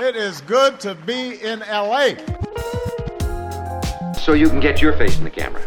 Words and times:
It 0.00 0.14
is 0.14 0.40
good 0.42 0.78
to 0.80 0.94
be 0.94 1.42
in 1.42 1.58
LA. 1.58 2.10
So 4.14 4.32
you 4.32 4.48
can 4.48 4.60
get 4.60 4.80
your 4.80 4.92
face 4.92 5.18
in 5.18 5.24
the 5.24 5.30
camera. 5.30 5.60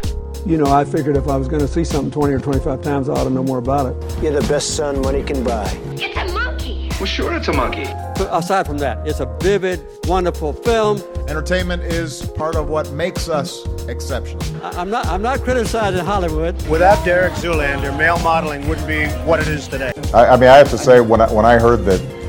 You 0.46 0.56
know, 0.56 0.72
I 0.72 0.86
figured 0.86 1.18
if 1.18 1.28
I 1.28 1.36
was 1.36 1.50
going 1.50 1.60
to 1.60 1.68
see 1.68 1.84
something 1.84 2.12
20 2.12 2.36
or 2.36 2.40
25 2.40 2.82
times, 2.82 3.10
I 3.10 3.14
ought 3.14 3.26
to 3.26 3.30
know 3.30 3.44
more 3.44 3.58
about 3.58 3.88
it. 3.88 4.24
You're 4.24 4.32
the 4.40 4.48
best 4.48 4.78
son 4.78 5.02
money 5.02 5.22
can 5.22 5.44
buy. 5.44 5.66
It's 5.96 6.16
a 6.18 6.34
monkey. 6.34 6.88
Well, 6.92 7.08
sure, 7.08 7.34
it's 7.36 7.50
a 7.50 7.54
monkey. 7.54 7.84
But 7.84 8.30
aside 8.32 8.68
from 8.68 8.78
that, 8.78 9.06
it's 9.06 9.20
a 9.20 9.26
vivid, 9.42 9.86
wonderful 10.06 10.54
film. 10.54 11.02
Entertainment 11.28 11.84
is 11.84 12.26
part 12.38 12.56
of 12.56 12.70
what 12.70 12.90
makes 12.94 13.28
us 13.28 13.68
exceptional. 13.90 14.42
I- 14.66 14.80
I'm 14.80 14.90
not, 14.90 15.08
I'm 15.08 15.22
not 15.22 15.42
criticizing 15.42 16.06
Hollywood. 16.06 16.56
Without 16.70 17.04
Derek 17.04 17.34
Zoolander, 17.34 17.96
male 17.98 18.18
modeling 18.20 18.66
wouldn't 18.70 18.88
be 18.88 19.08
what 19.26 19.42
it 19.42 19.50
is 19.50 19.68
today. 19.68 19.92
I, 20.14 20.28
I 20.28 20.38
mean, 20.38 20.48
I 20.50 20.56
have 20.56 20.70
to 20.70 20.78
say, 20.78 21.02
when 21.02 21.20
I, 21.20 21.30
when 21.34 21.44
I 21.46 21.60
heard 21.60 21.84
that, 21.84 22.21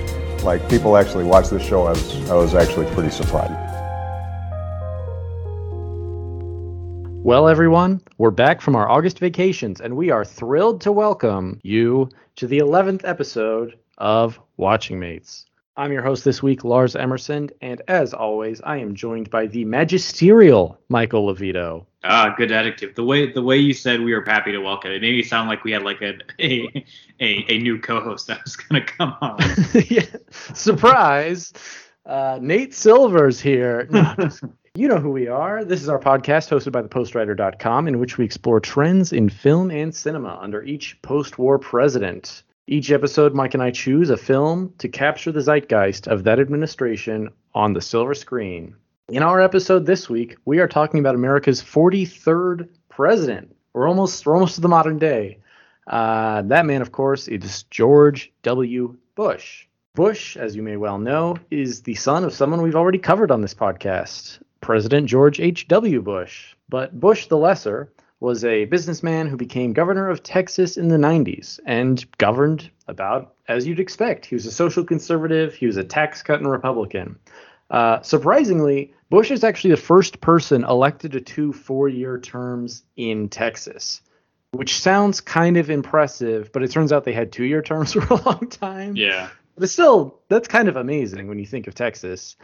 like, 0.43 0.69
people 0.69 0.97
actually 0.97 1.25
watch 1.25 1.49
this 1.49 1.63
show, 1.63 1.87
I 1.87 1.91
was, 1.91 2.31
I 2.31 2.35
was 2.35 2.55
actually 2.55 2.87
pretty 2.95 3.11
surprised. 3.11 3.53
Well, 7.25 7.49
everyone, 7.49 8.00
we're 8.19 8.33
back 8.33 8.61
from 8.61 8.75
our 8.75 8.89
August 8.89 9.21
vacations, 9.21 9.81
and 9.81 9.97
we 9.97 10.11
are 10.11 10.25
thrilled 10.25 10.81
to 10.81 10.91
welcome 10.91 11.61
you 11.63 12.09
to 12.35 12.49
the 12.49 12.59
11th 12.59 13.03
episode 13.05 13.79
of 13.99 14.41
Watching 14.57 14.99
Mates. 14.99 15.47
I'm 15.77 15.93
your 15.93 16.03
host 16.03 16.25
this 16.25 16.43
week, 16.43 16.64
Lars 16.64 16.97
Emerson, 16.97 17.49
and 17.63 17.81
as 17.89 18.13
always, 18.13 18.61
I 18.61 18.77
am 18.79 18.95
joined 18.95 19.31
by 19.31 19.47
the 19.47 19.64
magisterial 19.64 20.79
Michael 20.89 21.33
Levito. 21.33 21.86
Ah, 22.05 22.35
good 22.36 22.53
adjective. 22.53 22.95
The 22.95 23.05
way 23.05 23.33
the 23.33 23.43
way 23.43 23.57
you 23.57 23.72
said 23.72 24.00
we 24.00 24.13
were 24.13 24.25
happy 24.27 24.53
to 24.53 24.59
welcome 24.59 24.91
it 24.91 25.00
made 25.00 25.14
me 25.14 25.22
sound 25.22 25.49
like 25.49 25.64
we 25.64 25.71
had 25.71 25.83
like 25.83 26.03
a 26.03 26.19
a 26.41 26.85
a, 27.22 27.44
a 27.49 27.58
new 27.58 27.79
co-host 27.79 28.26
that 28.26 28.43
was 28.44 28.57
gonna 28.57 28.85
come 28.85 29.14
on. 29.21 29.39
yeah, 29.89 30.04
surprise! 30.53 31.53
Uh, 32.05 32.39
Nate 32.42 32.75
Silver's 32.75 33.41
here. 33.41 33.86
No, 33.91 34.14
just- 34.19 34.42
you 34.75 34.89
know 34.89 34.98
who 34.98 35.11
we 35.11 35.28
are. 35.28 35.64
This 35.64 35.82
is 35.82 35.88
our 35.88 36.00
podcast 36.00 36.50
hosted 36.50 36.72
by 36.72 36.82
thepostwriter.com, 36.82 37.88
in 37.88 38.00
which 38.00 38.19
we 38.19 38.24
explore 38.24 38.58
trends 38.58 39.12
in 39.12 39.28
film 39.28 39.70
and 39.70 39.94
cinema 39.94 40.38
under 40.42 40.62
each 40.64 41.00
post 41.02 41.38
war 41.38 41.58
president. 41.58 42.42
Each 42.66 42.91
episode, 42.91 43.34
Mike 43.34 43.54
and 43.54 43.62
I 43.62 43.70
choose 43.70 44.10
a 44.10 44.16
film 44.16 44.72
to 44.78 44.88
capture 44.88 45.32
the 45.32 45.41
zeitgeist 45.41 46.06
of 46.08 46.25
that 46.25 46.41
administration 46.41 47.28
on 47.54 47.72
the 47.72 47.80
silver 47.80 48.14
screen. 48.14 48.75
In 49.08 49.22
our 49.22 49.41
episode 49.41 49.84
this 49.84 50.08
week, 50.08 50.36
we 50.44 50.58
are 50.58 50.69
talking 50.69 51.00
about 51.00 51.14
America's 51.14 51.62
43rd 51.62 52.69
president. 52.88 53.54
We're 53.75 53.88
almost, 53.88 54.25
we're 54.25 54.34
almost 54.34 54.54
to 54.56 54.60
the 54.60 54.69
modern 54.69 54.98
day. 54.98 55.38
Uh, 55.86 56.42
that 56.42 56.66
man, 56.66 56.83
of 56.83 56.92
course, 56.92 57.28
is 57.28 57.64
George 57.64 58.33
W. 58.42 58.97
Bush. 59.14 59.66
Bush, 59.94 60.36
as 60.36 60.56
you 60.56 60.62
may 60.62 60.77
well 60.77 60.98
know, 60.98 61.36
is 61.50 61.83
the 61.83 61.94
son 61.94 62.25
of 62.25 62.33
someone 62.33 62.62
we've 62.62 62.77
already 62.77 62.98
covered 62.98 63.30
on 63.30 63.42
this 63.42 63.55
podcast, 63.55 64.38
President 64.60 65.06
George 65.06 65.38
H.W. 65.41 66.00
Bush. 66.00 66.55
But 66.69 66.98
Bush 66.98 67.27
the 67.27 67.36
Lesser 67.36 67.92
was 68.20 68.44
a 68.44 68.66
businessman 68.66 69.27
who 69.27 69.36
became 69.36 69.72
governor 69.72 70.08
of 70.08 70.22
Texas 70.22 70.77
in 70.77 70.88
the 70.88 70.97
90s 70.97 71.58
and 71.66 72.06
governed 72.19 72.70
about 72.86 73.34
as 73.48 73.66
you'd 73.66 73.80
expect. 73.80 74.25
He 74.25 74.36
was 74.36 74.47
a 74.47 74.53
social 74.53 74.84
conservative, 74.84 75.55
he 75.55 75.66
was 75.66 75.77
a 75.77 75.84
tax 75.84 76.22
cutting 76.22 76.47
Republican. 76.47 77.19
Uh, 77.70 78.00
surprisingly, 78.03 78.94
Bush 79.10 79.30
is 79.30 79.44
actually 79.44 79.70
the 79.70 79.77
first 79.77 80.20
person 80.20 80.62
elected 80.64 81.12
to 81.12 81.20
two 81.20 81.53
four 81.53 81.88
year 81.88 82.19
terms 82.19 82.84
in 82.97 83.28
Texas, 83.28 84.00
which 84.53 84.81
sounds 84.81 85.20
kind 85.20 85.56
of 85.56 85.70
impressive, 85.70 86.53
but 86.53 86.62
it 86.62 86.70
turns 86.70 86.92
out 86.92 87.05
they 87.05 87.12
had 87.12 87.33
two 87.33 87.45
year 87.45 87.62
terms 87.62 87.92
for 87.95 88.14
a 88.14 88.22
long 88.22 88.48
time. 88.48 88.97
yeah. 88.97 89.31
But 89.56 89.69
still, 89.69 90.20
that's 90.28 90.48
kind 90.48 90.69
of 90.69 90.77
amazing 90.77 91.28
when 91.28 91.39
you 91.39 91.47
think 91.47 91.67
of 91.67 91.75
Texas. 91.75 92.36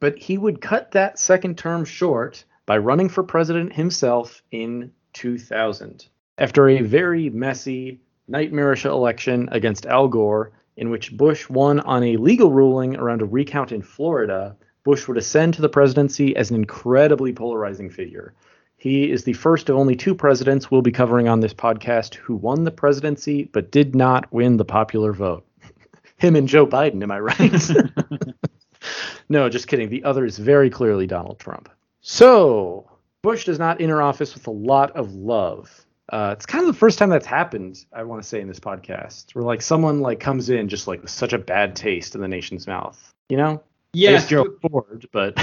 But 0.00 0.18
he 0.18 0.38
would 0.38 0.60
cut 0.60 0.92
that 0.92 1.18
second 1.18 1.58
term 1.58 1.84
short 1.84 2.44
by 2.66 2.78
running 2.78 3.08
for 3.08 3.22
president 3.22 3.72
himself 3.72 4.42
in 4.50 4.92
2000. 5.12 6.06
After 6.38 6.68
a 6.68 6.82
very 6.82 7.30
messy, 7.30 8.00
nightmarish 8.28 8.84
election 8.84 9.48
against 9.52 9.86
Al 9.86 10.08
Gore, 10.08 10.52
in 10.76 10.90
which 10.90 11.16
Bush 11.16 11.48
won 11.48 11.80
on 11.80 12.02
a 12.02 12.16
legal 12.16 12.50
ruling 12.50 12.96
around 12.96 13.22
a 13.22 13.26
recount 13.26 13.72
in 13.72 13.82
Florida, 13.82 14.56
Bush 14.84 15.06
would 15.08 15.18
ascend 15.18 15.54
to 15.54 15.62
the 15.62 15.68
presidency 15.68 16.34
as 16.36 16.50
an 16.50 16.56
incredibly 16.56 17.32
polarizing 17.32 17.90
figure. 17.90 18.34
He 18.80 19.10
is 19.10 19.24
the 19.24 19.34
first 19.34 19.68
of 19.68 19.76
only 19.76 19.94
two 19.94 20.14
presidents 20.14 20.70
we'll 20.70 20.80
be 20.80 20.90
covering 20.90 21.28
on 21.28 21.40
this 21.40 21.52
podcast 21.52 22.14
who 22.14 22.34
won 22.34 22.64
the 22.64 22.70
presidency 22.70 23.44
but 23.44 23.70
did 23.70 23.94
not 23.94 24.32
win 24.32 24.56
the 24.56 24.64
popular 24.64 25.12
vote. 25.12 25.46
Him 26.16 26.34
and 26.34 26.48
Joe 26.48 26.66
Biden, 26.66 27.02
am 27.02 27.10
I 27.10 27.20
right? 27.20 27.70
no, 29.28 29.50
just 29.50 29.68
kidding. 29.68 29.90
The 29.90 30.02
other 30.04 30.24
is 30.24 30.38
very 30.38 30.70
clearly 30.70 31.06
Donald 31.06 31.38
Trump. 31.38 31.68
So, 32.00 32.90
Bush 33.20 33.44
does 33.44 33.58
not 33.58 33.82
enter 33.82 34.00
office 34.00 34.32
with 34.32 34.46
a 34.46 34.50
lot 34.50 34.96
of 34.96 35.12
love. 35.12 35.84
Uh, 36.08 36.34
it's 36.34 36.46
kind 36.46 36.62
of 36.62 36.66
the 36.66 36.78
first 36.78 36.98
time 36.98 37.10
that's 37.10 37.26
happened, 37.26 37.84
I 37.92 38.04
want 38.04 38.22
to 38.22 38.26
say, 38.26 38.40
in 38.40 38.48
this 38.48 38.60
podcast, 38.60 39.34
where 39.34 39.44
like 39.44 39.60
someone 39.60 40.00
like 40.00 40.20
comes 40.20 40.48
in 40.48 40.70
just 40.70 40.88
like 40.88 41.02
with 41.02 41.10
such 41.10 41.34
a 41.34 41.38
bad 41.38 41.76
taste 41.76 42.14
in 42.14 42.22
the 42.22 42.28
nation's 42.28 42.66
mouth. 42.66 43.12
You 43.28 43.36
know? 43.36 43.62
Yes. 43.92 44.26
Joe 44.26 44.46
Ford, 44.62 45.06
but 45.12 45.38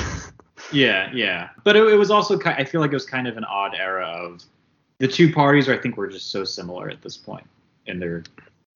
Yeah, 0.72 1.10
yeah. 1.14 1.50
But 1.64 1.76
it, 1.76 1.84
it 1.88 1.96
was 1.96 2.12
also 2.12 2.38
ki 2.38 2.50
I 2.50 2.64
feel 2.64 2.82
like 2.82 2.92
it 2.92 2.96
was 2.96 3.06
kind 3.06 3.28
of 3.28 3.38
an 3.38 3.46
odd 3.46 3.74
era 3.76 4.06
of 4.06 4.44
the 5.00 5.08
two 5.08 5.32
parties. 5.32 5.70
I 5.70 5.78
think 5.78 5.98
were 5.98 6.08
just 6.08 6.32
so 6.32 6.44
similar 6.44 6.90
at 6.90 7.02
this 7.02 7.18
point 7.18 7.46
in 7.86 8.00
their 8.00 8.24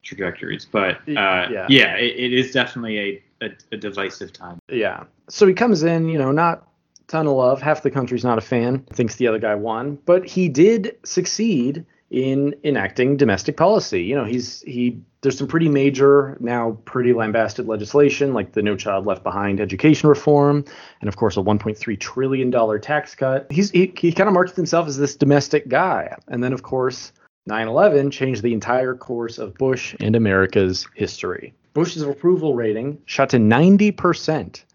trajectories. 0.04 0.66
But 0.66 0.98
uh, 1.08 1.48
Yeah. 1.50 1.68
yeah, 1.70 1.96
it, 1.96 2.16
it 2.18 2.34
is 2.34 2.52
definitely 2.52 3.00
a, 3.00 3.46
a, 3.46 3.50
a 3.74 3.78
divisive 3.78 4.34
time. 4.34 4.60
Yeah. 4.70 5.04
So 5.30 5.46
he 5.48 5.54
comes 5.54 5.84
in, 5.84 6.10
you 6.10 6.18
know, 6.18 6.32
not 6.32 6.68
ton 7.08 7.28
of 7.28 7.34
love. 7.34 7.62
Half 7.62 7.84
the 7.84 7.92
country's 7.92 8.24
not 8.24 8.38
a 8.38 8.42
fan, 8.42 8.80
thinks 8.94 9.16
the 9.18 9.28
other 9.28 9.40
guy 9.40 9.56
won, 9.56 9.98
but 10.06 10.26
he 10.28 10.48
did 10.50 10.96
succeed 11.04 11.86
in 12.12 12.54
enacting 12.66 13.16
domestic 13.16 13.56
policy. 13.56 14.04
You 14.04 14.16
know, 14.16 14.26
he's 14.26 14.62
he 14.62 15.02
there's 15.22 15.38
some 15.38 15.48
pretty 15.48 15.70
major 15.70 16.38
now 16.42 16.78
pretty 16.84 17.14
lambasted 17.14 17.68
legislation 17.68 18.34
like 18.34 18.52
the 18.52 18.62
No 18.62 18.76
Child 18.76 19.06
Left 19.06 19.24
Behind 19.24 19.62
education 19.62 20.10
reform 20.10 20.66
and 21.00 21.08
of 21.08 21.16
course 21.16 21.38
a 21.38 21.40
1.3 21.40 22.00
trillion 22.00 22.50
dollar 22.50 22.78
tax 22.78 23.16
cut. 23.16 23.50
He's 23.50 23.72
he, 23.72 23.94
he 23.98 24.12
kind 24.12 24.28
of 24.28 24.34
markets 24.34 24.58
himself 24.58 24.88
as 24.88 24.98
this 24.98 25.16
domestic 25.16 25.70
guy. 25.70 26.14
And 26.28 26.44
then 26.44 26.52
of 26.52 26.64
course 26.64 27.14
9/11 27.50 28.12
changed 28.12 28.44
the 28.44 28.54
entire 28.54 28.94
course 28.94 29.38
of 29.38 29.54
Bush 29.56 29.96
and 30.02 30.16
America's 30.16 30.86
history. 30.96 31.54
Bush's 31.74 32.02
approval 32.02 32.56
rating 32.56 33.02
shot 33.06 33.30
to 33.30 33.38
90%. 33.38 34.66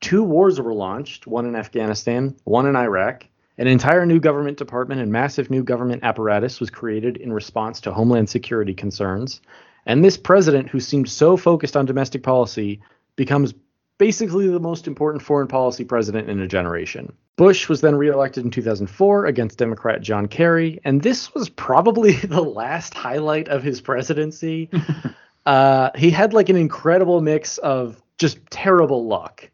Two 0.00 0.22
wars 0.22 0.60
were 0.60 0.72
launched, 0.72 1.26
one 1.26 1.44
in 1.44 1.56
Afghanistan, 1.56 2.36
one 2.44 2.66
in 2.66 2.76
Iraq. 2.76 3.24
An 3.58 3.66
entire 3.66 4.06
new 4.06 4.20
government 4.20 4.56
department 4.56 5.00
and 5.00 5.10
massive 5.10 5.50
new 5.50 5.64
government 5.64 6.04
apparatus 6.04 6.60
was 6.60 6.70
created 6.70 7.16
in 7.16 7.32
response 7.32 7.80
to 7.80 7.92
homeland 7.92 8.30
security 8.30 8.72
concerns. 8.72 9.40
And 9.84 10.04
this 10.04 10.16
president, 10.16 10.68
who 10.68 10.78
seemed 10.78 11.08
so 11.08 11.36
focused 11.36 11.76
on 11.76 11.84
domestic 11.84 12.22
policy, 12.22 12.80
becomes 13.16 13.52
basically 13.98 14.48
the 14.48 14.60
most 14.60 14.86
important 14.86 15.22
foreign 15.22 15.48
policy 15.48 15.84
president 15.84 16.30
in 16.30 16.38
a 16.38 16.46
generation. 16.46 17.12
Bush 17.36 17.68
was 17.68 17.80
then 17.80 17.96
reelected 17.96 18.44
in 18.44 18.50
2004 18.50 19.26
against 19.26 19.58
Democrat 19.58 20.02
John 20.02 20.28
Kerry, 20.28 20.80
and 20.84 21.02
this 21.02 21.34
was 21.34 21.48
probably 21.48 22.12
the 22.16 22.42
last 22.42 22.94
highlight 22.94 23.48
of 23.48 23.64
his 23.64 23.80
presidency. 23.80 24.70
uh, 25.46 25.90
he 25.96 26.10
had 26.10 26.32
like 26.32 26.48
an 26.48 26.56
incredible 26.56 27.20
mix 27.20 27.58
of 27.58 28.00
just 28.18 28.38
terrible 28.50 29.06
luck, 29.06 29.50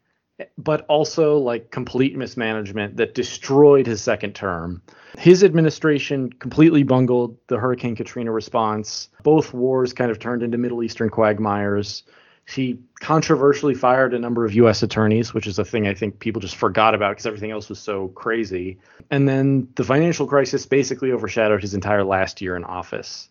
but 0.57 0.85
also 0.87 1.37
like 1.37 1.71
complete 1.71 2.15
mismanagement 2.17 2.97
that 2.97 3.15
destroyed 3.15 3.87
his 3.87 4.01
second 4.01 4.35
term. 4.35 4.81
His 5.17 5.43
administration 5.43 6.31
completely 6.31 6.83
bungled 6.83 7.37
the 7.47 7.57
Hurricane 7.57 7.95
Katrina 7.95 8.31
response. 8.31 9.09
Both 9.23 9.53
wars 9.53 9.93
kind 9.93 10.11
of 10.11 10.19
turned 10.19 10.43
into 10.43 10.57
Middle 10.57 10.83
Eastern 10.83 11.09
quagmires. 11.09 12.03
He 12.47 12.79
controversially 12.99 13.73
fired 13.73 14.13
a 14.13 14.19
number 14.19 14.45
of 14.45 14.53
U.S. 14.53 14.83
attorneys, 14.83 15.33
which 15.33 15.47
is 15.47 15.57
a 15.57 15.65
thing 15.65 15.87
I 15.87 15.95
think 15.95 16.19
people 16.19 16.41
just 16.41 16.57
forgot 16.57 16.93
about 16.93 17.11
because 17.11 17.25
everything 17.25 17.51
else 17.51 17.69
was 17.69 17.79
so 17.79 18.09
crazy. 18.09 18.77
And 19.09 19.27
then 19.27 19.67
the 19.75 19.83
financial 19.83 20.27
crisis 20.27 20.65
basically 20.65 21.11
overshadowed 21.11 21.61
his 21.61 21.73
entire 21.73 22.03
last 22.03 22.41
year 22.41 22.55
in 22.55 22.63
office. 22.63 23.29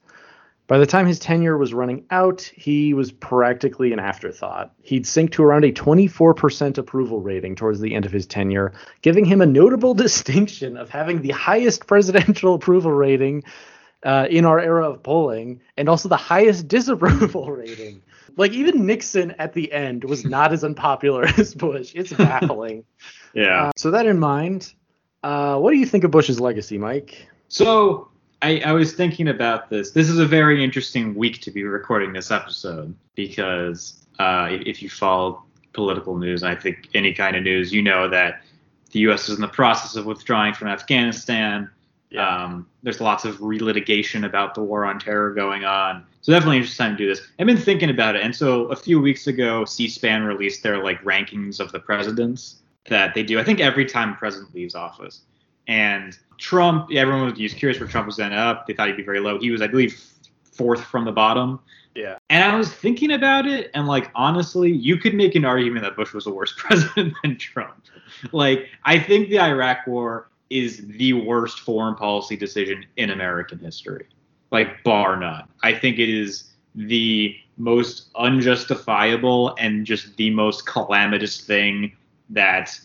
By 0.67 0.79
the 0.79 0.87
time 0.87 1.07
his 1.07 1.19
tenure 1.19 1.59
was 1.59 1.75
running 1.75 2.07
out, 2.11 2.41
he 2.41 2.95
was 2.95 3.13
practically 3.13 3.93
an 3.93 3.99
afterthought. 3.99 4.73
He'd 4.83 5.07
sink 5.07 5.33
to 5.33 5.43
around 5.43 5.65
a 5.65 5.73
24% 5.73 6.79
approval 6.79 7.21
rating 7.21 7.55
towards 7.55 7.81
the 7.81 7.95
end 7.95 8.07
of 8.07 8.13
his 8.13 8.27
tenure, 8.27 8.73
giving 9.03 9.27
him 9.27 9.43
a 9.43 9.47
notable 9.47 9.93
distinction 10.05 10.79
of 10.79 10.89
having 10.89 11.21
the 11.21 11.33
highest 11.33 11.87
presidential 11.87 12.55
approval 12.55 12.93
rating 12.93 13.45
uh, 14.05 14.27
in 14.31 14.47
our 14.47 14.59
era 14.59 14.89
of 14.89 15.03
polling 15.03 15.61
and 15.77 15.89
also 15.89 16.09
the 16.09 16.17
highest 16.17 16.67
disapproval 16.69 17.51
rating. 17.51 18.03
Like, 18.37 18.53
even 18.53 18.87
Nixon 18.87 19.33
at 19.33 19.53
the 19.53 19.71
end 19.71 20.05
was 20.05 20.25
not 20.25 20.53
as 20.53 20.65
unpopular 20.65 21.27
as 21.39 21.55
Bush. 21.55 21.93
It's 21.95 22.13
baffling. 22.13 22.85
Yeah. 23.35 23.67
Uh, 23.67 23.73
so, 23.77 23.91
that 23.91 24.07
in 24.07 24.19
mind, 24.19 24.73
uh, 25.23 25.59
what 25.59 25.73
do 25.73 25.77
you 25.77 25.87
think 25.87 26.05
of 26.05 26.11
Bush's 26.11 26.41
legacy, 26.41 26.79
Mike? 26.79 27.29
So 27.49 28.09
I, 28.45 28.61
I 28.67 28.73
was 28.73 28.93
thinking 28.93 29.29
about 29.29 29.71
this. 29.71 29.93
This 29.93 30.11
is 30.11 30.19
a 30.19 30.27
very 30.27 30.63
interesting 30.63 31.15
week 31.15 31.41
to 31.41 31.51
be 31.51 31.65
recording 31.65 32.13
this 32.13 32.31
episode 32.31 32.95
because 33.15 34.05
uh, 34.19 34.49
if, 34.51 34.83
you 34.83 34.91
follow 34.91 35.43
political 35.73 36.19
news. 36.19 36.43
I 36.43 36.55
think 36.55 36.91
any 36.93 37.15
kind 37.15 37.37
of 37.37 37.43
news, 37.43 37.73
you 37.73 37.81
know 37.81 38.07
that 38.11 38.43
the 38.91 39.01
U.S. 39.01 39.31
is 39.31 39.37
in 39.37 39.41
the 39.41 39.49
process 39.49 39.97
of 39.97 40.05
withdrawing 40.05 40.53
from 40.53 40.69
Afghanistan. 40.69 41.71
Um, 42.19 42.69
there's 42.83 43.01
lots 43.01 43.25
of 43.25 43.39
relitigation 43.39 44.27
about 44.27 44.55
the 44.55 44.63
war 44.63 44.85
on 44.85 44.99
terror 44.99 45.33
going 45.33 45.65
on. 45.65 46.05
So 46.21 46.31
definitely 46.31 46.59
interesting 46.59 46.85
time 46.85 46.97
to 46.99 47.03
do 47.03 47.09
this. 47.09 47.27
I've 47.39 47.47
been 47.47 47.57
thinking 47.57 47.89
about 47.89 48.15
it, 48.15 48.23
and 48.23 48.37
so 48.37 48.67
a 48.67 48.77
few 48.77 49.01
weeks 49.01 49.27
ago, 49.27 49.65
C-SPAN 49.65 50.23
released 50.23 50.63
their 50.63 50.85
like 50.85 51.03
rankings 51.03 51.61
of 51.61 51.73
the 51.73 51.81
presidents 51.81 52.57
that 52.91 53.15
they 53.15 53.23
do. 53.23 53.41
I 53.41 53.43
think 53.43 53.61
every 53.61 53.87
time 53.87 54.13
a 54.13 54.17
president 54.17 54.55
leaves 54.55 54.75
office, 54.75 55.23
and 55.69 56.19
Trump, 56.39 56.91
everyone 56.93 57.35
was 57.39 57.55
curious 57.55 57.81
where 57.81 57.89
Trump 57.89 58.07
was 58.07 58.19
ended 58.19 58.39
up. 58.39 58.67
They 58.67 58.75
thought 58.75 58.89
he'd 58.89 58.97
be 58.97 59.03
very 59.03 59.21
low. 59.21 59.39
He 59.39 59.51
was, 59.51 59.63
I 59.63 59.67
believe, 59.67 60.01
fourth 60.45 60.85
from 60.85 61.05
the 61.05 61.13
bottom. 61.13 61.61
Yeah. 61.95 62.19
And 62.29 62.43
I 62.43 62.57
was 62.57 62.73
thinking 62.73 63.13
about 63.13 63.47
it, 63.47 63.71
and 63.75 63.87
like 63.87 64.11
honestly, 64.15 64.71
you 64.71 64.97
could 64.97 65.15
make 65.15 65.35
an 65.35 65.45
argument 65.45 65.85
that 65.85 65.97
Bush 65.97 66.13
was 66.13 66.27
a 66.27 66.31
worse 66.31 66.53
president 66.59 67.15
than 67.23 67.37
Trump. 67.39 67.85
Like, 68.33 68.69
I 68.85 68.99
think 68.99 69.29
the 69.29 69.41
Iraq 69.41 69.87
War 69.87 70.29
is 70.51 70.87
the 70.87 71.13
worst 71.13 71.61
foreign 71.61 71.95
policy 71.95 72.37
decision 72.37 72.85
in 72.97 73.11
American 73.11 73.59
history, 73.59 74.07
like 74.51 74.83
bar 74.83 75.17
none. 75.17 75.45
I 75.63 75.73
think 75.73 75.99
it 75.99 76.09
is 76.09 76.51
the 76.75 77.37
most 77.57 78.11
unjustifiable 78.17 79.55
and 79.59 79.87
just 79.87 80.17
the 80.17 80.31
most 80.31 80.67
calamitous 80.67 81.41
thing 81.41 81.93
that 82.31 82.79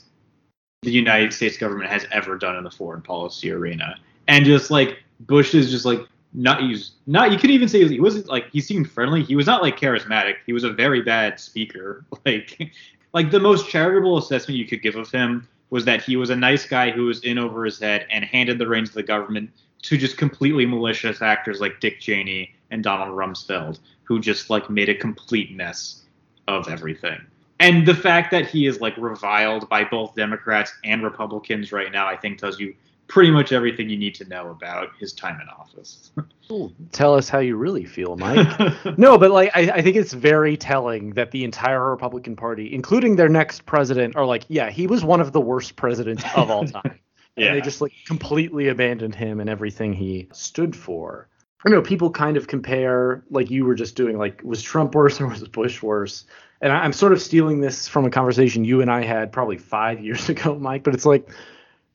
the 0.82 0.92
United 0.92 1.34
States 1.34 1.58
government 1.58 1.90
has 1.90 2.06
ever 2.12 2.38
done 2.38 2.56
in 2.56 2.64
the 2.64 2.72
foreign 2.72 3.02
policy 3.02 3.52
arena. 3.52 3.98
And 4.28 4.46
just 4.46 4.72
like 4.72 5.00
Bush 5.22 5.54
is 5.54 5.72
just 5.72 5.86
like 5.86 6.00
not 6.34 6.62
he's 6.62 6.92
not 7.08 7.32
you 7.32 7.38
could 7.38 7.50
even 7.50 7.68
say 7.68 7.86
he 7.88 8.00
wasn't 8.00 8.28
like 8.28 8.50
he 8.52 8.62
seemed 8.62 8.90
friendly. 8.90 9.24
He 9.24 9.36
was 9.36 9.46
not 9.46 9.62
like 9.62 9.80
charismatic. 9.80 10.36
He 10.46 10.54
was 10.54 10.64
a 10.64 10.72
very 10.72 11.02
bad 11.02 11.40
speaker. 11.40 12.06
Like 12.26 12.72
like 13.14 13.32
the 13.32 13.40
most 13.40 13.68
charitable 13.70 14.18
assessment 14.18 14.58
you 14.58 14.66
could 14.66 14.84
give 14.84 14.96
of 14.96 15.10
him 15.10 15.48
was 15.72 15.84
that 15.86 16.04
he 16.04 16.16
was 16.16 16.30
a 16.30 16.36
nice 16.36 16.66
guy 16.66 16.92
who 16.92 17.06
was 17.06 17.24
in 17.24 17.38
over 17.38 17.66
his 17.66 17.80
head 17.80 18.06
and 18.12 18.24
handed 18.24 18.60
the 18.60 18.68
reins 18.68 18.90
of 18.90 18.96
the 18.96 19.04
government 19.04 19.50
to 19.82 19.98
just 19.98 20.18
completely 20.18 20.66
malicious 20.66 21.22
actors 21.22 21.60
like 21.60 21.80
Dick 21.80 22.00
Cheney 22.00 22.54
and 22.70 22.84
Donald 22.84 23.18
Rumsfeld, 23.18 23.80
who 24.04 24.20
just 24.20 24.50
like 24.50 24.70
made 24.70 24.90
a 24.90 24.96
complete 24.96 25.56
mess 25.56 26.04
of 26.48 26.68
everything. 26.68 27.20
And 27.60 27.86
the 27.86 27.96
fact 27.96 28.32
that 28.32 28.48
he 28.48 28.68
is 28.68 28.80
like 28.80 28.96
reviled 28.98 29.68
by 29.68 29.84
both 29.84 30.16
Democrats 30.16 30.74
and 30.84 31.04
Republicans 31.04 31.72
right 31.72 31.92
now, 31.92 32.08
I 32.08 32.16
think 32.16 32.40
tells 32.40 32.60
you 32.60 32.74
pretty 33.10 33.32
much 33.32 33.52
everything 33.52 33.90
you 33.90 33.98
need 33.98 34.16
to 34.16 34.26
know 34.26 34.50
about 34.50 34.92
his 35.00 35.12
time 35.12 35.42
in 35.42 35.50
office. 35.50 36.12
Tell 36.92 37.16
us 37.16 37.28
how 37.28 37.40
you 37.40 37.58
really 37.58 37.84
feel, 37.84 38.16
Mike. 38.16 38.48
no, 38.98 39.18
but 39.18 39.32
like 39.32 39.52
I, 39.54 39.72
I 39.72 39.82
think 39.82 39.98
it's 39.98 40.14
very 40.14 40.56
telling 40.56 41.12
that 41.12 41.32
the 41.32 41.44
entire 41.44 41.90
Republican 41.90 42.36
Party, 42.36 42.74
including 42.74 43.18
their 43.18 43.28
next 43.28 43.66
president, 43.66 44.16
are 44.16 44.26
like, 44.26 44.46
yeah, 44.48 44.70
he 44.70 44.88
was 44.88 45.04
one 45.04 45.20
of 45.20 45.34
the 45.34 45.42
worst 45.42 45.76
presidents 45.76 46.24
of 46.36 46.50
all 46.50 46.66
time. 46.68 47.00
Yeah. 47.36 47.48
And 47.48 47.58
they 47.58 47.62
just 47.62 47.82
like 47.82 47.94
completely 48.06 48.68
abandoned 48.68 49.16
him 49.16 49.40
and 49.40 49.50
everything 49.50 49.94
he 49.94 50.30
stood 50.32 50.76
for. 50.76 51.28
I 51.66 51.70
know 51.70 51.82
people 51.82 52.10
kind 52.10 52.38
of 52.38 52.48
compare, 52.48 53.24
like 53.30 53.50
you 53.50 53.66
were 53.66 53.76
just 53.76 53.96
doing, 53.96 54.18
like 54.18 54.42
was 54.44 54.62
Trump 54.62 54.96
worse 54.96 55.20
or 55.20 55.28
was 55.28 55.46
Bush 55.48 55.82
worse? 55.82 56.26
And 56.62 56.74
I, 56.74 56.80
I'm 56.80 56.94
sort 56.94 57.12
of 57.14 57.22
stealing 57.22 57.62
this 57.62 57.88
from 57.88 58.06
a 58.06 58.10
conversation 58.10 58.64
you 58.66 58.82
and 58.82 58.92
I 58.92 59.04
had 59.04 59.32
probably 59.32 59.58
five 59.58 60.00
years 60.04 60.30
ago, 60.30 60.56
Mike. 60.56 60.84
But 60.84 60.94
it's 60.94 61.06
like 61.06 61.30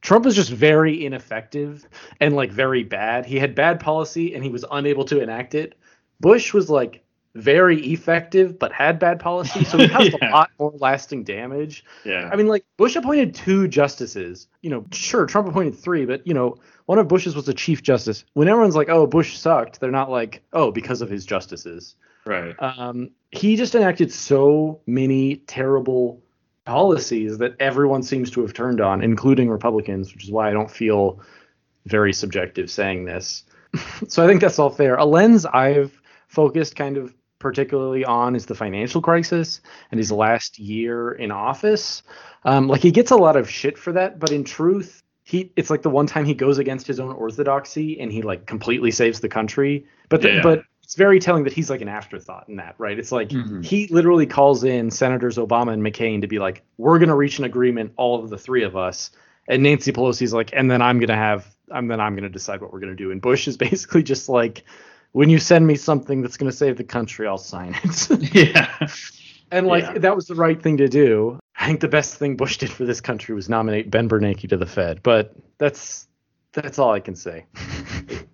Trump 0.01 0.25
was 0.25 0.35
just 0.35 0.51
very 0.51 1.05
ineffective 1.05 1.87
and 2.21 2.35
like 2.37 2.51
very 2.51 2.83
bad. 2.85 3.27
He 3.27 3.39
had 3.39 3.55
bad 3.55 3.81
policy 3.81 4.35
and 4.35 4.43
he 4.45 4.51
was 4.51 4.65
unable 4.71 5.05
to 5.07 5.21
enact 5.23 5.55
it. 5.55 5.77
Bush 6.21 6.53
was 6.53 6.71
like 6.71 7.03
very 7.35 7.81
effective 7.89 8.59
but 8.61 8.73
had 8.73 9.01
bad 9.01 9.19
policy, 9.19 9.65
so 9.65 9.77
he 9.77 9.89
caused 9.91 10.13
Yeah. 10.23 10.31
a 10.31 10.33
lot 10.33 10.51
more 10.59 10.73
lasting 10.79 11.25
damage. 11.25 11.85
yeah. 12.05 12.31
I 12.33 12.37
mean, 12.37 12.47
like 12.47 12.65
Bush 12.77 12.95
appointed 12.97 13.35
two 13.35 13.67
justices. 13.67 14.47
You 14.63 14.71
know, 14.71 14.85
sure, 14.93 15.27
Trump 15.27 15.49
appointed 15.49 15.75
three, 15.75 16.07
but 16.07 16.25
you 16.27 16.33
know, 16.33 16.57
one 16.87 16.99
of 16.99 17.09
Bush's 17.09 17.35
was 17.35 17.49
a 17.49 17.55
chief 17.55 17.83
justice. 17.83 18.25
When 18.35 18.47
everyone's 18.47 18.77
like, 18.77 18.89
"Oh, 18.89 19.07
Bush 19.07 19.37
sucked," 19.37 19.81
they're 19.81 19.91
not 19.91 20.11
like, 20.11 20.43
"Oh, 20.53 20.71
because 20.71 21.01
of 21.03 21.09
his 21.11 21.27
justices." 21.27 21.97
Right. 22.27 22.55
Um, 22.59 23.11
he 23.31 23.57
just 23.57 23.75
enacted 23.75 24.13
so 24.13 24.81
many 24.87 25.37
terrible 25.47 26.23
policies 26.65 27.39
that 27.39 27.55
everyone 27.61 28.03
seems 28.03 28.31
to 28.31 28.41
have 28.43 28.55
turned 28.55 28.81
on, 28.81 29.03
including 29.03 29.51
Republicans, 29.51 30.15
which 30.15 30.25
is 30.25 30.31
why 30.31 30.49
I 30.49 30.53
don't 30.53 30.71
feel 30.71 31.21
very 31.87 32.13
subjective 32.13 32.71
saying 32.71 33.05
this. 33.05 33.45
so 34.09 34.25
I 34.25 34.29
think 34.29 34.41
that's 34.41 34.59
all 34.59 34.71
fair. 34.71 34.97
A 34.97 35.05
lens 35.05 35.45
I've 35.47 36.01
focused 36.29 36.77
kind 36.77 36.97
of 36.97 37.15
particularly 37.39 38.05
on 38.07 38.35
is 38.35 38.47
the 38.47 38.55
financial 38.55 39.03
crisis 39.03 39.61
and 39.91 39.99
his 39.99 40.11
last 40.11 40.59
year 40.59 41.13
in 41.13 41.31
office. 41.31 42.03
Um, 42.45 42.69
like 42.69 42.81
he 42.81 42.91
gets 42.91 43.11
a 43.11 43.17
lot 43.17 43.37
of 43.37 43.51
shit 43.51 43.77
for 43.77 43.93
that, 43.93 44.19
but 44.19 44.33
in 44.33 44.45
truth, 44.45 45.03
he 45.25 45.53
it's 45.57 45.69
like 45.69 45.83
the 45.83 45.91
one 45.91 46.07
time 46.07 46.25
he 46.25 46.35
goes 46.35 46.57
against 46.59 46.87
his 46.87 47.01
own 47.01 47.13
orthodoxy 47.13 48.01
and 48.01 48.11
he 48.11 48.23
like 48.23 48.47
completely 48.47 48.91
saves 48.91 49.21
the 49.21 49.29
country. 49.29 49.85
But 50.09 50.23
the, 50.23 50.35
Yeah. 50.35 50.43
but 50.43 50.65
it's 50.85 50.97
very 50.97 51.19
telling 51.19 51.45
that 51.45 51.53
he's 51.55 51.71
like 51.71 51.81
an 51.81 51.89
afterthought 51.89 52.47
in 52.47 52.57
that, 52.57 52.75
right? 52.77 52.99
It's 52.99 53.11
like 53.11 53.31
mm-hmm. 53.31 53.63
he 53.63 53.87
literally 53.89 54.27
calls 54.27 54.65
in 54.65 54.91
Senators 54.91 55.39
Obama 55.39 55.73
and 55.73 55.83
McCain 55.83 56.21
to 56.21 56.27
be 56.27 56.39
like, 56.39 56.63
"We're 56.77 56.99
gonna 56.99 57.17
reach 57.17 57.39
an 57.39 57.45
agreement, 57.45 57.95
all 57.97 58.23
of 58.23 58.29
the 58.29 58.37
three 58.37 58.65
of 58.65 58.77
us." 58.77 59.11
And 59.49 59.63
Nancy 59.63 59.93
Pelosi's 59.93 60.35
like, 60.35 60.51
"And 60.53 60.71
then 60.71 60.83
I'm 60.83 61.01
gonna 61.01 61.17
have, 61.17 61.47
I'm 61.71 61.89
then 61.89 62.01
I'm 62.01 62.15
gonna 62.15 62.29
decide 62.29 62.61
what 62.61 62.71
we're 62.71 62.81
gonna 62.81 62.95
do." 62.95 63.11
And 63.11 63.23
Bush 63.23 63.49
is 63.49 63.57
basically 63.69 64.03
just 64.03 64.29
like, 64.29 64.65
"When 65.13 65.31
you 65.31 65.39
send 65.39 65.67
me 65.67 65.75
something 65.77 66.21
that's 66.21 66.37
gonna 66.37 66.53
save 66.53 66.77
the 66.77 66.85
country, 66.85 67.27
I'll 67.27 67.39
sign 67.39 67.75
it." 67.83 68.35
yeah. 68.35 68.87
and 69.51 69.67
like 69.67 69.85
Yeah. 69.85 69.99
that 70.01 70.15
was 70.15 70.27
the 70.27 70.35
right 70.35 70.63
thing 70.63 70.77
to 70.77 70.89
do. 70.89 71.39
I 71.59 71.67
think 71.67 71.81
the 71.81 71.89
best 71.89 72.17
thing 72.17 72.37
Bush 72.37 72.59
did 72.59 72.71
for 72.71 72.85
this 72.85 73.01
country 73.01 73.35
was 73.35 73.49
nominate 73.49 73.91
Ben 73.91 74.07
Bernanke 74.07 74.51
to 74.51 74.59
the 74.59 74.67
Fed, 74.67 75.03
but 75.03 75.35
that's 75.57 76.09
that's 76.53 76.79
all 76.79 76.93
I 76.93 77.01
can 77.01 77.17
say. 77.17 77.47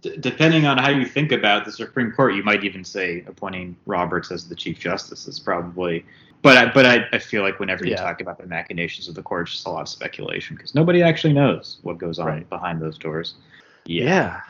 D- 0.02 0.16
depending 0.18 0.66
on 0.66 0.78
how 0.78 0.90
you 0.90 1.04
think 1.04 1.32
about 1.32 1.64
the 1.64 1.72
Supreme 1.72 2.10
Court, 2.12 2.34
you 2.34 2.42
might 2.42 2.64
even 2.64 2.84
say 2.84 3.22
appointing 3.26 3.76
Roberts 3.86 4.30
as 4.30 4.48
the 4.48 4.54
Chief 4.54 4.78
Justice 4.78 5.26
is 5.28 5.38
probably. 5.38 6.04
But 6.42 6.56
I, 6.56 6.72
but 6.72 6.86
I, 6.86 7.04
I 7.12 7.18
feel 7.18 7.42
like 7.42 7.60
whenever 7.60 7.84
you 7.84 7.90
Yeah. 7.90 8.02
talk 8.02 8.22
about 8.22 8.38
the 8.38 8.46
machinations 8.46 9.08
of 9.08 9.14
the 9.14 9.22
court, 9.22 9.42
it's 9.42 9.52
just 9.52 9.66
a 9.66 9.70
lot 9.70 9.82
of 9.82 9.88
speculation 9.90 10.56
because 10.56 10.74
nobody 10.74 11.02
actually 11.02 11.34
knows 11.34 11.80
what 11.82 11.98
goes 11.98 12.18
on 12.18 12.26
Right. 12.26 12.48
behind 12.48 12.80
those 12.80 12.96
doors. 12.96 13.34
Yeah, 13.84 14.40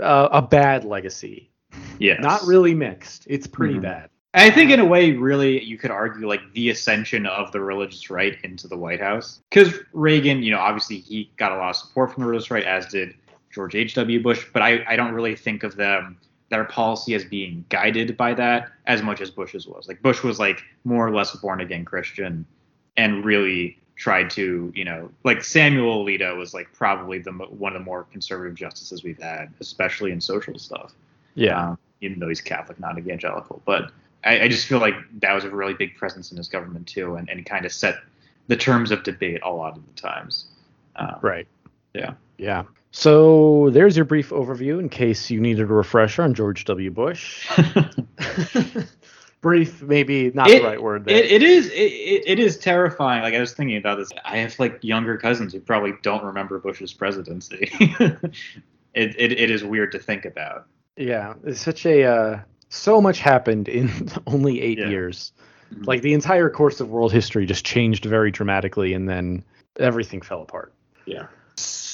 Uh, 0.00 0.28
a 0.32 0.42
bad 0.42 0.84
legacy. 0.84 1.48
Yeah, 1.98 2.14
Not 2.20 2.42
really 2.46 2.74
mixed. 2.74 3.26
It's 3.30 3.46
pretty 3.46 3.74
Mhm. 3.76 3.82
bad. 3.82 4.10
I 4.34 4.50
think 4.50 4.70
in 4.70 4.80
a 4.80 4.84
way, 4.84 5.12
really, 5.12 5.62
you 5.64 5.78
could 5.78 5.90
argue 5.90 6.28
like 6.28 6.40
the 6.52 6.68
ascension 6.68 7.24
of 7.26 7.50
the 7.52 7.60
religious 7.60 8.10
right 8.10 8.36
into 8.44 8.68
the 8.68 8.76
White 8.76 9.00
House. 9.00 9.40
Because 9.48 9.78
Reagan, 9.94 10.42
you 10.42 10.50
know, 10.50 10.58
obviously 10.58 10.98
he 10.98 11.30
got 11.38 11.52
a 11.52 11.56
lot 11.56 11.70
of 11.70 11.76
support 11.76 12.12
from 12.12 12.24
the 12.24 12.28
religious 12.28 12.50
right, 12.50 12.64
as 12.64 12.86
did 12.86 13.14
George 13.56 13.74
H.W. 13.74 14.22
Bush. 14.22 14.46
But 14.52 14.60
I, 14.60 14.84
I 14.86 14.96
don't 14.96 15.12
really 15.14 15.34
think 15.34 15.62
of 15.64 15.76
them 15.76 16.18
their 16.50 16.64
policy 16.64 17.14
as 17.14 17.24
being 17.24 17.64
guided 17.70 18.16
by 18.16 18.34
that 18.34 18.70
as 18.86 19.02
much 19.02 19.20
as 19.22 19.30
Bush's 19.30 19.66
was. 19.66 19.88
Like 19.88 20.00
Bush 20.02 20.22
was 20.22 20.38
like 20.38 20.62
more 20.84 21.08
or 21.08 21.10
less 21.10 21.34
a 21.34 21.38
born 21.38 21.60
again 21.62 21.84
Christian 21.86 22.44
and 22.98 23.24
really 23.24 23.78
tried 23.96 24.28
to, 24.30 24.70
you 24.76 24.84
know, 24.84 25.10
like 25.24 25.42
Samuel 25.42 26.04
Alito 26.04 26.36
was 26.36 26.52
like 26.52 26.70
probably 26.74 27.18
the 27.18 27.32
one 27.32 27.74
of 27.74 27.80
the 27.80 27.84
more 27.84 28.04
conservative 28.12 28.54
justices 28.54 29.02
we've 29.02 29.20
had, 29.20 29.52
especially 29.60 30.12
in 30.12 30.20
social 30.20 30.58
stuff 30.58 30.92
Yeah. 31.34 31.70
um, 31.70 31.78
even 32.02 32.18
though 32.20 32.28
he's 32.28 32.42
Catholic, 32.42 32.78
not 32.78 32.98
evangelical. 32.98 33.62
But 33.64 33.90
I, 34.22 34.42
I 34.42 34.48
just 34.48 34.66
feel 34.66 34.80
like 34.80 34.94
that 35.20 35.32
was 35.32 35.44
a 35.44 35.50
really 35.50 35.72
big 35.74 35.96
presence 35.96 36.30
in 36.30 36.36
his 36.36 36.46
government 36.46 36.86
too, 36.86 37.16
and, 37.16 37.28
and 37.30 37.44
kind 37.46 37.64
of 37.64 37.72
set 37.72 37.96
the 38.48 38.56
terms 38.56 38.90
of 38.90 39.02
debate 39.02 39.40
a 39.42 39.50
lot 39.50 39.76
of 39.78 39.82
the 39.86 40.00
times. 40.00 40.44
Um, 40.96 41.16
Right. 41.22 41.46
Yeah. 41.96 42.14
Yeah. 42.38 42.64
So 42.90 43.70
there's 43.70 43.96
your 43.96 44.04
brief 44.04 44.30
overview 44.30 44.78
in 44.80 44.88
case 44.88 45.30
you 45.30 45.40
needed 45.40 45.62
a 45.62 45.66
refresher 45.74 46.22
on 46.22 46.34
George 46.34 46.64
W. 46.64 46.90
Bush. 46.90 47.46
brief, 49.40 49.82
maybe 49.82 50.30
not 50.32 50.48
It- 50.50 50.62
the 50.62 50.68
right 50.68 50.82
word 50.82 51.04
there. 51.04 51.16
It, 51.16 51.30
it 51.30 51.42
is 51.42 51.66
it, 51.68 52.22
it, 52.26 52.38
is 52.38 52.58
terrifying. 52.58 53.22
Like 53.22 53.34
I 53.34 53.40
was 53.40 53.52
thinking 53.52 53.76
about 53.76 53.98
this. 53.98 54.10
I 54.24 54.38
have 54.38 54.58
like 54.58 54.78
younger 54.82 55.16
cousins 55.16 55.52
who 55.52 55.60
probably 55.60 55.92
don't 56.02 56.24
remember 56.24 56.58
Bush's 56.58 56.92
presidency. 56.92 57.68
it, 57.80 58.34
it 58.94 59.32
it 59.32 59.50
is 59.50 59.62
weird 59.64 59.92
to 59.92 59.98
think 59.98 60.24
about. 60.24 60.66
Yeah, 60.96 61.34
it's 61.44 61.60
such 61.60 61.84
a 61.86 62.04
uh, 62.04 62.40
so 62.70 63.00
much 63.00 63.20
happened 63.20 63.68
in 63.68 64.10
only 64.26 64.60
eight 64.62 64.78
Yeah. 64.78 64.88
years. 64.88 65.32
Mhm. 65.74 65.86
Like 65.86 66.02
the 66.02 66.14
entire 66.14 66.48
course 66.48 66.80
of 66.80 66.88
world 66.90 67.12
history 67.12 67.44
just 67.46 67.64
changed 67.64 68.04
very 68.04 68.30
dramatically, 68.30 68.94
and 68.94 69.08
then 69.08 69.44
everything 69.78 70.22
fell 70.22 70.42
apart. 70.42 70.72
Yeah. 71.04 71.26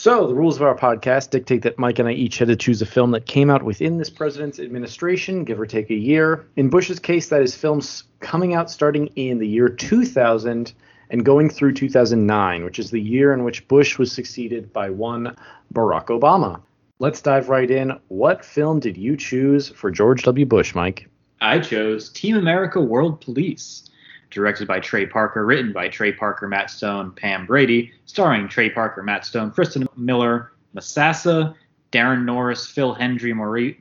So 0.02 0.26
the 0.26 0.34
rules 0.34 0.56
of 0.56 0.62
our 0.62 0.76
podcast 0.76 1.30
dictate 1.30 1.62
that 1.62 1.78
Mike 1.78 2.00
and 2.00 2.08
I 2.08 2.12
each 2.12 2.38
had 2.38 2.48
to 2.48 2.56
choose 2.56 2.82
a 2.82 2.86
film 2.86 3.12
that 3.12 3.24
came 3.24 3.48
out 3.48 3.62
within 3.62 3.98
this 3.98 4.10
president's 4.10 4.58
administration, 4.58 5.44
give 5.44 5.60
or 5.60 5.64
take 5.64 5.90
a 5.90 5.94
year. 5.94 6.44
In 6.56 6.70
Bush's 6.70 6.98
case, 6.98 7.28
that 7.28 7.40
is 7.40 7.54
films 7.54 8.02
coming 8.18 8.52
out 8.52 8.68
starting 8.68 9.06
in 9.14 9.38
the 9.38 9.46
year 9.46 9.68
2000 9.68 10.72
and 11.10 11.24
going 11.24 11.48
through 11.48 11.74
2009, 11.74 12.64
which 12.64 12.80
is 12.80 12.90
the 12.90 13.00
year 13.00 13.32
in 13.32 13.44
which 13.44 13.68
Bush 13.68 13.96
was 13.96 14.10
succeeded 14.10 14.72
by 14.72 14.90
one 14.90 15.36
Barack 15.72 16.06
Obama. 16.06 16.60
Let's 16.98 17.22
dive 17.22 17.48
right 17.48 17.70
in. 17.70 17.92
What 18.08 18.44
film 18.44 18.80
did 18.80 18.96
you 18.96 19.16
choose 19.16 19.68
for 19.68 19.92
George 19.92 20.24
W. 20.24 20.46
Bush, 20.46 20.74
Mike? 20.74 21.08
I 21.40 21.60
chose 21.60 22.08
Team 22.08 22.36
America 22.36 22.80
World 22.80 23.20
Police, 23.20 23.84
directed 24.32 24.66
by 24.66 24.80
Trey 24.80 25.06
Parker, 25.06 25.44
written 25.44 25.72
by 25.72 25.88
Trey 25.88 26.12
Parker, 26.12 26.48
Matt 26.48 26.70
Stone, 26.70 27.12
Pam 27.12 27.46
Brady, 27.46 27.92
starring 28.06 28.48
Trey 28.48 28.70
Parker, 28.70 29.02
Matt 29.02 29.24
Stone, 29.24 29.50
Kristen 29.52 29.86
Miller, 29.96 30.52
Masasa, 30.74 31.54
Daran 31.92 32.24
Norris, 32.24 32.66
Phil 32.66 32.94
Hendrie, 32.94 33.34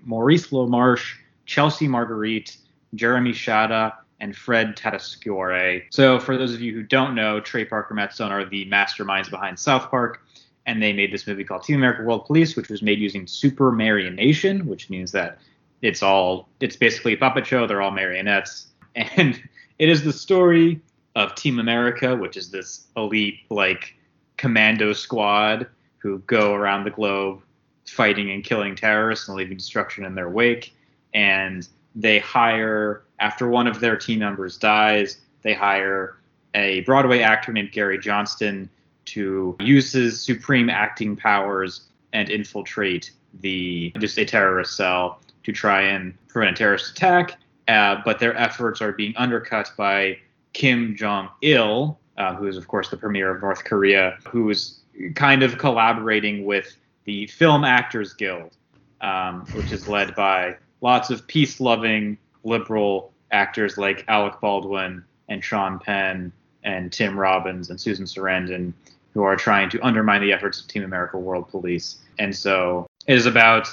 Maurice, 0.04 0.48
LaMarche, 0.48 1.16
Chelsea 1.46 1.88
Marguerite, 1.88 2.58
Jeremy 2.96 3.32
Shada, 3.32 3.94
and 4.20 4.36
Fred 4.36 4.78
Tatasciore. 4.78 5.86
So, 5.90 6.20
for 6.20 6.38
those 6.38 6.54
of 6.54 6.62
you 6.62 6.74
who 6.74 6.84
don't 6.84 7.16
know, 7.16 7.40
Trey 7.40 7.66
Parker, 7.66 7.94
Matt 7.94 8.14
Stone 8.14 8.32
are 8.32 8.46
the 8.46 8.66
masterminds 8.68 9.30
behind 9.30 9.58
South 9.58 9.90
Park, 9.90 10.22
and 10.66 10.82
they 10.82 10.94
made 10.94 11.12
this 11.12 11.26
movie 11.26 11.44
called 11.44 11.64
Team 11.64 11.78
America 11.78 12.04
World 12.04 12.26
Police, 12.26 12.56
which 12.56 12.70
was 12.70 12.84
made 12.84 13.00
using 13.00 13.26
super 13.26 13.72
marionation, 13.72 14.66
which 14.66 14.90
means 14.90 15.12
that 15.14 15.40
it's 15.82 16.04
all 16.04 16.50
it's 16.60 16.76
basically 16.76 17.14
a 17.14 17.18
puppet 17.18 17.48
show. 17.48 17.66
They're 17.66 17.82
all 17.82 17.92
marionettes, 17.92 18.68
and 18.96 19.42
it 19.82 19.90
is 19.90 20.04
the 20.04 20.14
story 20.14 20.80
of 21.16 21.34
Team 21.34 21.58
America, 21.58 22.16
which 22.16 22.38
is 22.38 22.52
this 22.52 22.86
elite 22.96 23.40
like 23.50 23.96
commando 24.38 24.94
squad 24.94 25.66
who 25.98 26.20
go 26.20 26.54
around 26.54 26.84
the 26.84 26.92
globe 26.92 27.42
fighting 27.88 28.30
and 28.30 28.44
killing 28.44 28.76
terrorists 28.76 29.28
and 29.28 29.36
leaving 29.36 29.58
destruction 29.58 30.06
in 30.06 30.14
their 30.14 30.30
wake. 30.30 30.76
And 31.16 31.68
they 31.96 32.20
hire 32.20 33.02
after 33.20 33.48
one 33.48 33.66
of 33.66 33.80
their 33.80 33.98
team 33.98 34.20
members 34.20 34.56
dies, 34.56 35.18
they 35.42 35.56
hire 35.56 36.16
a 36.54 36.82
Broadway 36.82 37.22
actor 37.22 37.52
named 37.52 37.72
Gary 37.72 37.98
Johnston 37.98 38.70
to 39.06 39.58
use 39.60 39.92
his 39.92 40.24
supreme 40.24 40.70
acting 40.70 41.16
powers 41.16 41.88
and 42.14 42.30
infiltrate 42.30 43.10
the 43.40 43.92
just 43.98 44.20
a 44.20 44.26
terrorist 44.26 44.78
cell 44.78 45.22
to 45.44 45.52
try 45.52 45.82
and 45.82 46.14
prevent 46.28 46.56
a 46.56 46.60
terrorist 46.60 46.92
attack. 46.92 47.41
Uh, 47.68 48.02
but 48.04 48.20
their 48.20 48.36
efforts 48.38 48.82
are 48.82 48.92
being 48.92 49.16
undercut 49.18 49.72
by 49.78 50.18
Kim 50.54 50.96
Jong 50.96 51.30
Il, 51.42 52.00
uh, 52.18 52.36
who 52.36 52.48
is 52.48 52.58
of 52.58 52.68
course 52.68 52.90
the 52.90 52.98
premier 52.98 53.34
of 53.34 53.42
North 53.42 53.64
Korea, 53.64 54.18
who 54.28 54.50
is 54.50 54.80
kind 55.16 55.44
of 55.44 55.58
collaborating 55.58 56.46
with 56.46 56.76
the 57.06 57.28
Film 57.28 57.64
Actors 57.64 58.14
Guild, 58.14 58.56
um, 59.02 59.46
which 59.54 59.72
is 59.72 59.88
led 59.88 60.14
by 60.16 60.58
lots 60.82 61.10
of 61.10 61.26
peace-loving 61.28 62.18
liberal 62.44 63.14
actors 63.32 63.78
like 63.78 64.04
Alec 64.08 64.40
Baldwin 64.42 65.04
and 65.30 65.44
Sean 65.44 65.80
Penn 65.80 66.32
and 66.64 66.92
Tim 66.92 67.18
Robbins 67.18 67.70
and 67.70 67.80
Susan 67.80 68.06
Sarandon, 68.06 68.74
who 69.14 69.24
are 69.24 69.36
trying 69.36 69.70
to 69.70 69.80
undermine 69.86 70.22
the 70.22 70.32
efforts 70.32 70.62
of 70.62 70.68
Team 70.68 70.84
America 70.84 71.18
World 71.18 71.48
Police. 71.50 72.00
And 72.20 72.36
so 72.36 72.88
it 73.08 73.16
is 73.16 73.26
about 73.26 73.68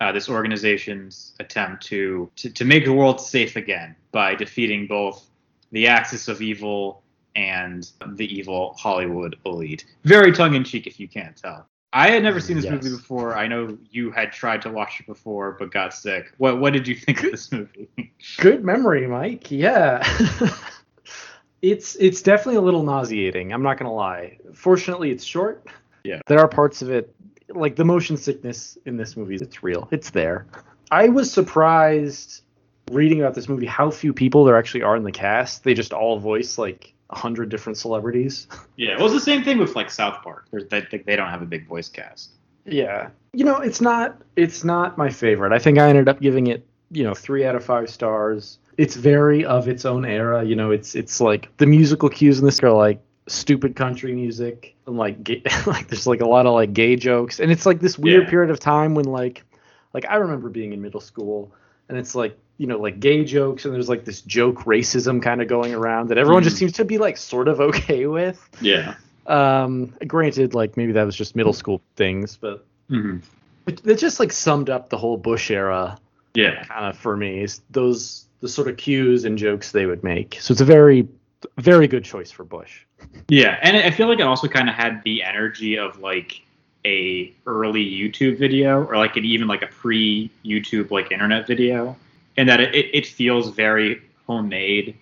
uh, 0.00 0.12
this 0.12 0.28
organization's 0.28 1.34
attempt 1.40 1.84
to, 1.86 2.30
to 2.36 2.50
to 2.50 2.64
make 2.64 2.84
the 2.84 2.92
world 2.92 3.20
safe 3.20 3.56
again 3.56 3.94
by 4.12 4.34
defeating 4.34 4.86
both 4.86 5.26
the 5.72 5.86
axis 5.86 6.28
of 6.28 6.40
evil 6.42 7.02
and 7.36 7.90
the 8.14 8.32
evil 8.32 8.74
Hollywood 8.78 9.36
elite. 9.44 9.84
Very 10.04 10.30
tongue 10.32 10.54
in 10.54 10.62
cheek, 10.64 10.86
if 10.86 11.00
you 11.00 11.08
can't 11.08 11.36
tell. 11.36 11.66
I 11.92 12.10
had 12.10 12.22
never 12.24 12.40
seen 12.40 12.56
this 12.56 12.64
Yes. 12.64 12.72
movie 12.82 12.96
before. 12.96 13.36
I 13.36 13.46
know 13.46 13.78
you 13.90 14.10
had 14.10 14.32
tried 14.32 14.62
to 14.62 14.70
watch 14.70 14.98
it 15.00 15.06
before, 15.06 15.56
but 15.58 15.70
got 15.72 15.94
sick. 15.94 16.32
What 16.38 16.60
What 16.60 16.72
did 16.72 16.86
you 16.88 16.94
think 16.96 17.22
of 17.24 17.30
this 17.30 17.50
movie? 17.52 17.88
Good 18.38 18.64
memory, 18.64 19.06
Mike. 19.06 19.50
Yeah. 19.50 20.02
it's 21.62 21.96
it's 21.96 22.20
definitely 22.22 22.56
a 22.56 22.60
little 22.60 22.82
nauseating. 22.82 23.52
I'm 23.52 23.62
not 23.62 23.78
gonna 23.78 23.92
lie. 23.92 24.38
Fortunately, 24.52 25.10
it's 25.10 25.24
short. 25.24 25.66
Yeah. 26.04 26.20
There 26.26 26.38
are 26.40 26.48
parts 26.48 26.82
of 26.82 26.90
it, 26.90 27.14
like 27.54 27.76
the 27.76 27.84
motion 27.84 28.16
sickness 28.16 28.76
in 28.84 28.96
this 28.96 29.16
movie. 29.16 29.36
It's 29.36 29.62
real. 29.62 29.88
It's 29.90 30.10
there. 30.10 30.46
I 30.90 31.08
was 31.08 31.30
surprised 31.32 32.42
reading 32.90 33.20
about 33.20 33.34
this 33.34 33.48
movie 33.48 33.66
how 33.66 33.90
few 33.90 34.12
people 34.12 34.44
there 34.44 34.56
actually 34.56 34.82
are 34.82 34.96
in 34.96 35.04
the 35.04 35.12
cast. 35.12 35.64
They 35.64 35.74
just 35.74 35.92
all 35.92 36.18
voice 36.18 36.58
like 36.58 36.92
a 37.10 37.18
hundred 37.18 37.48
different 37.48 37.78
celebrities. 37.78 38.46
yeah, 38.76 38.92
it 38.92 39.00
was 39.00 39.12
the 39.12 39.20
same 39.20 39.42
thing 39.42 39.58
with 39.58 39.74
like 39.76 39.90
South 39.90 40.22
Park. 40.22 40.48
They, 40.52 40.80
they 40.80 41.16
don't 41.16 41.30
have 41.30 41.42
a 41.42 41.46
big 41.46 41.66
voice 41.66 41.88
cast. 41.88 42.30
Yeah. 42.64 43.10
You 43.32 43.44
know, 43.44 43.56
it's 43.56 43.80
not 43.80 44.20
it's 44.36 44.64
not 44.64 44.98
my 44.98 45.10
favorite. 45.10 45.52
I 45.52 45.58
think 45.58 45.78
I 45.78 45.88
ended 45.88 46.08
up 46.08 46.20
giving 46.20 46.46
it, 46.46 46.66
you 46.90 47.04
know, 47.04 47.14
3 47.14 47.44
out 47.44 47.56
of 47.56 47.64
5 47.64 47.90
stars. 47.90 48.58
It's 48.76 48.96
very 48.96 49.44
of 49.44 49.68
its 49.68 49.84
own 49.84 50.04
era, 50.04 50.44
you 50.44 50.56
know, 50.56 50.70
it's 50.70 50.94
it's 50.94 51.20
like 51.20 51.54
the 51.58 51.66
musical 51.66 52.08
cues 52.08 52.38
in 52.38 52.44
this 52.44 52.62
are 52.62 52.70
like 52.70 53.00
stupid 53.26 53.74
country 53.76 54.12
music 54.14 54.74
and 54.86 54.96
like 54.96 55.22
gay, 55.24 55.42
like 55.66 55.88
there's 55.88 56.06
like 56.06 56.20
a 56.20 56.26
lot 56.26 56.46
of 56.46 56.52
like 56.54 56.72
gay 56.72 56.96
jokes 56.96 57.40
and 57.40 57.50
it's 57.50 57.64
like 57.66 57.80
this 57.80 57.98
weird 57.98 58.24
Yeah. 58.24 58.30
period 58.30 58.50
of 58.50 58.60
time 58.60 58.94
when 58.94 59.06
like 59.06 59.42
like 59.94 60.04
I 60.08 60.16
remember 60.16 60.48
being 60.50 60.72
in 60.72 60.82
middle 60.82 61.00
school 61.00 61.52
and 61.88 61.96
it's 61.96 62.14
like 62.14 62.38
you 62.58 62.66
know 62.66 62.78
like 62.78 63.00
gay 63.00 63.24
jokes 63.24 63.64
and 63.64 63.72
there's 63.74 63.88
like 63.88 64.04
this 64.04 64.20
joke 64.22 64.64
racism 64.64 65.22
kind 65.22 65.40
of 65.40 65.48
going 65.48 65.74
around 65.74 66.08
that 66.08 66.18
everyone 66.18 66.42
just 66.42 66.56
Mm. 66.56 66.60
seems 66.60 66.72
to 66.72 66.84
be 66.84 66.98
like 66.98 67.16
sort 67.16 67.48
of 67.48 67.60
okay 67.68 68.06
with 68.06 68.38
Yeah. 68.60 68.94
um 69.26 69.94
granted 70.06 70.54
like 70.54 70.76
maybe 70.76 70.92
that 70.92 71.04
was 71.04 71.16
just 71.16 71.34
middle 71.34 71.52
school 71.54 71.80
things 71.96 72.36
but 72.36 72.66
hmm 72.88 73.18
it, 73.66 73.80
it 73.86 73.94
just 73.98 74.20
like 74.20 74.32
summed 74.32 74.68
up 74.68 74.90
the 74.90 74.98
whole 74.98 75.16
Bush 75.16 75.50
era 75.50 75.98
Yeah. 76.34 76.64
kind 76.64 76.84
of 76.84 76.98
for 76.98 77.16
me. 77.16 77.42
Is 77.42 77.62
those 77.70 78.26
the 78.40 78.48
sort 78.48 78.68
of 78.68 78.76
cues 78.76 79.24
and 79.24 79.38
jokes 79.38 79.72
they 79.72 79.86
would 79.86 80.04
make. 80.04 80.36
So 80.38 80.52
it's 80.52 80.60
a 80.60 80.66
very, 80.66 81.08
very 81.58 81.86
good 81.86 82.04
choice 82.04 82.30
for 82.30 82.44
Bush. 82.44 82.84
Yeah, 83.28 83.58
and 83.62 83.76
I 83.76 83.90
feel 83.90 84.08
like 84.08 84.20
it 84.20 84.26
also 84.26 84.48
kind 84.48 84.68
of 84.68 84.74
had 84.74 85.02
the 85.04 85.22
energy 85.22 85.76
of 85.78 85.98
like 85.98 86.42
a 86.84 87.32
early 87.46 87.84
YouTube 87.84 88.38
video 88.38 88.84
or 88.84 88.96
like 88.96 89.16
an 89.16 89.24
even 89.24 89.48
like 89.48 89.62
a 89.62 89.66
pre 89.66 90.30
YouTube 90.44 90.90
like 90.90 91.12
internet 91.12 91.46
video, 91.46 91.96
and 92.36 92.48
that 92.48 92.60
it, 92.60 92.74
it, 92.74 92.94
it 92.94 93.06
feels 93.06 93.50
very 93.50 94.02
homemade. 94.26 94.96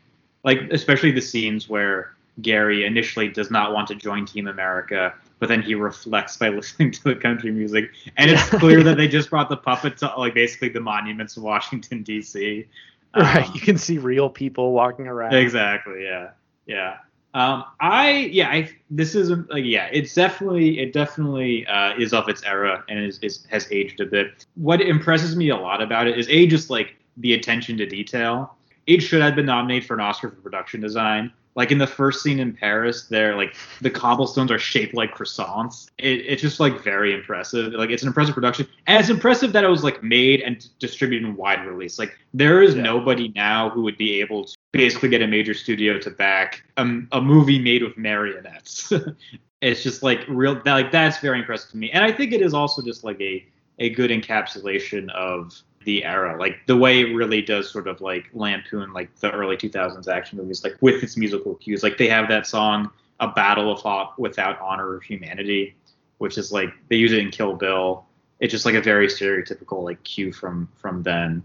Like 0.44 0.60
especially 0.70 1.12
the 1.12 1.20
scenes 1.20 1.68
where 1.68 2.14
Gary 2.40 2.84
initially 2.84 3.28
does 3.28 3.50
not 3.50 3.72
want 3.72 3.88
to 3.88 3.94
join 3.94 4.24
Team 4.26 4.48
America, 4.48 5.14
but 5.38 5.48
then 5.48 5.62
he 5.62 5.74
reflects 5.74 6.36
by 6.36 6.48
listening 6.50 6.90
to 6.92 7.04
the 7.04 7.16
country 7.16 7.50
music, 7.50 7.90
and 8.16 8.30
it's 8.30 8.48
clear 8.48 8.82
that 8.82 8.96
they 8.96 9.08
just 9.08 9.30
brought 9.30 9.48
the 9.48 9.56
puppet 9.56 9.98
to 9.98 10.12
like 10.16 10.34
basically 10.34 10.68
the 10.68 10.80
monuments 10.80 11.36
of 11.36 11.42
Washington 11.42 12.02
D.C. 12.02 12.66
Right. 13.16 13.46
Um, 13.46 13.52
You 13.54 13.60
can 13.60 13.76
see 13.76 13.98
real 13.98 14.30
people 14.30 14.72
walking 14.72 15.06
around. 15.06 15.34
Exactly. 15.34 16.04
Yeah. 16.04 16.30
Yeah. 16.66 16.96
Um, 17.34 17.64
I 17.80 18.30
yeah. 18.32 18.48
I 18.48 18.70
this 18.90 19.14
is 19.14 19.30
like 19.30 19.64
yeah. 19.64 19.88
It's 19.92 20.14
definitely 20.14 20.78
it 20.80 20.92
definitely 20.92 21.66
uh, 21.66 21.94
is 21.98 22.12
of 22.12 22.28
its 22.28 22.42
era 22.44 22.84
and 22.88 22.98
is, 22.98 23.18
is 23.20 23.46
has 23.50 23.70
aged 23.70 24.00
a 24.00 24.06
bit. 24.06 24.46
What 24.54 24.80
impresses 24.80 25.36
me 25.36 25.50
a 25.50 25.56
lot 25.56 25.82
about 25.82 26.06
it 26.06 26.18
is 26.18 26.28
a 26.28 26.46
just 26.46 26.70
like 26.70 26.96
the 27.18 27.34
attention 27.34 27.76
to 27.78 27.86
detail. 27.86 28.56
It 28.86 29.00
should 29.00 29.22
have 29.22 29.36
been 29.36 29.46
nominated 29.46 29.86
for 29.86 29.94
an 29.94 30.00
Oscar 30.00 30.30
for 30.30 30.36
production 30.36 30.80
design. 30.80 31.32
Like 31.54 31.70
in 31.70 31.78
the 31.78 31.86
first 31.86 32.22
scene 32.22 32.38
in 32.38 32.54
Paris, 32.54 33.04
they're 33.08 33.36
like 33.36 33.54
the 33.82 33.90
cobblestones 33.90 34.50
are 34.50 34.58
shaped 34.58 34.94
like 34.94 35.14
croissants. 35.14 35.88
It, 35.98 36.24
it's 36.26 36.40
just 36.40 36.60
like 36.60 36.82
very 36.82 37.12
impressive. 37.12 37.74
Like 37.74 37.90
it's 37.90 38.02
an 38.02 38.08
impressive 38.08 38.34
production, 38.34 38.66
and 38.86 38.98
it's 38.98 39.10
impressive 39.10 39.52
that 39.52 39.62
it 39.62 39.68
was 39.68 39.84
like 39.84 40.02
made 40.02 40.40
and 40.40 40.66
distributed 40.78 41.26
in 41.28 41.36
wide 41.36 41.66
release. 41.66 41.98
Like 41.98 42.16
there 42.32 42.62
is 42.62 42.74
Yeah. 42.74 42.82
nobody 42.82 43.32
now 43.34 43.68
who 43.68 43.82
would 43.82 43.98
be 43.98 44.20
able 44.20 44.44
to 44.46 44.56
basically 44.72 45.10
get 45.10 45.20
a 45.20 45.26
major 45.26 45.52
studio 45.52 45.98
to 45.98 46.10
back 46.10 46.64
um, 46.78 47.06
a 47.12 47.20
movie 47.20 47.58
made 47.58 47.82
with 47.82 47.98
marionettes. 47.98 48.90
it's 49.60 49.82
just 49.82 50.02
like 50.02 50.20
real. 50.28 50.54
That, 50.54 50.72
like 50.72 50.90
that's 50.90 51.18
very 51.18 51.38
impressive 51.38 51.70
to 51.72 51.76
me, 51.76 51.90
and 51.90 52.02
I 52.02 52.12
think 52.12 52.32
it 52.32 52.40
is 52.40 52.54
also 52.54 52.80
just 52.80 53.04
like 53.04 53.20
a 53.20 53.46
a 53.78 53.90
good 53.90 54.10
encapsulation 54.10 55.10
of 55.12 55.54
the 55.84 56.04
era, 56.04 56.38
like 56.38 56.66
the 56.66 56.76
way 56.76 57.00
it 57.00 57.14
really 57.14 57.42
does 57.42 57.70
sort 57.70 57.88
of 57.88 58.00
like 58.00 58.28
lampoon 58.32 58.92
like 58.92 59.14
the 59.20 59.30
early 59.30 59.56
2000s 59.56 60.08
action 60.08 60.38
movies, 60.38 60.64
like 60.64 60.76
with 60.80 61.02
its 61.02 61.16
musical 61.16 61.54
cues. 61.56 61.82
Like 61.82 61.98
they 61.98 62.08
have 62.08 62.28
that 62.28 62.46
song, 62.46 62.90
"A 63.20 63.28
Battle 63.28 63.70
of 63.72 63.80
Hot 63.80 64.18
Without 64.18 64.60
Honor 64.60 64.94
of 64.94 65.02
Humanity," 65.02 65.74
which 66.18 66.38
is 66.38 66.52
like 66.52 66.72
they 66.88 66.96
use 66.96 67.12
it 67.12 67.18
in 67.18 67.30
Kill 67.30 67.54
Bill. 67.54 68.04
It's 68.40 68.50
just 68.50 68.66
like 68.66 68.74
a 68.74 68.80
very 68.82 69.06
stereotypical 69.06 69.84
like 69.84 70.02
cue 70.04 70.32
from 70.32 70.68
from 70.76 71.02
then 71.02 71.42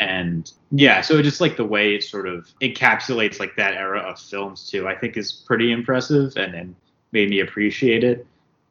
and 0.00 0.52
yeah 0.72 1.02
so 1.02 1.22
just 1.22 1.40
like 1.40 1.56
the 1.56 1.64
way 1.64 1.94
it 1.94 2.02
sort 2.02 2.26
of 2.26 2.50
encapsulates 2.62 3.38
like 3.38 3.54
that 3.54 3.74
era 3.74 4.00
of 4.00 4.18
films 4.18 4.68
too 4.68 4.88
i 4.88 4.96
think 4.96 5.16
is 5.16 5.30
pretty 5.30 5.70
impressive 5.70 6.36
and 6.36 6.54
and 6.54 6.74
made 7.12 7.28
me 7.28 7.40
appreciate 7.40 8.02
it 8.02 8.26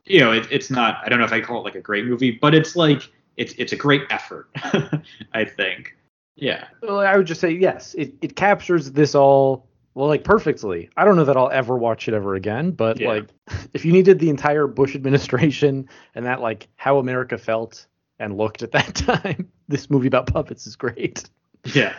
you 0.05 0.19
know 0.19 0.31
it, 0.31 0.47
it's 0.51 0.71
not 0.71 0.97
i 1.05 1.09
don't 1.09 1.19
know 1.19 1.25
if 1.25 1.31
i 1.31 1.39
call 1.39 1.59
it 1.59 1.63
like 1.63 1.75
a 1.75 1.81
great 1.81 2.05
movie 2.05 2.31
but 2.31 2.55
it's 2.55 2.75
like 2.75 3.11
it's 3.39 3.53
it's 3.57 3.71
a 3.73 3.75
great 3.75 4.03
effort 4.11 4.49
i 5.33 5.43
think 5.43 5.95
yeah 6.35 6.67
Well, 6.81 6.99
I 6.99 7.17
would 7.17 7.25
just 7.27 7.41
say 7.41 7.49
yes. 7.51 7.93
It 7.95 8.13
it 8.21 8.35
captures 8.35 8.91
this 8.91 9.13
all 9.15 9.67
well 9.95 10.07
like 10.07 10.23
perfectly. 10.23 10.89
I 10.95 11.03
don't 11.03 11.17
know 11.17 11.25
that 11.25 11.35
I'll 11.35 11.49
ever 11.49 11.75
watch 11.77 12.07
it 12.07 12.13
ever 12.13 12.35
again, 12.35 12.71
but 12.71 12.97
Yeah. 12.99 13.09
like 13.09 13.25
if 13.73 13.83
you 13.83 13.91
needed 13.91 14.19
the 14.19 14.29
entire 14.29 14.65
Bush 14.67 14.95
administration 14.95 15.89
and 16.15 16.25
that 16.25 16.39
like 16.39 16.67
how 16.77 16.97
America 16.99 17.37
felt 17.37 17.87
and 18.19 18.37
looked 18.37 18.61
at 18.63 18.71
that 18.71 18.95
time, 19.09 19.49
this 19.67 19.89
movie 19.89 20.07
about 20.07 20.27
puppets 20.27 20.65
is 20.67 20.75
great. 20.77 21.29
Yeah. 21.73 21.93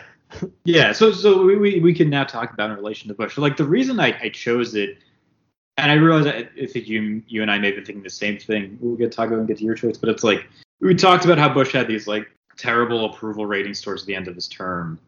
Yeah. 0.63 0.91
So 0.93 1.11
so 1.11 1.43
we, 1.45 1.57
we, 1.57 1.79
we 1.81 1.93
can 1.93 2.09
now 2.09 2.23
talk 2.23 2.51
about 2.53 2.71
in 2.71 2.77
relation 2.77 3.09
to 3.09 3.13
Bush. 3.13 3.37
Like 3.37 3.57
the 3.57 3.65
reason 3.65 3.99
I, 3.99 4.17
I 4.21 4.29
chose 4.29 4.73
it, 4.75 4.97
and 5.77 5.91
I 5.91 5.95
realize 5.95 6.25
I, 6.25 6.47
I 6.59 6.65
think 6.65 6.87
you 6.87 7.21
you 7.27 7.41
and 7.43 7.51
I 7.51 7.59
may 7.59 7.67
have 7.67 7.75
been 7.75 7.85
thinking 7.85 8.03
the 8.03 8.09
same 8.09 8.37
thing. 8.39 8.77
We'll 8.81 8.95
get 8.95 9.11
to 9.11 9.15
talk 9.15 9.27
about 9.27 9.39
and 9.39 9.47
get 9.47 9.57
to 9.59 9.63
your 9.63 9.75
choice, 9.75 9.97
but 9.97 10.09
it's 10.09 10.23
like 10.23 10.47
we 10.81 10.95
talked 10.95 11.25
about 11.25 11.37
how 11.37 11.53
Bush 11.53 11.71
had 11.71 11.87
these 11.87 12.07
like 12.07 12.29
terrible 12.57 13.05
approval 13.05 13.45
ratings 13.45 13.81
towards 13.81 14.05
the 14.05 14.15
end 14.15 14.27
of 14.27 14.35
his 14.35 14.47
term. 14.47 14.99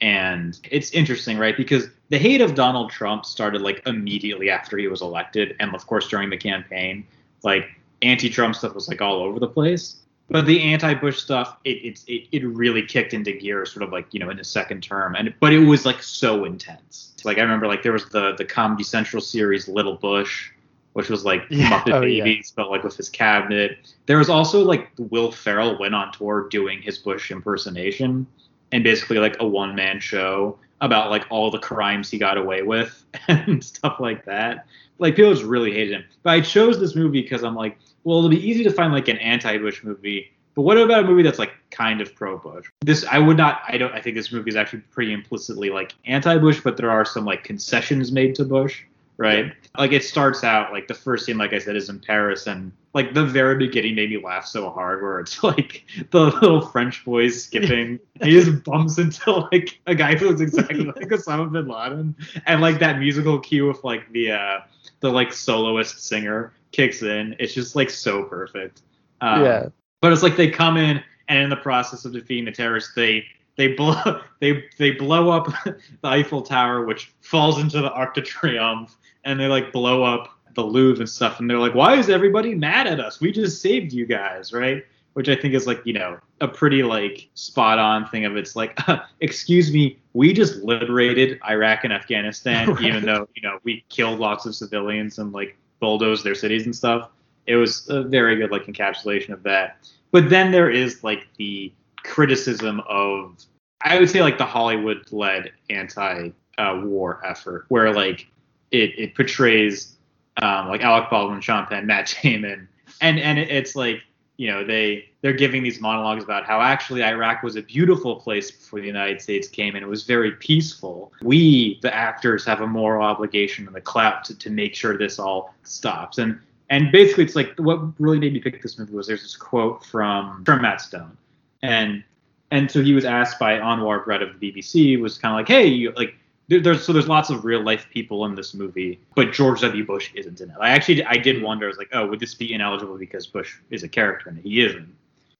And 0.00 0.58
it's 0.70 0.90
interesting, 0.90 1.38
right? 1.38 1.56
Because 1.56 1.88
the 2.08 2.18
hate 2.18 2.40
of 2.40 2.54
Donald 2.54 2.90
Trump 2.90 3.24
started 3.24 3.62
like 3.62 3.82
immediately 3.86 4.50
after 4.50 4.76
he 4.76 4.88
was 4.88 5.00
elected, 5.00 5.54
and 5.60 5.74
of 5.74 5.86
course 5.86 6.08
during 6.08 6.28
the 6.28 6.36
campaign, 6.36 7.06
like 7.44 7.68
anti-Trump 8.02 8.56
stuff 8.56 8.74
was 8.74 8.88
like 8.88 9.00
all 9.00 9.22
over 9.22 9.38
the 9.38 9.48
place. 9.48 9.98
But 10.28 10.46
the 10.46 10.60
anti-Bush 10.60 11.18
stuff, 11.18 11.56
it 11.64 11.84
it 11.84 12.00
it, 12.08 12.28
it 12.32 12.44
really 12.44 12.82
kicked 12.82 13.14
into 13.14 13.32
gear, 13.32 13.64
sort 13.64 13.84
of 13.84 13.92
like 13.92 14.12
you 14.12 14.18
know 14.18 14.30
in 14.30 14.38
his 14.38 14.48
second 14.48 14.82
term, 14.82 15.14
and 15.14 15.32
but 15.38 15.52
it 15.52 15.60
was 15.60 15.86
like 15.86 16.02
so 16.02 16.46
intense. 16.46 17.14
Like 17.24 17.38
I 17.38 17.42
remember, 17.42 17.68
like 17.68 17.84
there 17.84 17.92
was 17.92 18.06
the 18.06 18.34
the 18.36 18.44
Comedy 18.44 18.82
Central 18.82 19.20
series 19.20 19.68
Lil' 19.68 19.96
Bush, 19.96 20.50
which 20.92 21.08
was 21.08 21.24
like 21.24 21.44
Yeah. 21.50 21.70
Muppet 21.70 21.92
Oh, 21.92 22.02
yeah. 22.02 22.24
Babies, 22.24 22.52
but 22.54 22.70
like 22.70 22.84
with 22.84 22.96
his 22.96 23.08
cabinet. 23.08 23.94
There 24.06 24.18
was 24.18 24.28
also 24.28 24.64
like 24.64 24.90
Will 24.98 25.32
Ferrell 25.32 25.78
went 25.78 25.94
on 25.94 26.12
tour 26.12 26.48
doing 26.50 26.82
his 26.82 26.98
Bush 26.98 27.30
impersonation, 27.30 28.26
and 28.72 28.84
basically 28.84 29.18
like 29.18 29.36
a 29.40 29.46
one 29.46 29.74
man 29.74 30.00
show 30.00 30.58
about 30.80 31.10
like 31.10 31.24
all 31.30 31.50
the 31.50 31.58
crimes 31.58 32.10
he 32.10 32.18
got 32.18 32.36
away 32.36 32.62
with 32.62 33.04
and 33.28 33.62
stuff 33.62 34.00
like 34.00 34.24
that. 34.24 34.66
Like 34.98 35.16
people 35.16 35.32
just 35.32 35.44
really 35.44 35.72
hated 35.72 35.92
him. 35.94 36.04
But 36.22 36.30
I 36.30 36.40
chose 36.40 36.78
this 36.78 36.94
movie 36.94 37.22
because 37.22 37.44
I'm 37.44 37.54
like, 37.54 37.78
well, 38.04 38.18
it'll 38.18 38.30
be 38.30 38.48
easy 38.48 38.64
to 38.64 38.70
find 38.70 38.92
like 38.92 39.08
an 39.08 39.18
anti-Bush 39.18 39.84
movie. 39.84 40.32
But 40.54 40.62
what 40.62 40.76
about 40.76 41.04
a 41.04 41.06
movie 41.06 41.22
that's 41.22 41.38
like 41.38 41.52
kind 41.70 42.00
of 42.00 42.14
pro-Bush? 42.14 42.68
This 42.82 43.06
I 43.10 43.18
would 43.18 43.36
not. 43.38 43.62
I 43.68 43.78
don't. 43.78 43.92
I 43.94 44.00
think 44.00 44.16
this 44.16 44.32
movie 44.32 44.50
is 44.50 44.56
actually 44.56 44.80
pretty 44.90 45.12
implicitly 45.12 45.70
like 45.70 45.94
anti-Bush, 46.04 46.60
but 46.62 46.76
there 46.76 46.90
are 46.90 47.04
some 47.04 47.24
like 47.24 47.42
concessions 47.42 48.12
made 48.12 48.34
to 48.34 48.44
Bush, 48.44 48.82
right? 49.16 49.52
Like 49.78 49.92
it 49.92 50.04
starts 50.04 50.44
out 50.44 50.72
like 50.72 50.88
the 50.88 50.94
first 50.94 51.26
scene, 51.26 51.38
like 51.38 51.52
I 51.52 51.58
said, 51.58 51.76
is 51.76 51.88
in 51.88 52.00
Paris, 52.00 52.46
and 52.46 52.72
like 52.94 53.14
the 53.14 53.24
very 53.24 53.56
beginning 53.56 53.94
made 53.94 54.10
me 54.10 54.22
laugh 54.22 54.46
so 54.46 54.70
hard, 54.70 55.02
where 55.02 55.20
it's 55.20 55.42
like 55.42 55.84
the 56.10 56.26
little 56.26 56.60
French 56.60 57.04
boy 57.04 57.28
skipping, 57.28 57.98
and 58.20 58.22
he 58.28 58.32
just 58.32 58.64
bumps 58.64 58.98
into 58.98 59.32
like 59.52 59.80
a 59.86 59.94
guy 59.94 60.16
who 60.16 60.28
looks 60.28 60.40
exactly 60.40 60.84
like 60.84 61.08
Osama 61.08 61.50
bin 61.50 61.68
Laden, 61.68 62.16
and 62.46 62.60
like 62.60 62.78
that 62.80 62.98
musical 62.98 63.38
cue 63.38 63.68
of 63.68 63.82
like 63.84 64.10
the 64.12 64.32
uh 64.32 64.60
the 65.00 65.10
like 65.10 65.32
soloist 65.32 66.06
singer 66.06 66.52
kicks 66.72 67.02
in. 67.02 67.36
It's 67.38 67.54
just 67.54 67.76
like 67.76 67.90
so 67.90 68.24
perfect. 68.24 68.82
Um, 69.20 69.44
yeah. 69.44 69.68
but 70.00 70.12
it's 70.12 70.22
like 70.22 70.36
they 70.36 70.50
come 70.50 70.76
in 70.76 71.02
and 71.28 71.44
in 71.44 71.50
the 71.50 71.56
process 71.56 72.04
of 72.04 72.12
defeating 72.12 72.44
the 72.44 72.52
terrorists, 72.52 72.92
they 72.94 73.24
they 73.56 73.68
blow 73.68 74.20
they 74.40 74.64
they 74.78 74.92
blow 74.92 75.30
up 75.30 75.52
the 75.64 75.76
Eiffel 76.04 76.42
Tower, 76.42 76.84
which 76.84 77.12
falls 77.20 77.60
into 77.60 77.80
the 77.80 77.92
Arc 77.92 78.14
de 78.14 78.22
Triomphe, 78.22 78.94
and 79.24 79.38
they 79.38 79.46
like 79.46 79.72
blow 79.72 80.02
up 80.02 80.30
the 80.54 80.62
Louvre 80.62 81.00
and 81.00 81.08
stuff. 81.08 81.40
And 81.40 81.48
they're 81.48 81.58
like, 81.58 81.74
"Why 81.74 81.96
is 81.96 82.08
everybody 82.08 82.54
mad 82.54 82.86
at 82.86 83.00
us? 83.00 83.20
We 83.20 83.32
just 83.32 83.60
saved 83.60 83.92
you 83.92 84.06
guys, 84.06 84.52
right?" 84.52 84.84
Which 85.14 85.28
I 85.28 85.36
think 85.36 85.52
is 85.54 85.66
like 85.66 85.80
you 85.84 85.92
know 85.92 86.18
a 86.40 86.48
pretty 86.48 86.82
like 86.82 87.28
spot 87.34 87.78
on 87.78 88.08
thing 88.08 88.24
of 88.24 88.36
it's 88.36 88.56
like, 88.56 88.78
excuse 89.20 89.72
me, 89.72 89.98
we 90.12 90.32
just 90.32 90.56
liberated 90.62 91.38
Iraq 91.48 91.84
and 91.84 91.92
Afghanistan, 91.92 92.76
even 92.82 93.04
though 93.04 93.28
you 93.34 93.42
know 93.42 93.58
we 93.64 93.84
killed 93.88 94.18
lots 94.18 94.46
of 94.46 94.54
civilians 94.54 95.18
and 95.18 95.32
like 95.32 95.56
bulldozed 95.80 96.24
their 96.24 96.34
cities 96.34 96.64
and 96.64 96.74
stuff 96.74 97.10
it 97.46 97.56
was 97.56 97.88
a 97.88 98.02
very 98.02 98.36
good 98.36 98.50
like 98.50 98.66
encapsulation 98.66 99.30
of 99.30 99.42
that. 99.42 99.90
But 100.10 100.30
then 100.30 100.50
there 100.50 100.70
is 100.70 101.02
like 101.02 101.26
the 101.38 101.72
criticism 101.96 102.80
of 102.88 103.44
I 103.80 103.98
would 103.98 104.10
say 104.10 104.22
like 104.22 104.38
the 104.38 104.46
Hollywood 104.46 105.10
led 105.10 105.52
anti 105.70 106.30
uh, 106.58 106.80
war 106.84 107.20
effort 107.24 107.64
where 107.68 107.92
like 107.92 108.28
it, 108.72 108.98
it 108.98 109.14
portrays 109.14 109.96
um, 110.40 110.68
like 110.68 110.80
Alec 110.80 111.10
Baldwin, 111.10 111.40
Sean 111.40 111.66
Penn, 111.66 111.86
Matt 111.86 112.16
Damon, 112.22 112.68
and 113.00 113.20
and 113.20 113.38
it's 113.38 113.76
like 113.76 114.02
you 114.38 114.48
know 114.48 114.64
they 114.64 115.08
they're 115.20 115.32
giving 115.32 115.62
these 115.62 115.80
monologues 115.80 116.24
about 116.24 116.44
how 116.44 116.60
actually 116.60 117.04
Iraq 117.04 117.42
was 117.42 117.54
a 117.56 117.62
beautiful 117.62 118.16
place 118.16 118.50
before 118.50 118.80
the 118.80 118.86
United 118.86 119.20
States 119.20 119.46
came 119.46 119.76
and 119.76 119.84
it 119.84 119.88
was 119.88 120.04
very 120.04 120.32
peaceful. 120.32 121.12
We 121.22 121.78
the 121.82 121.94
actors 121.94 122.44
have 122.46 122.60
a 122.60 122.66
moral 122.66 123.04
obligation 123.04 123.66
and 123.66 123.76
the 123.76 123.80
clout 123.80 124.24
to, 124.24 124.38
to 124.38 124.50
make 124.50 124.74
sure 124.74 124.96
this 124.96 125.18
all 125.18 125.54
stops. 125.62 126.18
And 126.18 126.40
and 126.70 126.90
basically 126.90 127.24
it's 127.24 127.36
like 127.36 127.54
what 127.58 127.80
really 128.00 128.18
made 128.18 128.32
me 128.32 128.40
pick 128.40 128.60
this 128.62 128.78
movie 128.78 128.94
was 128.94 129.06
there's 129.06 129.22
this 129.22 129.36
quote 129.36 129.84
from 129.84 130.44
from 130.44 130.62
Matt 130.62 130.80
Stone. 130.80 131.16
And 131.62 132.02
and 132.50 132.70
so 132.70 132.82
he 132.82 132.94
was 132.94 133.04
asked 133.04 133.38
by 133.38 133.58
Anwar 133.58 134.04
Brett 134.04 134.22
of 134.22 134.40
the 134.40 134.52
BBC 134.52 135.00
was 135.00 135.18
kind 135.18 135.34
of 135.34 135.38
like 135.38 135.48
hey 135.48 135.66
you, 135.66 135.92
like 135.96 136.16
there's 136.60 136.84
so 136.84 136.92
there's 136.92 137.08
lots 137.08 137.30
of 137.30 137.44
real 137.44 137.62
life 137.62 137.86
people 137.90 138.24
in 138.26 138.34
this 138.34 138.54
movie 138.54 138.98
but 139.14 139.32
George 139.32 139.60
W 139.60 139.84
Bush 139.84 140.10
isn't 140.14 140.40
in 140.40 140.50
it 140.50 140.56
I 140.60 140.70
actually 140.70 141.04
I 141.04 141.16
did 141.16 141.42
wonder 141.42 141.66
I 141.66 141.68
was 141.68 141.78
like 141.78 141.90
oh 141.92 142.06
would 142.06 142.20
this 142.20 142.34
be 142.34 142.52
ineligible 142.52 142.96
because 142.98 143.26
Bush 143.26 143.56
is 143.70 143.82
a 143.82 143.88
character 143.88 144.28
and 144.30 144.38
he 144.38 144.60
isn't 144.64 144.88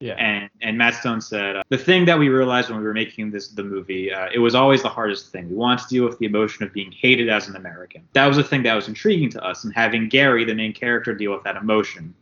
Yeah. 0.01 0.15
and 0.15 0.51
and 0.63 0.77
Matt 0.79 0.95
Stone 0.95 1.21
said 1.21 1.63
the 1.69 1.79
thing 1.79 2.05
that 2.07 2.19
we 2.19 2.29
realized 2.29 2.69
when 2.71 2.79
we 2.79 2.85
were 2.85 2.95
making 2.95 3.31
this 3.31 3.49
the 3.49 3.63
movie 3.63 4.13
uh, 4.13 4.29
it 4.33 4.39
was 4.41 4.55
always 4.55 4.83
the 4.83 4.89
hardest 4.89 5.31
thing. 5.33 5.49
We 5.49 5.57
wanted 5.57 5.83
to 5.85 5.89
deal 5.89 6.05
with 6.05 6.19
the 6.19 6.27
emotion 6.27 6.65
of 6.65 6.73
being 6.73 6.91
hated 6.93 7.29
as 7.29 7.49
an 7.49 7.55
American. 7.57 8.03
That 8.13 8.27
was 8.27 8.37
the 8.37 8.45
thing 8.45 8.63
that 8.65 8.75
was 8.75 8.89
intriguing 8.89 9.31
to 9.31 9.41
us, 9.45 9.65
and 9.65 9.73
having 9.75 10.09
Gary, 10.09 10.45
the 10.45 10.55
main 10.55 10.73
character, 10.73 11.15
deal 11.15 11.33
with 11.33 11.45
that 11.45 11.57
emotion, 11.57 12.15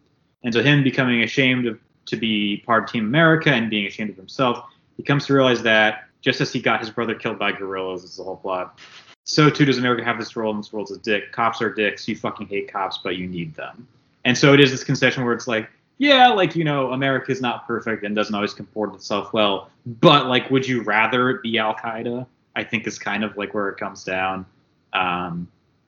and 0.44 0.52
so 0.52 0.62
him 0.62 0.82
becoming 0.82 1.22
ashamed 1.22 1.66
of 1.66 1.78
to 2.06 2.16
be 2.16 2.62
part 2.66 2.84
of 2.84 2.90
Team 2.90 3.04
America 3.06 3.50
and 3.50 3.70
being 3.70 3.86
ashamed 3.86 4.10
of 4.10 4.16
himself, 4.16 4.64
he 4.96 5.02
comes 5.02 5.24
to 5.26 5.32
realize 5.32 5.62
that 5.62 6.04
just 6.20 6.40
as 6.40 6.52
he 6.52 6.60
got 6.60 6.80
his 6.80 6.90
brother 6.90 7.14
killed 7.14 7.38
by 7.38 7.52
guerrillas, 7.52 8.04
is 8.04 8.16
the 8.16 8.22
whole 8.24 8.36
plot. 8.36 8.78
So 9.24 9.48
too 9.50 9.64
does 9.64 9.78
America 9.78 10.02
have 10.04 10.18
this 10.18 10.34
role 10.36 10.50
and 10.52 10.58
this 10.62 10.72
world 10.72 10.90
a 10.90 10.98
dick. 10.98 11.30
Cops 11.32 11.62
are 11.62 11.72
dicks. 11.72 12.08
You 12.08 12.16
fucking 12.16 12.48
hate 12.48 12.72
cops, 12.72 12.98
but 13.02 13.16
you 13.16 13.26
need 13.28 13.54
them. 13.54 13.86
And 14.24 14.36
so 14.36 14.52
it 14.52 14.60
is 14.60 14.70
this 14.70 14.82
concession 14.84 15.24
where 15.24 15.32
it's 15.34 15.46
like, 15.48 15.68
yeah, 15.98 16.28
like 16.28 16.56
you 16.56 16.64
know, 16.64 16.92
America 16.92 17.30
is 17.30 17.40
not 17.40 17.66
perfect 17.66 18.04
and 18.04 18.14
doesn't 18.16 18.34
always 18.34 18.54
comport 18.54 18.94
itself 18.94 19.32
well, 19.32 19.70
but 19.86 20.26
like, 20.26 20.50
would 20.50 20.66
you 20.66 20.82
rather 20.82 21.30
it 21.30 21.42
be 21.42 21.58
Al 21.58 21.74
Qaeda? 21.74 22.26
I 22.56 22.64
think 22.64 22.86
is 22.86 22.98
kind 22.98 23.22
of 23.22 23.36
like 23.36 23.54
where 23.54 23.68
it 23.68 23.76
comes 23.78 24.02
down. 24.04 24.44
Um, 24.92 25.46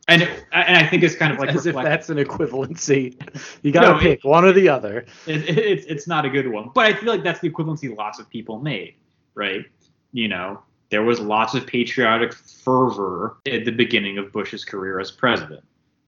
and 0.08 0.22
and 0.52 0.76
I 0.76 0.86
think 0.86 1.02
it's 1.02 1.14
kind 1.16 1.32
of 1.32 1.38
like 1.38 1.50
As 1.50 1.66
if 1.66 1.74
that's 1.74 2.10
an 2.10 2.18
equivalency. 2.18 3.16
You 3.62 3.72
gotta 3.72 3.88
No, 3.92 3.96
it- 3.96 4.00
pick 4.00 4.24
one 4.24 4.44
or 4.44 4.52
the 4.52 4.68
other. 4.68 5.06
it, 5.26 5.48
it, 5.48 5.58
it's 5.58 5.86
it's 5.86 6.06
not 6.06 6.24
a 6.24 6.30
good 6.30 6.46
one. 6.48 6.70
But 6.74 6.86
I 6.86 6.92
feel 6.94 7.08
like 7.10 7.22
that's 7.24 7.40
the 7.40 7.50
equivalency 7.50 7.96
lots 7.96 8.18
of 8.18 8.28
people 8.28 8.58
made, 8.58 8.94
right? 9.34 9.64
You 10.12 10.29
know, 10.29 10.62
there 10.90 11.03
was 11.03 11.20
lots 11.20 11.55
of 11.55 11.66
patriotic 11.66 12.33
fervor 12.35 13.37
at 13.46 13.64
the 13.64 13.70
beginning 13.70 14.18
of 14.18 14.33
Bush's 14.33 14.64
career 14.64 15.01
as 15.01 15.11
president, 15.11 15.64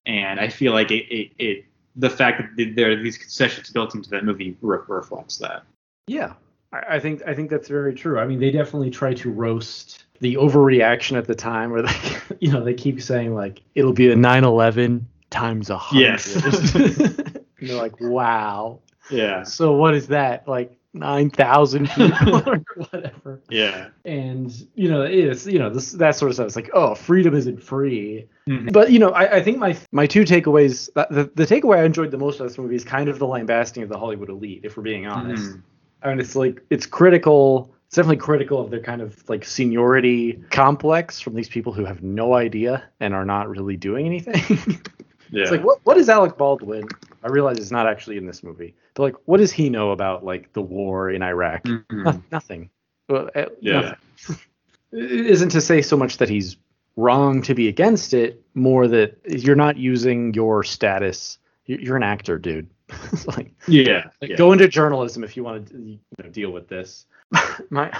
and 0.06 0.38
I 0.38 0.48
feel 0.48 0.72
like 0.72 0.90
it 0.90 1.04
it, 1.14 1.32
it 1.38 1.64
the 1.96 2.10
fact 2.10 2.56
that 2.56 2.74
there 2.76 2.90
are 2.90 2.96
these 2.96 3.16
concessions 3.18 3.70
built 3.70 3.94
into 3.94 4.10
that 4.10 4.24
movie 4.24 4.56
re- 4.60 4.78
reflects 4.88 5.38
that. 5.38 5.62
Yeah, 6.06 6.34
I, 6.72 6.96
I 6.96 7.00
think 7.00 7.22
I 7.26 7.34
think 7.34 7.50
that's 7.50 7.68
very 7.68 7.94
true. 7.94 8.18
I 8.18 8.26
mean, 8.26 8.40
they 8.40 8.50
definitely 8.50 8.90
try 8.90 9.14
to 9.14 9.30
roast 9.30 10.04
the 10.20 10.34
overreaction 10.36 11.16
at 11.16 11.26
the 11.26 11.34
time, 11.34 11.70
where 11.70 11.82
they, 11.82 12.16
you 12.40 12.52
know, 12.52 12.62
they 12.62 12.74
keep 12.74 13.00
saying 13.00 13.34
like 13.34 13.62
it'll 13.74 13.92
be 13.92 14.10
a 14.10 14.14
9/11 14.14 15.02
times 15.30 15.70
a 15.70 15.76
hundred. 15.76 16.02
Yes. 16.02 16.74
and 16.74 17.44
they're 17.60 17.76
like, 17.76 17.94
wow. 18.00 18.80
Yeah, 19.10 19.42
So 19.42 19.72
what 19.72 19.94
is 19.94 20.06
that? 20.08 20.48
Like 20.48 20.78
nine 20.94 21.28
thousand 21.28 21.88
people 21.90 22.36
or 22.48 22.64
whatever. 22.90 23.40
yeah, 23.50 23.88
And 24.04 24.50
you 24.74 24.88
know, 24.88 25.02
it's 25.02 25.46
you 25.46 25.58
know 25.58 25.68
this 25.68 25.92
that 25.92 26.16
sort 26.16 26.30
of 26.30 26.34
stuff. 26.36 26.46
It's 26.46 26.56
like, 26.56 26.70
oh, 26.72 26.94
freedom 26.94 27.34
isn't 27.34 27.62
free. 27.62 28.26
Mhm. 28.48 28.72
But 28.72 28.90
you 28.92 28.98
know, 28.98 29.10
I, 29.10 29.36
I 29.36 29.42
think 29.42 29.58
my 29.58 29.76
my 29.92 30.06
two 30.06 30.22
takeaways, 30.22 30.88
the, 30.94 31.30
the 31.34 31.44
takeaway 31.44 31.78
I 31.78 31.84
enjoyed 31.84 32.10
the 32.10 32.18
most 32.18 32.40
of 32.40 32.48
this 32.48 32.56
movie 32.56 32.76
is 32.76 32.84
kind 32.84 33.08
of 33.08 33.18
the 33.18 33.26
lambasting 33.26 33.82
of 33.82 33.88
the 33.88 33.98
Hollywood 33.98 34.30
elite, 34.30 34.60
if 34.64 34.76
we're 34.76 34.82
being 34.84 35.06
honest. 35.06 35.42
Mhm. 35.52 35.62
I 36.02 36.08
mean, 36.10 36.20
it's 36.20 36.36
like 36.36 36.62
it's 36.70 36.86
critical. 36.86 37.74
It's 37.86 37.96
definitely 37.96 38.16
critical 38.16 38.60
of 38.60 38.70
their 38.70 38.80
kind 38.80 39.00
of 39.02 39.22
like 39.28 39.44
seniority 39.44 40.42
complex 40.50 41.20
from 41.20 41.34
these 41.34 41.48
people 41.48 41.72
who 41.72 41.84
have 41.84 42.02
no 42.02 42.34
idea 42.34 42.82
and 43.00 43.14
are 43.14 43.24
not 43.24 43.48
really 43.48 43.76
doing 43.76 44.06
anything. 44.06 44.34
yeah. 45.30 45.42
it's 45.42 45.50
like 45.50 45.62
what 45.64 45.78
what 45.84 45.96
is 45.96 46.08
Alec 46.08 46.36
Baldwin? 46.36 46.88
I 47.24 47.28
realize 47.28 47.56
it's 47.58 47.70
not 47.70 47.88
actually 47.88 48.18
in 48.18 48.26
this 48.26 48.42
movie, 48.42 48.74
but 48.94 49.02
like, 49.02 49.14
what 49.24 49.38
does 49.38 49.50
he 49.50 49.70
know 49.70 49.90
about 49.92 50.24
like 50.24 50.52
the 50.52 50.62
war 50.62 51.10
in 51.10 51.22
Iraq? 51.22 51.64
Mhm. 51.64 51.84
No- 52.04 52.22
nothing. 52.30 52.70
Well, 53.08 53.30
uh, 53.34 53.46
Yeah. 53.60 53.94
nothing. 54.18 54.36
It 54.92 55.26
isn't 55.26 55.48
to 55.48 55.60
say 55.60 55.82
so 55.82 55.96
much 55.96 56.18
that 56.18 56.28
he's 56.28 56.56
wrong 56.96 57.42
to 57.42 57.54
be 57.54 57.66
against 57.66 58.14
it, 58.14 58.44
more 58.54 58.86
that 58.86 59.18
you're 59.26 59.56
not 59.56 59.76
using 59.76 60.32
your 60.34 60.62
status. 60.62 61.38
you- 61.66 61.78
You're 61.80 61.96
an 61.96 62.04
actor, 62.04 62.38
dude. 62.38 62.68
Like, 63.26 63.50
yeah, 63.66 64.10
like, 64.20 64.30
yeah. 64.30 64.36
Go 64.36 64.52
into 64.52 64.68
journalism 64.68 65.24
if 65.24 65.36
you 65.36 65.42
want 65.42 65.68
to 65.68 65.78
you 65.82 65.98
know, 66.22 66.28
deal 66.30 66.50
with 66.52 66.68
this. 66.68 67.06
My, 67.70 67.90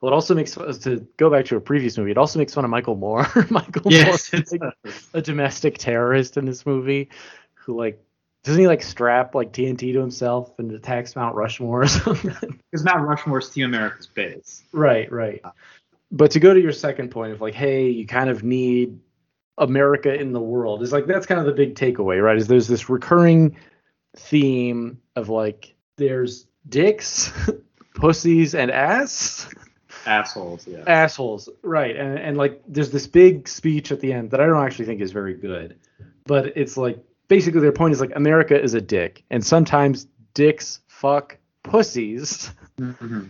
well, 0.00 0.10
it 0.12 0.14
also 0.14 0.34
makes 0.34 0.54
fun, 0.54 0.72
to 0.80 1.06
go 1.18 1.28
back 1.28 1.44
to 1.46 1.56
a 1.56 1.60
previous 1.60 1.98
movie. 1.98 2.12
It 2.12 2.18
also 2.18 2.38
makes 2.38 2.54
fun 2.54 2.64
of 2.64 2.70
Michael 2.70 2.94
Moore. 2.96 3.26
Michael 3.50 3.92
Yes, 3.92 4.32
Moore, 4.32 4.42
like 4.52 4.60
does. 4.84 5.10
a 5.12 5.20
domestic 5.20 5.76
terrorist 5.78 6.36
in 6.38 6.44
this 6.46 6.64
movie, 6.64 7.10
who 7.54 7.76
like 7.76 8.02
doesn't 8.44 8.60
he 8.60 8.66
like 8.66 8.82
strap 8.82 9.34
like 9.34 9.52
TNT 9.52 9.92
to 9.92 10.00
himself 10.00 10.58
and 10.58 10.72
attacks 10.72 11.14
Mount 11.14 11.34
Rushmore 11.34 11.82
or 11.82 11.86
something? 11.88 12.60
because 12.70 12.84
Mount 12.84 13.06
Rushmore's 13.06 13.50
Team 13.50 13.66
America's 13.66 14.06
base. 14.06 14.64
Right, 14.72 15.10
right. 15.12 15.40
But 16.10 16.32
to 16.32 16.40
go 16.40 16.52
to 16.52 16.60
your 16.60 16.72
second 16.72 17.10
point 17.10 17.32
of 17.32 17.40
like, 17.40 17.54
hey, 17.54 17.88
you 17.88 18.06
kind 18.06 18.28
of 18.28 18.42
need 18.42 18.98
America 19.58 20.12
in 20.12 20.32
the 20.32 20.40
world 20.40 20.82
is 20.82 20.92
like 20.92 21.06
that's 21.06 21.26
kind 21.26 21.38
of 21.40 21.46
the 21.46 21.52
big 21.52 21.74
takeaway, 21.74 22.22
right? 22.22 22.36
Is 22.36 22.48
there's 22.48 22.68
this 22.68 22.88
recurring 22.88 23.56
theme 24.16 25.00
of 25.14 25.28
like 25.28 25.74
there's 25.96 26.46
dicks, 26.68 27.30
pussies, 27.94 28.54
and 28.54 28.70
ass. 28.70 29.48
Assholes, 30.04 30.66
yeah. 30.66 30.82
assholes 30.84 31.48
right 31.62 31.94
and, 31.94 32.18
and 32.18 32.36
like 32.36 32.60
there's 32.66 32.90
this 32.90 33.06
big 33.06 33.46
speech 33.46 33.92
at 33.92 34.00
the 34.00 34.12
end 34.12 34.32
that 34.32 34.40
i 34.40 34.46
don't 34.46 34.64
actually 34.64 34.84
think 34.84 35.00
is 35.00 35.12
very 35.12 35.34
good 35.34 35.78
but 36.24 36.56
it's 36.56 36.76
like 36.76 36.98
basically 37.34 37.60
their 37.62 37.72
point 37.72 37.92
is 37.94 38.00
like 38.00 38.14
america 38.14 38.60
is 38.60 38.74
a 38.74 38.80
dick 38.80 39.24
and 39.30 39.42
sometimes 39.54 40.06
dicks 40.34 40.80
fuck 40.86 41.38
pussies 41.62 42.50
Mhm. 42.78 43.28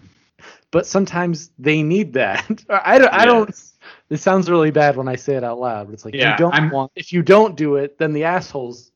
but 0.72 0.86
sometimes 0.86 1.50
they 1.58 1.82
need 1.84 2.12
that 2.14 2.64
i 2.68 2.98
don't 2.98 3.12
i 3.12 3.24
don't 3.24 3.48
Yes. 3.50 3.74
it 4.10 4.16
sounds 4.18 4.50
really 4.50 4.72
bad 4.72 4.96
when 4.96 5.06
i 5.06 5.16
say 5.16 5.34
it 5.36 5.44
out 5.44 5.58
loud 5.60 5.86
but 5.86 5.92
it's 5.94 6.04
like 6.04 6.14
Yeah, 6.14 6.32
you 6.32 6.36
don't 6.38 6.54
I'm- 6.54 6.70
want 6.70 6.90
if 6.96 7.12
you 7.12 7.22
don't 7.22 7.54
do 7.56 7.76
it 7.76 7.96
then 7.98 8.12
the 8.12 8.24
assholes 8.24 8.90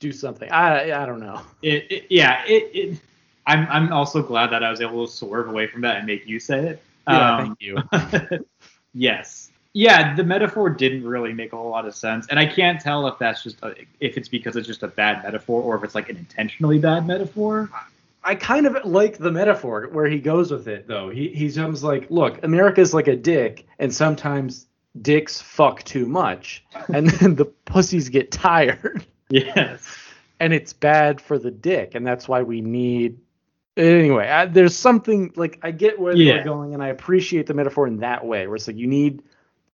do 0.00 0.10
something 0.12 0.50
i 0.50 0.92
i 1.02 1.06
don't 1.06 1.20
know 1.20 1.40
It, 1.62 1.80
it, 1.94 2.02
yeah, 2.10 2.42
it, 2.46 2.62
it. 2.80 2.98
I'm 3.46 3.62
I'm 3.70 3.92
also 3.92 4.22
glad 4.22 4.48
that 4.50 4.62
I 4.64 4.70
was 4.72 4.80
able 4.80 5.06
to 5.06 5.12
swerve 5.12 5.48
away 5.48 5.66
from 5.68 5.82
that 5.82 5.98
and 5.98 6.06
make 6.06 6.26
you 6.26 6.40
say 6.40 6.60
it. 6.70 6.82
yeah 7.08 7.36
Um, 7.36 7.38
thank 7.46 7.56
you 7.66 7.74
yes. 9.08 9.50
Yeah, 9.78 10.14
the 10.14 10.24
metaphor 10.24 10.70
didn't 10.70 11.04
really 11.04 11.34
make 11.34 11.52
a 11.52 11.56
whole 11.58 11.68
lot 11.68 11.84
of 11.86 11.94
sense, 11.94 12.26
and 12.30 12.38
I 12.38 12.46
can't 12.46 12.80
tell 12.80 13.06
if 13.08 13.18
that's 13.18 13.42
just 13.42 13.62
a, 13.62 13.74
if 14.00 14.16
it's 14.16 14.26
because 14.26 14.56
it's 14.56 14.66
just 14.66 14.82
a 14.82 14.88
bad 14.88 15.22
metaphor 15.22 15.60
or 15.60 15.76
if 15.76 15.84
it's 15.84 15.94
like 15.94 16.08
an 16.08 16.16
intentionally 16.16 16.78
bad 16.78 17.06
metaphor. 17.06 17.68
I 18.24 18.36
kind 18.36 18.66
of 18.66 18.86
like 18.86 19.18
the 19.18 19.30
metaphor 19.30 19.88
where 19.92 20.06
he 20.06 20.18
goes 20.18 20.50
with 20.50 20.66
it, 20.66 20.88
though. 20.88 21.10
He 21.10 21.28
he 21.28 21.52
comes 21.52 21.84
like, 21.84 22.10
look, 22.10 22.42
America's 22.42 22.94
like 22.94 23.06
a 23.06 23.16
dick, 23.16 23.66
and 23.78 23.94
sometimes 23.94 24.66
dicks 25.02 25.42
fuck 25.42 25.82
too 25.82 26.06
much, 26.06 26.64
and 26.88 27.10
then 27.20 27.34
the 27.34 27.44
pussies 27.44 28.08
get 28.08 28.32
tired, 28.32 29.04
Yes. 29.28 29.86
and 30.40 30.54
it's 30.54 30.72
bad 30.72 31.20
for 31.20 31.38
the 31.38 31.50
dick, 31.50 31.94
and 31.94 32.06
that's 32.06 32.26
why 32.26 32.40
we 32.40 32.62
need. 32.62 33.18
Anyway, 33.76 34.26
I, 34.26 34.46
there's 34.46 34.74
something 34.74 35.34
like 35.36 35.58
I 35.62 35.70
get 35.70 35.98
where 36.00 36.16
Yeah. 36.16 36.36
they're 36.36 36.44
going, 36.44 36.72
and 36.72 36.82
I 36.82 36.88
appreciate 36.88 37.46
the 37.46 37.52
metaphor 37.52 37.86
in 37.86 37.98
that 37.98 38.24
way, 38.24 38.46
where 38.46 38.56
it's 38.56 38.66
like 38.68 38.76
you 38.78 38.86
need, 38.86 39.20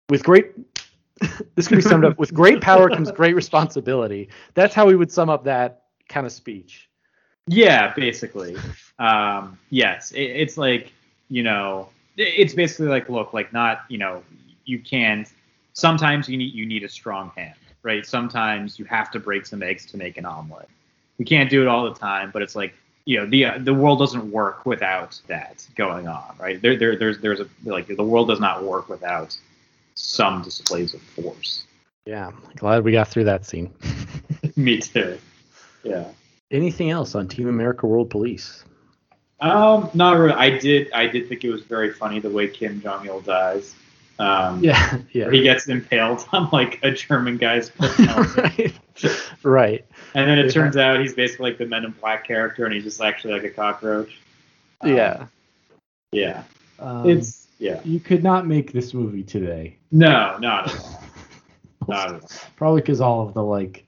with 0.10 0.24
great. 0.24 0.52
this 1.56 1.68
can 1.68 1.78
be 1.78 1.82
summed 1.82 2.06
up 2.06 2.18
with 2.18 2.34
great 2.34 2.62
power 2.62 2.90
comes 2.90 3.12
great 3.12 3.36
responsibility. 3.36 4.30
That's 4.54 4.74
how 4.74 4.86
we 4.88 4.96
would 4.96 5.12
sum 5.12 5.30
up 5.30 5.44
that 5.46 5.84
kind 6.08 6.26
of 6.26 6.32
speech. 6.32 6.90
Yeah, 7.48 7.94
basically. 7.94 8.58
Um, 9.00 9.58
yes, 9.70 10.12
it, 10.12 10.22
it's 10.24 10.58
like 10.58 10.92
you 11.30 11.44
know, 11.44 11.90
it- 12.18 12.34
it's 12.38 12.54
basically 12.54 12.88
like 12.88 13.10
look, 13.10 13.34
like 13.34 13.54
not 13.54 13.84
you 13.90 13.98
know, 13.98 14.24
you 14.66 14.80
can. 14.80 15.26
Sometimes 15.74 16.28
you 16.28 16.38
need 16.38 16.54
you 16.54 16.66
need 16.66 16.84
a 16.84 16.90
strong 16.90 17.32
hand, 17.36 17.56
right? 17.84 18.06
Sometimes 18.06 18.80
you 18.80 18.86
have 18.86 19.12
to 19.12 19.20
break 19.20 19.46
some 19.46 19.62
eggs 19.64 19.86
to 19.88 19.98
make 19.98 20.18
an 20.18 20.26
omelet. 20.26 20.68
We 21.18 21.26
can't 21.26 21.50
do 21.50 21.62
it 21.62 21.68
all 21.68 21.84
the 21.86 21.98
time, 21.98 22.32
but 22.32 22.42
it's 22.42 22.56
like 22.56 22.74
you 23.06 23.18
know, 23.18 23.26
the 23.26 23.46
uh, 23.46 23.58
the 23.60 23.74
world 23.74 24.00
doesn't 24.00 24.30
work 24.32 24.66
without 24.66 25.20
that 25.28 25.66
going 25.76 26.08
on, 26.08 26.36
right? 26.40 26.62
There, 26.62 26.78
there 26.78 26.96
there's 26.96 27.20
there's 27.20 27.40
a 27.40 27.48
like 27.64 27.88
the 27.88 28.04
world 28.04 28.28
does 28.28 28.40
not 28.40 28.64
work 28.64 28.88
without 28.90 29.38
some 30.00 30.42
displays 30.42 30.94
of 30.94 31.02
force. 31.02 31.66
Yeah, 32.06 32.32
glad 32.56 32.84
we 32.84 32.92
got 32.92 33.08
through 33.08 33.26
that 33.26 33.46
scene. 33.46 33.72
Me 34.56 34.80
too. 34.80 35.18
Yeah. 35.84 36.06
Anything 36.52 36.90
else 36.90 37.14
on 37.16 37.28
Team 37.28 37.48
America 37.48 37.86
World 37.86 38.10
Police? 38.10 38.64
Um, 39.42 39.90
not 39.94 40.18
really. 40.18 40.34
I 40.34 40.58
did. 40.58 40.92
I 40.94 41.06
did 41.08 41.30
think 41.30 41.44
it 41.44 41.52
was 41.52 41.62
very 41.62 41.94
funny 41.94 42.20
the 42.20 42.30
way 42.30 42.48
Kim 42.48 42.82
Jong 42.82 43.06
Il 43.06 43.22
dies. 43.22 43.76
Um, 44.18 44.62
Yeah, 44.64 44.98
yeah. 45.12 45.30
he 45.30 45.44
gets 45.44 45.68
impaled 45.68 46.26
on 46.34 46.50
like 46.52 46.80
a 46.84 46.92
German 46.92 47.38
guy's 47.38 47.72
right. 48.00 48.74
right. 49.44 49.86
and 50.16 50.30
then 50.30 50.40
it 50.40 50.46
Yeah. 50.48 50.52
turns 50.52 50.76
out 50.78 51.00
he's 51.00 51.14
basically 51.14 51.52
like 51.52 51.58
the 51.60 51.66
Men 51.68 51.86
in 51.86 51.92
Black 51.92 52.26
character, 52.28 52.66
and 52.66 52.74
he's 52.74 52.84
just 52.84 53.02
actually 53.02 53.34
like 53.34 53.44
a 53.44 53.50
cockroach. 53.50 54.18
Um, 54.82 54.96
Yeah. 54.96 55.26
Yeah. 56.12 56.44
Um, 56.80 57.08
It's 57.10 57.39
yeah. 57.60 57.82
you 57.84 58.00
could 58.00 58.24
not 58.24 58.48
make 58.48 58.72
this 58.72 58.94
movie 58.94 59.24
today. 59.24 59.78
No, 59.92 60.38
not 60.40 60.70
at 60.70 60.80
all. 60.80 61.04
Not 61.88 62.14
at 62.14 62.22
all. 62.22 62.30
Probably 62.56 62.82
because 62.82 63.02
all 63.02 63.28
of 63.28 63.34
the 63.34 63.44
like 63.44 63.86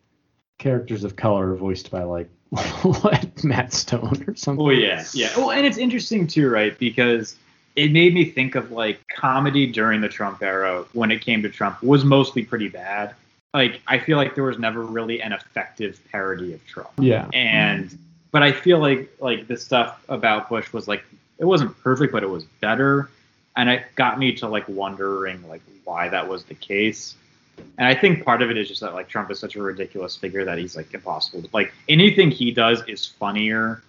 characters 0.58 1.04
of 1.04 1.16
color 1.16 1.52
are 1.52 1.56
voiced 1.56 1.92
by 1.92 2.04
like 2.04 2.30
what 2.82 3.44
Matt 3.44 3.74
Stone 3.74 4.24
or 4.28 4.36
something. 4.36 4.66
Oh 4.66 4.70
yeah, 4.70 5.04
yeah. 5.14 5.30
Well, 5.38 5.52
and 5.52 5.66
it's 5.66 5.78
interesting 5.78 6.28
too, 6.28 6.50
right? 6.50 6.78
Because 6.80 7.36
it 7.76 7.92
made 7.92 8.14
me 8.14 8.26
think 8.26 8.56
of 8.56 8.72
like 8.72 9.00
comedy 9.08 9.66
during 9.68 10.02
the 10.02 10.10
Trump 10.10 10.42
era 10.42 10.86
when 10.94 11.12
it 11.12 11.22
came 11.22 11.42
to 11.44 11.50
Trump 11.50 11.82
was 11.82 12.04
mostly 12.04 12.44
pretty 12.44 12.68
bad. 12.68 13.16
Like 13.54 13.82
I 13.88 14.00
feel 14.00 14.18
like 14.18 14.36
there 14.36 14.44
was 14.44 14.60
never 14.60 14.82
really 14.82 15.22
an 15.22 15.34
effective 15.34 16.00
parody 16.12 16.54
of 16.54 16.66
Trump. 16.66 16.92
Yeah. 16.98 17.30
And 17.34 17.98
but 18.32 18.44
I 18.44 18.52
feel 18.52 18.80
like 18.80 19.10
like 19.20 19.48
the 19.48 19.58
stuff 19.58 20.04
about 20.10 20.50
Bush 20.50 20.74
was 20.74 20.88
like 20.88 21.04
it 21.38 21.46
wasn't 21.46 21.78
perfect, 21.82 22.12
but 22.12 22.24
it 22.24 22.30
was 22.30 22.44
better. 22.60 23.10
And 23.56 23.70
it 23.70 23.84
got 23.96 24.18
me 24.18 24.34
to 24.34 24.48
like 24.48 24.68
wondering 24.68 25.48
like 25.48 25.62
why 25.84 26.10
that 26.10 26.28
was 26.28 26.44
the 26.46 26.56
case. 26.56 27.16
And 27.78 27.88
I 27.88 27.94
think 27.94 28.24
part 28.24 28.42
of 28.42 28.50
it 28.50 28.58
is 28.58 28.68
just 28.68 28.82
that 28.82 28.94
like 28.94 29.08
Trump 29.10 29.30
is 29.32 29.40
such 29.40 29.56
a 29.56 29.62
ridiculous 29.62 30.16
figure 30.16 30.46
that 30.46 30.58
he's 30.58 30.76
like 30.76 30.94
impossible. 30.94 31.42
To, 31.44 31.50
like 31.54 31.74
anything 31.90 32.32
he 32.32 32.52
does 32.52 32.82
is 32.88 33.06
funnier 33.06 33.84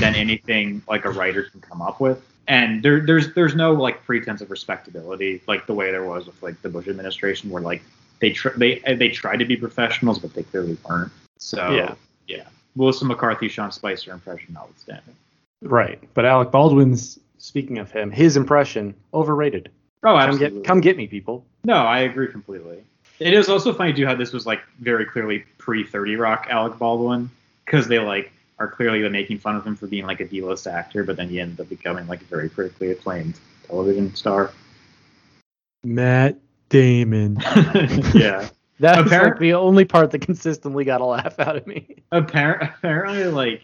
than 0.00 0.14
anything 0.14 0.82
like 0.88 1.04
a 1.04 1.10
writer 1.10 1.44
can 1.44 1.60
come 1.60 1.82
up 1.82 2.00
with. 2.00 2.22
And 2.46 2.82
there, 2.82 3.00
there's 3.00 3.34
there's 3.34 3.54
no 3.54 3.72
like 3.72 4.04
pretense 4.04 4.40
of 4.40 4.50
respectability 4.50 5.42
like 5.46 5.66
the 5.66 5.74
way 5.74 5.90
there 5.90 6.04
was 6.04 6.26
with 6.26 6.42
like 6.42 6.60
the 6.62 6.68
Bush 6.68 6.88
administration 6.88 7.50
where 7.50 7.62
like 7.62 7.82
they 8.20 8.30
tr- 8.30 8.56
they 8.56 8.80
they 8.94 9.08
tried 9.08 9.38
to 9.38 9.44
be 9.44 9.56
professionals 9.56 10.18
but 10.18 10.32
they 10.34 10.42
clearly 10.42 10.76
weren't. 10.88 11.12
So 11.38 11.70
Yeah. 11.72 11.94
yeah. 12.26 12.44
Melissa 12.74 13.04
McCarthy, 13.04 13.48
Sean 13.48 13.72
Spicer 13.72 14.12
impression 14.12 14.54
notwithstanding. 14.54 15.14
Right. 15.62 15.98
But 16.14 16.24
Alec 16.24 16.50
Baldwin's 16.50 17.18
speaking 17.38 17.78
of 17.78 17.90
him, 17.90 18.10
his 18.10 18.36
impression 18.36 18.94
overrated. 19.14 19.70
Oh, 20.04 20.08
Come 20.14 20.18
absolutely. 20.18 20.58
get 20.60 20.64
come 20.66 20.80
get 20.80 20.96
me, 20.96 21.06
people. 21.06 21.44
No, 21.64 21.74
I 21.74 22.00
agree 22.00 22.28
completely. 22.28 22.84
It 23.18 23.32
is 23.34 23.48
also 23.48 23.72
funny 23.72 23.92
too 23.92 24.06
how 24.06 24.14
this 24.14 24.32
was 24.32 24.46
like 24.46 24.60
very 24.78 25.04
clearly 25.04 25.44
pre 25.58 25.84
Thirty 25.84 26.14
Rock 26.16 26.46
Alec 26.50 26.78
Baldwin 26.78 27.30
because 27.64 27.88
they 27.88 27.98
like 27.98 28.30
are 28.60 28.68
clearly 28.68 29.06
making 29.08 29.38
fun 29.38 29.56
of 29.56 29.66
him 29.66 29.74
for 29.76 29.86
being 29.86 30.04
like 30.06 30.20
a 30.20 30.24
D-list 30.26 30.66
actor, 30.66 31.04
but 31.04 31.16
then 31.16 31.28
he 31.28 31.40
ended 31.40 31.60
up 31.60 31.68
becoming 31.68 32.06
like 32.08 32.20
a 32.22 32.24
very 32.24 32.48
critically 32.48 32.90
acclaimed 32.90 33.38
television 33.66 34.14
star. 34.14 34.52
Matt 35.84 36.38
Damon. 36.68 37.36
yeah. 38.14 38.48
That's 38.80 39.06
Apparent- 39.06 39.34
like 39.34 39.40
the 39.40 39.54
only 39.54 39.84
part 39.84 40.10
that 40.12 40.20
consistently 40.20 40.84
got 40.84 41.00
a 41.00 41.04
laugh 41.04 41.38
out 41.40 41.56
of 41.56 41.66
me. 41.66 41.96
Appar- 42.12 42.74
apparently, 42.78 43.24
like 43.24 43.62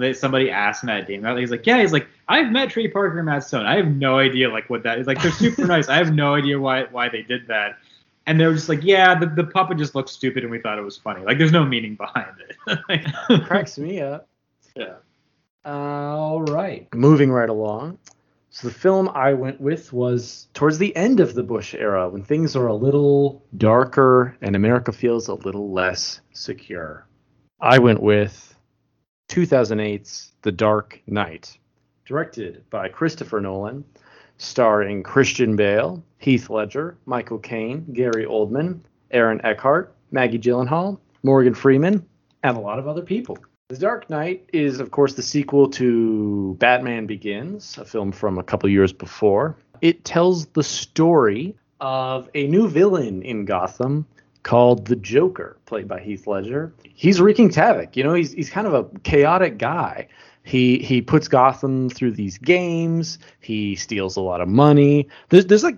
they, 0.00 0.12
somebody 0.12 0.50
asked 0.50 0.84
Matt 0.84 1.06
Damon, 1.06 1.24
about 1.26 1.38
it. 1.38 1.40
he's 1.40 1.50
like, 1.50 1.66
"Yeah, 1.66 1.80
he's 1.80 1.92
like, 1.92 2.06
I've 2.28 2.50
met 2.52 2.70
Trey 2.70 2.88
Parker 2.88 3.18
and 3.18 3.26
Matt 3.26 3.44
Stone. 3.44 3.66
I 3.66 3.76
have 3.76 3.88
no 3.88 4.18
idea 4.18 4.48
like 4.50 4.68
what 4.70 4.82
that 4.84 4.98
is. 4.98 5.06
Like, 5.06 5.20
they're 5.22 5.32
super 5.32 5.66
nice. 5.66 5.88
I 5.88 5.96
have 5.96 6.12
no 6.14 6.34
idea 6.34 6.58
why 6.60 6.84
why 6.90 7.08
they 7.08 7.22
did 7.22 7.46
that." 7.48 7.76
And 8.28 8.40
they 8.40 8.46
were 8.46 8.54
just 8.54 8.68
like, 8.68 8.82
"Yeah, 8.82 9.18
the, 9.18 9.26
the 9.26 9.44
puppet 9.44 9.78
just 9.78 9.94
looked 9.94 10.08
stupid, 10.10 10.42
and 10.42 10.50
we 10.50 10.58
thought 10.60 10.78
it 10.78 10.82
was 10.82 10.96
funny. 10.98 11.24
Like, 11.24 11.38
there's 11.38 11.52
no 11.52 11.64
meaning 11.64 11.94
behind 11.96 12.28
it." 12.66 13.44
Cracks 13.44 13.78
me 13.78 14.00
up. 14.00 14.28
yeah. 14.74 14.94
All 15.64 16.42
right. 16.42 16.92
Moving 16.94 17.30
right 17.30 17.48
along. 17.48 17.98
So 18.50 18.68
the 18.68 18.74
film 18.74 19.10
I 19.10 19.34
went 19.34 19.60
with 19.60 19.92
was 19.92 20.48
towards 20.54 20.78
the 20.78 20.94
end 20.96 21.20
of 21.20 21.34
the 21.34 21.42
Bush 21.42 21.74
era 21.74 22.08
when 22.08 22.22
things 22.22 22.56
are 22.56 22.68
a 22.68 22.74
little 22.74 23.44
darker 23.58 24.36
and 24.40 24.56
America 24.56 24.92
feels 24.92 25.28
a 25.28 25.34
little 25.34 25.72
less 25.72 26.20
secure. 26.32 27.06
I 27.60 27.78
went 27.78 28.00
with 28.00 28.55
2008's 29.28 30.32
The 30.42 30.52
Dark 30.52 31.00
Knight, 31.06 31.58
directed 32.04 32.62
by 32.70 32.88
Christopher 32.88 33.40
Nolan, 33.40 33.84
starring 34.38 35.02
Christian 35.02 35.56
Bale, 35.56 36.02
Heath 36.18 36.50
Ledger, 36.50 36.96
Michael 37.06 37.38
Caine, 37.38 37.86
Gary 37.92 38.24
Oldman, 38.24 38.80
Aaron 39.10 39.40
Eckhart, 39.44 39.94
Maggie 40.10 40.38
Gyllenhaal, 40.38 40.98
Morgan 41.22 41.54
Freeman, 41.54 42.06
and 42.42 42.56
a 42.56 42.60
lot 42.60 42.78
of 42.78 42.86
other 42.86 43.02
people. 43.02 43.36
The 43.68 43.76
Dark 43.76 44.08
Knight 44.08 44.48
is, 44.52 44.78
of 44.78 44.92
course, 44.92 45.14
the 45.14 45.22
sequel 45.22 45.68
to 45.70 46.54
Batman 46.60 47.06
Begins, 47.06 47.76
a 47.78 47.84
film 47.84 48.12
from 48.12 48.38
a 48.38 48.44
couple 48.44 48.68
years 48.68 48.92
before. 48.92 49.56
It 49.80 50.04
tells 50.04 50.46
the 50.46 50.62
story 50.62 51.56
of 51.80 52.30
a 52.34 52.46
new 52.46 52.68
villain 52.68 53.22
in 53.22 53.44
Gotham 53.44 54.06
called 54.46 54.86
the 54.86 54.94
Joker, 54.94 55.58
played 55.66 55.88
by 55.88 55.98
Heath 55.98 56.28
Ledger. 56.28 56.72
He's 56.84 57.20
wreaking 57.20 57.52
havoc. 57.52 57.96
You 57.96 58.04
know, 58.04 58.14
he's 58.14 58.32
he's 58.32 58.48
kind 58.48 58.66
of 58.68 58.74
a 58.74 58.84
chaotic 59.00 59.58
guy. 59.58 60.06
He 60.44 60.78
he 60.78 61.02
puts 61.02 61.26
Gotham 61.26 61.90
through 61.90 62.12
these 62.12 62.38
games. 62.38 63.18
He 63.40 63.74
steals 63.74 64.16
a 64.16 64.20
lot 64.20 64.40
of 64.40 64.48
money. 64.48 65.08
There's 65.30 65.46
there's 65.46 65.64
like 65.64 65.76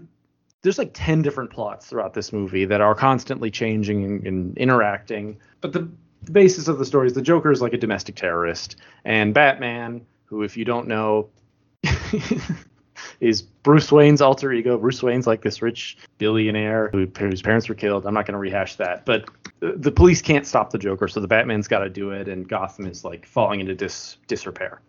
there's 0.60 0.76
like 0.76 0.90
10 0.92 1.22
different 1.22 1.50
plots 1.50 1.86
throughout 1.86 2.12
this 2.12 2.30
movie 2.30 2.66
that 2.66 2.82
are 2.82 2.94
constantly 2.94 3.50
changing 3.50 4.04
and, 4.04 4.26
and 4.26 4.58
interacting. 4.58 5.38
But 5.62 5.72
the, 5.72 5.88
the 6.24 6.32
basis 6.32 6.68
of 6.68 6.78
the 6.78 6.84
story 6.84 7.06
is 7.06 7.14
the 7.14 7.22
Joker 7.22 7.50
is 7.50 7.62
like 7.62 7.72
a 7.72 7.78
domestic 7.78 8.16
terrorist, 8.16 8.76
and 9.04 9.32
Batman, 9.32 10.04
who, 10.26 10.42
if 10.42 10.58
you 10.58 10.66
don't 10.66 10.88
know, 10.88 11.30
is 13.20 13.42
Bruce 13.42 13.90
Wayne's 13.90 14.20
alter 14.20 14.52
ego. 14.52 14.78
Bruce 14.78 15.02
Wayne's 15.02 15.26
like 15.26 15.42
this 15.42 15.60
rich 15.60 15.98
billionaire 16.18 16.88
who, 16.90 17.06
whose 17.18 17.42
parents 17.42 17.68
were 17.68 17.74
killed. 17.74 18.06
I'm 18.06 18.14
not 18.14 18.26
going 18.26 18.34
to 18.34 18.38
rehash 18.38 18.76
that, 18.76 19.04
but 19.04 19.28
the, 19.60 19.90
police 19.90 20.22
can't 20.22 20.46
stop 20.46 20.70
the 20.70 20.78
Joker, 20.78 21.08
so 21.08 21.20
the 21.20 21.28
Batman's 21.28 21.68
got 21.68 21.80
to 21.80 21.90
do 21.90 22.10
it, 22.10 22.28
and 22.28 22.48
Gotham 22.48 22.86
is 22.86 23.04
like 23.04 23.26
falling 23.26 23.60
into 23.60 23.74
dis, 23.74 24.16
disrepair. 24.28 24.80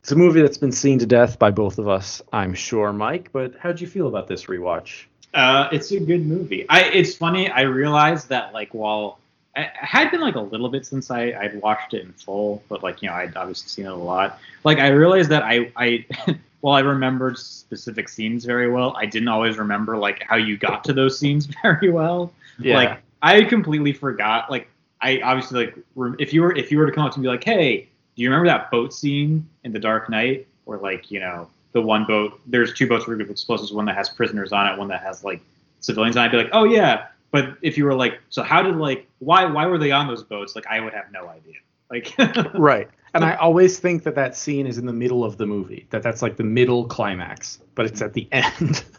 It's 0.00 0.12
a 0.12 0.16
movie 0.16 0.42
that's 0.42 0.58
been 0.58 0.72
seen 0.72 0.98
to 0.98 1.06
death 1.06 1.38
by 1.38 1.50
both 1.50 1.78
of 1.78 1.88
us, 1.88 2.22
I'm 2.32 2.54
sure, 2.54 2.92
Mike. 2.92 3.30
But 3.32 3.54
how'd 3.58 3.80
you 3.80 3.86
feel 3.86 4.08
about 4.08 4.28
this 4.28 4.44
rewatch? 4.46 5.04
Uh, 5.32 5.68
it's 5.72 5.90
a 5.92 6.00
good 6.00 6.26
movie. 6.26 6.66
I 6.68 6.84
it's 6.84 7.14
funny. 7.14 7.50
I 7.50 7.62
realized 7.62 8.28
that 8.28 8.52
like 8.52 8.72
while 8.72 9.18
I, 9.56 9.70
had 9.74 10.10
been 10.10 10.20
like 10.20 10.36
a 10.36 10.40
little 10.40 10.68
bit 10.68 10.86
since 10.86 11.10
I 11.10 11.32
I'd 11.32 11.60
watched 11.60 11.94
it 11.94 12.04
in 12.04 12.12
full, 12.12 12.62
but 12.68 12.82
like 12.82 13.02
you 13.02 13.08
know 13.08 13.14
I'd 13.14 13.36
obviously 13.36 13.68
seen 13.68 13.86
it 13.86 13.92
a 13.92 13.96
lot. 13.96 14.38
Like 14.62 14.78
I 14.78 14.88
realized 14.88 15.30
that 15.30 15.42
I 15.42 15.72
I 15.76 16.06
while 16.64 16.76
I 16.76 16.80
remembered 16.80 17.36
specific 17.36 18.08
scenes 18.08 18.46
very 18.46 18.70
well, 18.70 18.96
I 18.96 19.04
didn't 19.04 19.28
always 19.28 19.58
remember 19.58 19.98
like 19.98 20.22
how 20.22 20.36
you 20.36 20.56
got 20.56 20.82
to 20.84 20.94
those 20.94 21.18
scenes 21.18 21.44
very 21.62 21.90
well. 21.90 22.32
Yeah. 22.58 22.76
Like 22.76 23.02
I 23.20 23.44
completely 23.44 23.92
forgot. 23.92 24.50
Like 24.50 24.70
I 25.02 25.20
obviously 25.20 25.66
like 25.66 25.76
if 26.18 26.32
you 26.32 26.40
were 26.40 26.56
if 26.56 26.72
you 26.72 26.78
were 26.78 26.86
to 26.86 26.92
come 26.92 27.04
up 27.04 27.12
to 27.12 27.20
me 27.20 27.28
like, 27.28 27.44
hey, 27.44 27.86
do 28.16 28.22
you 28.22 28.30
remember 28.30 28.46
that 28.46 28.70
boat 28.70 28.94
scene 28.94 29.46
in 29.64 29.72
The 29.72 29.78
Dark 29.78 30.08
Knight, 30.08 30.46
or 30.64 30.78
like 30.78 31.10
you 31.10 31.20
know 31.20 31.50
the 31.72 31.82
one 31.82 32.06
boat? 32.06 32.40
There's 32.46 32.72
two 32.72 32.88
boats 32.88 33.06
with 33.06 33.20
explosives. 33.20 33.70
One 33.70 33.84
that 33.84 33.96
has 33.96 34.08
prisoners 34.08 34.50
on 34.50 34.66
it. 34.66 34.78
One 34.78 34.88
that 34.88 35.02
has 35.02 35.22
like 35.22 35.42
civilians 35.80 36.16
on 36.16 36.24
it. 36.24 36.28
I'd 36.28 36.32
be 36.32 36.38
like, 36.38 36.50
oh 36.54 36.64
yeah. 36.64 37.08
But 37.30 37.58
if 37.60 37.76
you 37.76 37.84
were 37.84 37.94
like, 37.94 38.22
so 38.30 38.42
how 38.42 38.62
did 38.62 38.76
like 38.76 39.06
why 39.18 39.44
why 39.44 39.66
were 39.66 39.76
they 39.76 39.90
on 39.90 40.06
those 40.06 40.22
boats? 40.22 40.56
Like 40.56 40.66
I 40.66 40.80
would 40.80 40.94
have 40.94 41.12
no 41.12 41.28
idea. 41.28 41.56
Like 41.94 42.14
Right. 42.54 42.88
And 43.14 43.24
I 43.24 43.36
always 43.36 43.78
think 43.78 44.02
that 44.02 44.16
that 44.16 44.36
scene 44.36 44.66
is 44.66 44.76
in 44.76 44.86
the 44.86 44.92
middle 44.92 45.24
of 45.24 45.36
the 45.36 45.46
movie. 45.46 45.86
That 45.90 46.02
that's 46.02 46.20
like 46.20 46.36
the 46.36 46.42
middle 46.42 46.84
climax, 46.84 47.60
but 47.76 47.86
it's 47.86 48.02
at 48.02 48.12
the 48.12 48.28
end. 48.32 48.84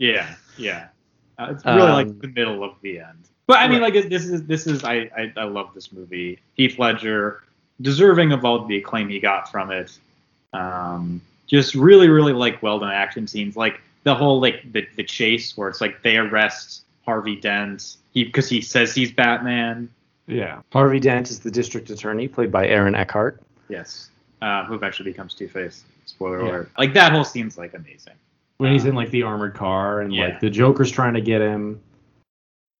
Yeah, 0.00 0.36
yeah. 0.56 0.86
Uh, 1.40 1.48
it's 1.50 1.64
really 1.64 1.80
like 1.90 2.06
Um, 2.06 2.18
the 2.20 2.28
middle 2.28 2.62
of 2.62 2.74
the 2.82 3.00
end. 3.00 3.28
But 3.48 3.58
I 3.58 3.66
mean, 3.66 3.80
like 3.80 3.94
this 3.94 4.26
is 4.26 4.44
this 4.44 4.68
is 4.68 4.84
I, 4.84 5.10
I 5.16 5.32
I 5.36 5.42
love 5.42 5.70
this 5.74 5.90
movie. 5.92 6.38
Heath 6.54 6.78
Ledger, 6.78 7.42
deserving 7.80 8.30
of 8.30 8.44
all 8.44 8.64
the 8.64 8.76
acclaim 8.76 9.08
he 9.08 9.18
got 9.18 9.50
from 9.50 9.72
it. 9.72 9.98
Um, 10.52 11.20
just 11.48 11.74
really 11.74 12.08
really 12.08 12.32
like 12.32 12.62
well 12.62 12.78
done 12.78 12.92
action 12.92 13.26
scenes. 13.26 13.56
Like 13.56 13.80
the 14.04 14.14
whole 14.14 14.40
like 14.40 14.72
the 14.72 14.86
the 14.94 15.02
chase 15.02 15.56
where 15.56 15.68
it's 15.68 15.80
like 15.80 16.02
they 16.02 16.16
arrest 16.16 16.84
Harvey 17.04 17.34
Dent 17.34 17.96
he 18.12 18.22
because 18.22 18.48
he 18.48 18.60
says 18.60 18.94
he's 18.94 19.10
Batman. 19.10 19.90
Yeah. 20.28 20.60
Harvey 20.72 21.00
Dent 21.00 21.30
is 21.30 21.40
the 21.40 21.50
district 21.50 21.90
attorney, 21.90 22.28
played 22.28 22.52
by 22.52 22.68
Aaron 22.68 22.94
Eckhart. 22.94 23.42
Yes. 23.68 24.10
Uh, 24.40 24.64
who 24.64 24.74
eventually 24.74 25.10
becomes 25.10 25.34
Two 25.34 25.48
Face. 25.48 25.84
Spoiler 26.06 26.42
Yeah. 26.42 26.50
alert. 26.50 26.70
Like 26.78 26.94
that 26.94 27.10
whole 27.12 27.24
scene's 27.24 27.58
like 27.58 27.74
amazing. 27.74 28.14
When 28.58 28.72
he's 28.72 28.84
in 28.84 28.94
like 28.94 29.10
the 29.10 29.22
armored 29.24 29.54
car 29.54 30.00
and 30.02 30.12
Yeah. 30.14 30.26
like 30.26 30.40
the 30.40 30.50
Joker's 30.50 30.90
trying 30.90 31.14
to 31.14 31.20
get 31.20 31.40
him, 31.40 31.80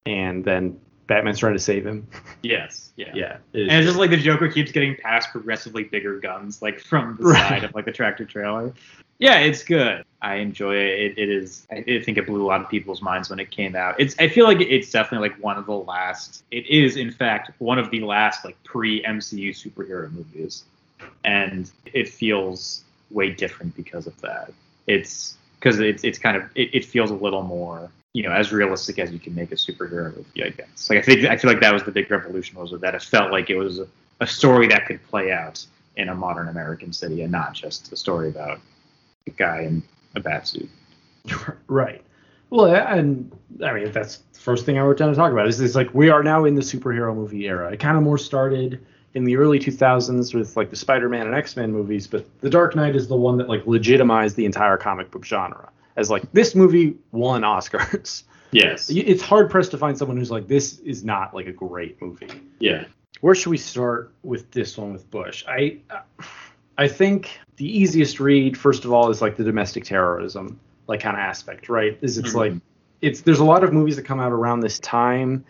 and 0.06 0.44
then 0.44 0.78
Batman's 1.08 1.38
trying 1.40 1.54
to 1.54 1.58
save 1.58 1.84
him. 1.84 2.06
Yes. 2.42 2.92
Yeah. 2.96 3.10
Yeah. 3.14 3.38
And 3.54 3.70
it's 3.72 3.86
just 3.86 3.98
like 3.98 4.10
the 4.10 4.16
Joker 4.16 4.48
keeps 4.48 4.70
getting 4.70 4.94
past 4.96 5.30
progressively 5.32 5.84
bigger 5.84 6.20
guns, 6.20 6.62
like 6.62 6.78
from 6.80 7.16
the 7.16 7.24
Right. 7.24 7.48
side 7.48 7.64
of 7.64 7.74
like 7.74 7.84
the 7.86 7.92
tractor 7.92 8.24
trailer. 8.24 8.72
Yeah, 9.18 9.38
it's 9.38 9.64
good. 9.64 10.04
I 10.22 10.36
enjoy 10.36 10.76
it. 10.76 11.00
It, 11.00 11.18
it 11.18 11.28
is. 11.28 11.66
I 11.72 11.76
I 11.76 12.02
think 12.02 12.18
it 12.18 12.26
blew 12.26 12.44
a 12.44 12.46
lot 12.46 12.60
of 12.60 12.68
people's 12.68 13.02
minds 13.02 13.30
when 13.30 13.40
it 13.40 13.50
came 13.50 13.74
out. 13.74 13.98
It's. 13.98 14.14
I 14.20 14.28
feel 14.28 14.44
like 14.46 14.60
it's 14.60 14.90
definitely 14.92 15.28
like 15.30 15.38
one 15.42 15.56
of 15.56 15.66
the 15.66 15.74
last. 15.74 16.44
It 16.52 16.66
is, 16.68 16.96
in 16.96 17.10
fact, 17.10 17.50
one 17.58 17.78
of 17.80 17.90
the 17.90 18.00
last 18.00 18.44
like 18.44 18.62
pre 18.62 19.02
MCU 19.02 19.50
superhero 19.50 20.12
movies, 20.12 20.64
and 21.24 21.68
it 21.92 22.08
feels 22.08 22.84
way 23.10 23.30
different 23.30 23.74
because 23.74 24.06
of 24.06 24.20
that. 24.20 24.52
It's 24.86 25.36
because 25.58 25.80
it's 25.80 26.04
it's 26.04 26.18
kind 26.18 26.36
of 26.36 26.44
it, 26.54 26.72
it 26.74 26.84
feels 26.84 27.10
a 27.10 27.14
little 27.14 27.42
more 27.42 27.90
you 28.14 28.22
know 28.22 28.32
as 28.32 28.52
realistic 28.52 28.98
as 28.98 29.12
you 29.12 29.18
can 29.18 29.34
make 29.34 29.52
a 29.52 29.54
superhero 29.54 30.16
movie. 30.16 30.44
I 30.44 30.50
guess. 30.50 30.88
Like 30.90 31.00
I 31.00 31.02
think 31.02 31.24
I 31.26 31.36
feel 31.36 31.50
like 31.50 31.60
that 31.60 31.72
was 31.72 31.84
the 31.84 31.92
big 31.92 32.10
revolution 32.10 32.58
was 32.58 32.74
that 32.80 32.94
it 32.94 33.02
felt 33.02 33.30
like 33.30 33.50
it 33.50 33.56
was 33.56 33.78
a, 33.78 33.88
a 34.20 34.26
story 34.26 34.68
that 34.68 34.86
could 34.86 35.02
play 35.08 35.32
out 35.32 35.64
in 35.96 36.08
a 36.08 36.14
modern 36.14 36.48
American 36.48 36.92
city 36.92 37.22
and 37.22 37.32
not 37.32 37.52
just 37.54 37.92
a 37.92 37.96
story 37.96 38.28
about 38.28 38.60
a 39.26 39.30
guy 39.30 39.62
in 39.62 39.82
a 40.14 40.20
bat 40.20 40.46
suit. 40.48 40.68
Right. 41.66 42.02
Well, 42.50 42.74
and 42.74 43.30
I 43.62 43.74
mean 43.74 43.92
that's 43.92 44.18
the 44.32 44.40
first 44.40 44.64
thing 44.64 44.78
I 44.78 44.80
wrote 44.80 44.96
down 44.96 45.10
to 45.10 45.14
talk 45.14 45.32
about. 45.32 45.46
Is 45.46 45.60
it's 45.60 45.74
like 45.74 45.92
we 45.92 46.08
are 46.08 46.22
now 46.22 46.46
in 46.46 46.54
the 46.54 46.62
superhero 46.62 47.14
movie 47.14 47.46
era. 47.46 47.70
It 47.70 47.78
kind 47.78 47.96
of 47.96 48.02
more 48.02 48.16
started 48.16 48.84
in 49.14 49.24
the 49.24 49.36
early 49.36 49.58
2000s 49.58 50.34
with 50.34 50.56
like 50.56 50.70
the 50.70 50.76
Spider-Man 50.76 51.26
and 51.26 51.34
X-Men 51.34 51.72
movies, 51.72 52.06
but 52.06 52.26
The 52.40 52.48
Dark 52.50 52.76
Knight 52.76 52.94
is 52.94 53.08
the 53.08 53.16
one 53.16 53.36
that 53.38 53.48
like 53.48 53.66
legitimized 53.66 54.36
the 54.36 54.44
entire 54.44 54.76
comic 54.76 55.10
book 55.10 55.24
genre 55.24 55.70
as 55.98 56.08
like 56.08 56.22
this 56.32 56.54
movie 56.54 56.96
won 57.12 57.42
Oscars. 57.42 58.22
Yes. 58.50 58.88
It's 58.88 59.20
hard 59.22 59.50
pressed 59.50 59.72
to 59.72 59.76
find 59.78 59.98
someone 59.98 60.16
who's 60.16 60.30
like 60.30 60.48
this 60.48 60.78
is 60.78 61.04
not 61.04 61.34
like 61.34 61.46
a 61.48 61.52
great 61.52 62.00
movie. 62.00 62.30
Yeah. 62.60 62.84
Where 63.20 63.34
should 63.34 63.50
we 63.50 63.58
start 63.58 64.10
with 64.22 64.50
this 64.52 64.78
one 64.78 64.94
with 64.94 65.10
Bush? 65.10 65.44
I 65.46 65.80
I 66.78 66.88
think 66.88 67.38
the 67.56 67.66
easiest 67.66 68.20
read, 68.20 68.56
first 68.56 68.86
of 68.86 68.92
all, 68.92 69.10
is 69.10 69.20
like 69.20 69.36
the 69.36 69.44
domestic 69.44 69.84
terrorism 69.84 70.58
like 70.86 71.00
kind 71.00 71.14
of 71.14 71.20
aspect, 71.20 71.68
right? 71.68 71.98
Is 72.00 72.16
it's 72.16 72.30
Mhm. 72.30 72.34
like 72.36 72.52
it's 73.02 73.20
there's 73.20 73.40
a 73.40 73.44
lot 73.44 73.64
of 73.64 73.74
movies 73.74 73.96
that 73.96 74.06
come 74.06 74.18
out 74.20 74.32
around 74.32 74.60
this 74.60 74.78
time, 74.78 75.44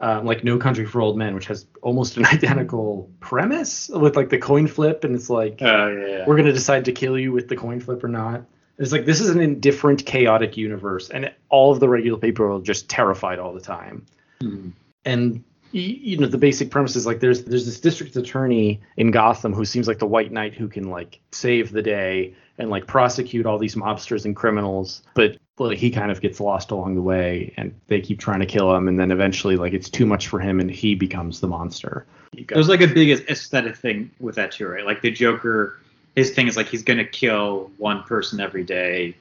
um, 0.00 0.26
like 0.26 0.44
No 0.44 0.58
Country 0.58 0.84
for 0.84 1.00
Old 1.00 1.16
Men, 1.16 1.34
which 1.34 1.46
has 1.46 1.66
almost 1.80 2.18
an 2.18 2.26
identical 2.36 3.08
premise 3.20 3.88
with 3.88 4.14
like 4.14 4.28
the 4.28 4.36
coin 4.38 4.66
flip, 4.66 5.04
and 5.04 5.14
it's 5.14 5.30
like 5.30 5.62
Uh, 5.62 5.88
yeah. 5.88 6.24
we're 6.26 6.36
gonna 6.36 6.52
decide 6.52 6.84
to 6.84 6.92
kill 6.92 7.18
you 7.18 7.32
with 7.32 7.48
the 7.48 7.56
coin 7.56 7.80
flip 7.80 8.04
or 8.04 8.08
not. 8.08 8.44
It's 8.78 8.92
like 8.92 9.04
this 9.04 9.20
is 9.20 9.28
an 9.30 9.40
indifferent, 9.40 10.04
chaotic 10.06 10.56
universe, 10.56 11.10
and 11.10 11.32
all 11.50 11.72
of 11.72 11.80
the 11.80 11.88
regular 11.88 12.18
people 12.18 12.56
are 12.56 12.60
just 12.62 12.88
terrified 12.88 13.38
all 13.38 13.52
the 13.52 13.60
time 13.60 14.04
Mhm. 14.42 14.72
and 15.04 15.44
you 15.74 16.18
know 16.18 16.26
the 16.26 16.36
basic 16.36 16.70
premise 16.70 16.96
is 16.96 17.06
like 17.06 17.20
there's 17.20 17.44
there's 17.44 17.64
this 17.64 17.80
district 17.80 18.14
attorney 18.16 18.80
in 18.98 19.10
Gotham 19.10 19.54
who 19.54 19.64
seems 19.64 19.88
like 19.88 19.98
the 19.98 20.06
white 20.06 20.30
knight 20.32 20.52
who 20.54 20.68
can 20.68 20.90
like 20.90 21.18
save 21.30 21.72
the 21.72 21.80
day 21.80 22.34
and 22.58 22.68
like 22.68 22.86
prosecute 22.86 23.46
all 23.46 23.58
these 23.58 23.74
mobsters 23.74 24.24
and 24.26 24.36
criminals 24.36 25.02
but 25.14 25.38
well, 25.58 25.70
he 25.70 25.90
kind 25.90 26.10
of 26.10 26.20
gets 26.20 26.40
lost 26.40 26.72
along 26.72 26.94
the 26.94 27.00
way 27.02 27.54
and 27.56 27.72
they 27.86 28.00
keep 28.02 28.18
trying 28.18 28.40
to 28.40 28.46
kill 28.46 28.74
him 28.74 28.86
and 28.88 28.98
then 29.00 29.10
eventually 29.10 29.56
like 29.56 29.72
it's 29.72 29.88
too 29.88 30.04
much 30.04 30.26
for 30.28 30.40
him 30.40 30.60
and 30.60 30.70
he 30.70 30.94
becomes 30.94 31.40
the 31.40 31.46
monster 31.48 32.04
got- 32.46 32.56
There's 32.56 32.68
like 32.68 32.80
a 32.82 32.88
big 32.88 33.08
aesthetic 33.30 33.76
thing 33.76 34.10
with 34.20 34.34
that 34.34 34.52
too, 34.52 34.66
right? 34.66 34.84
Like 34.84 35.00
the 35.02 35.10
Joker, 35.10 35.78
his 36.16 36.30
thing 36.32 36.46
is 36.48 36.56
like 36.56 36.66
he's 36.68 36.82
gonna 36.82 37.04
kill 37.04 37.70
one 37.78 38.02
person 38.04 38.40
every 38.40 38.64
day 38.64 39.16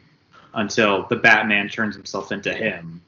until 0.54 1.06
the 1.08 1.16
Batman 1.16 1.70
turns 1.70 1.96
himself 1.96 2.32
into 2.32 2.54
him 2.54 3.02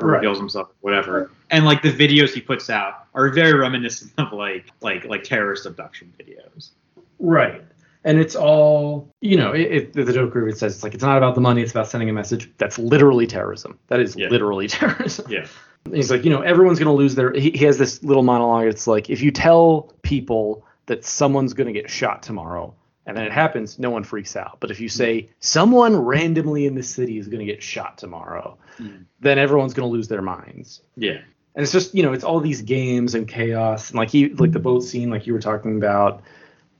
or 0.00 0.08
Right. 0.08 0.14
reveals 0.16 0.38
himself, 0.38 0.68
whatever. 0.80 1.30
And 1.50 1.64
like 1.64 1.82
the 1.82 1.92
videos 1.92 2.30
he 2.32 2.40
puts 2.40 2.70
out 2.70 3.06
are 3.14 3.28
very 3.28 3.54
reminiscent 3.58 4.12
of 4.18 4.32
like 4.32 4.66
like 4.80 5.04
like 5.04 5.24
terrorist 5.24 5.66
abduction 5.66 6.12
videos. 6.18 6.70
Right. 7.18 7.62
And 8.02 8.18
it's 8.18 8.34
all, 8.34 9.10
you 9.20 9.36
know, 9.36 9.52
it, 9.52 9.60
it, 9.60 9.92
the 9.92 10.10
Joker 10.10 10.40
even 10.46 10.56
says 10.56 10.74
it's 10.76 10.82
like 10.82 10.94
it's 10.94 11.02
not 11.04 11.18
about 11.18 11.34
the 11.34 11.40
money, 11.42 11.60
it's 11.60 11.70
about 11.72 11.86
sending 11.86 12.08
a 12.08 12.14
message. 12.14 12.50
That's 12.56 12.78
literally 12.78 13.26
terrorism. 13.26 13.78
That 13.88 14.00
is 14.00 14.16
Yeah. 14.16 14.28
literally 14.28 14.68
terrorism. 14.78 15.30
Yeah. 15.30 15.46
And 15.84 15.94
he's 15.94 16.10
like, 16.10 16.24
you 16.24 16.30
know, 16.30 16.40
everyone's 16.40 16.78
going 16.78 16.86
to 16.88 16.94
lose 16.94 17.14
their. 17.14 17.32
He, 17.32 17.50
he 17.50 17.64
has 17.66 17.76
this 17.78 18.02
little 18.02 18.22
monologue. 18.22 18.66
It's 18.66 18.86
like, 18.86 19.10
if 19.10 19.20
you 19.22 19.30
tell 19.30 19.92
people 20.02 20.64
that 20.86 21.04
someone's 21.04 21.52
going 21.54 21.66
to 21.66 21.72
get 21.78 21.90
shot 21.90 22.22
tomorrow, 22.22 22.74
and 23.10 23.18
then 23.18 23.26
it 23.26 23.32
happens, 23.32 23.76
no 23.76 23.90
one 23.90 24.04
freaks 24.04 24.36
out. 24.36 24.58
But 24.60 24.70
if 24.70 24.78
you 24.80 24.88
say 24.88 25.30
someone 25.40 25.96
randomly 25.96 26.66
in 26.66 26.76
the 26.76 26.82
city 26.84 27.18
is 27.18 27.26
going 27.26 27.40
to 27.40 27.44
get 27.44 27.60
shot 27.60 27.98
tomorrow, 27.98 28.56
Mm. 28.78 29.04
then 29.18 29.36
everyone's 29.36 29.74
going 29.74 29.88
to 29.88 29.92
lose 29.92 30.06
their 30.06 30.22
minds. 30.22 30.80
Yeah. 30.96 31.18
And 31.56 31.64
it's 31.64 31.72
just, 31.72 31.92
you 31.92 32.04
know, 32.04 32.12
it's 32.12 32.22
all 32.22 32.38
these 32.38 32.62
games 32.62 33.16
and 33.16 33.26
chaos, 33.26 33.90
and 33.90 33.98
like 33.98 34.10
he, 34.10 34.28
like 34.28 34.52
the 34.52 34.60
boat 34.60 34.84
scene, 34.84 35.10
like 35.10 35.26
you 35.26 35.32
were 35.32 35.40
talking 35.40 35.76
about, 35.76 36.22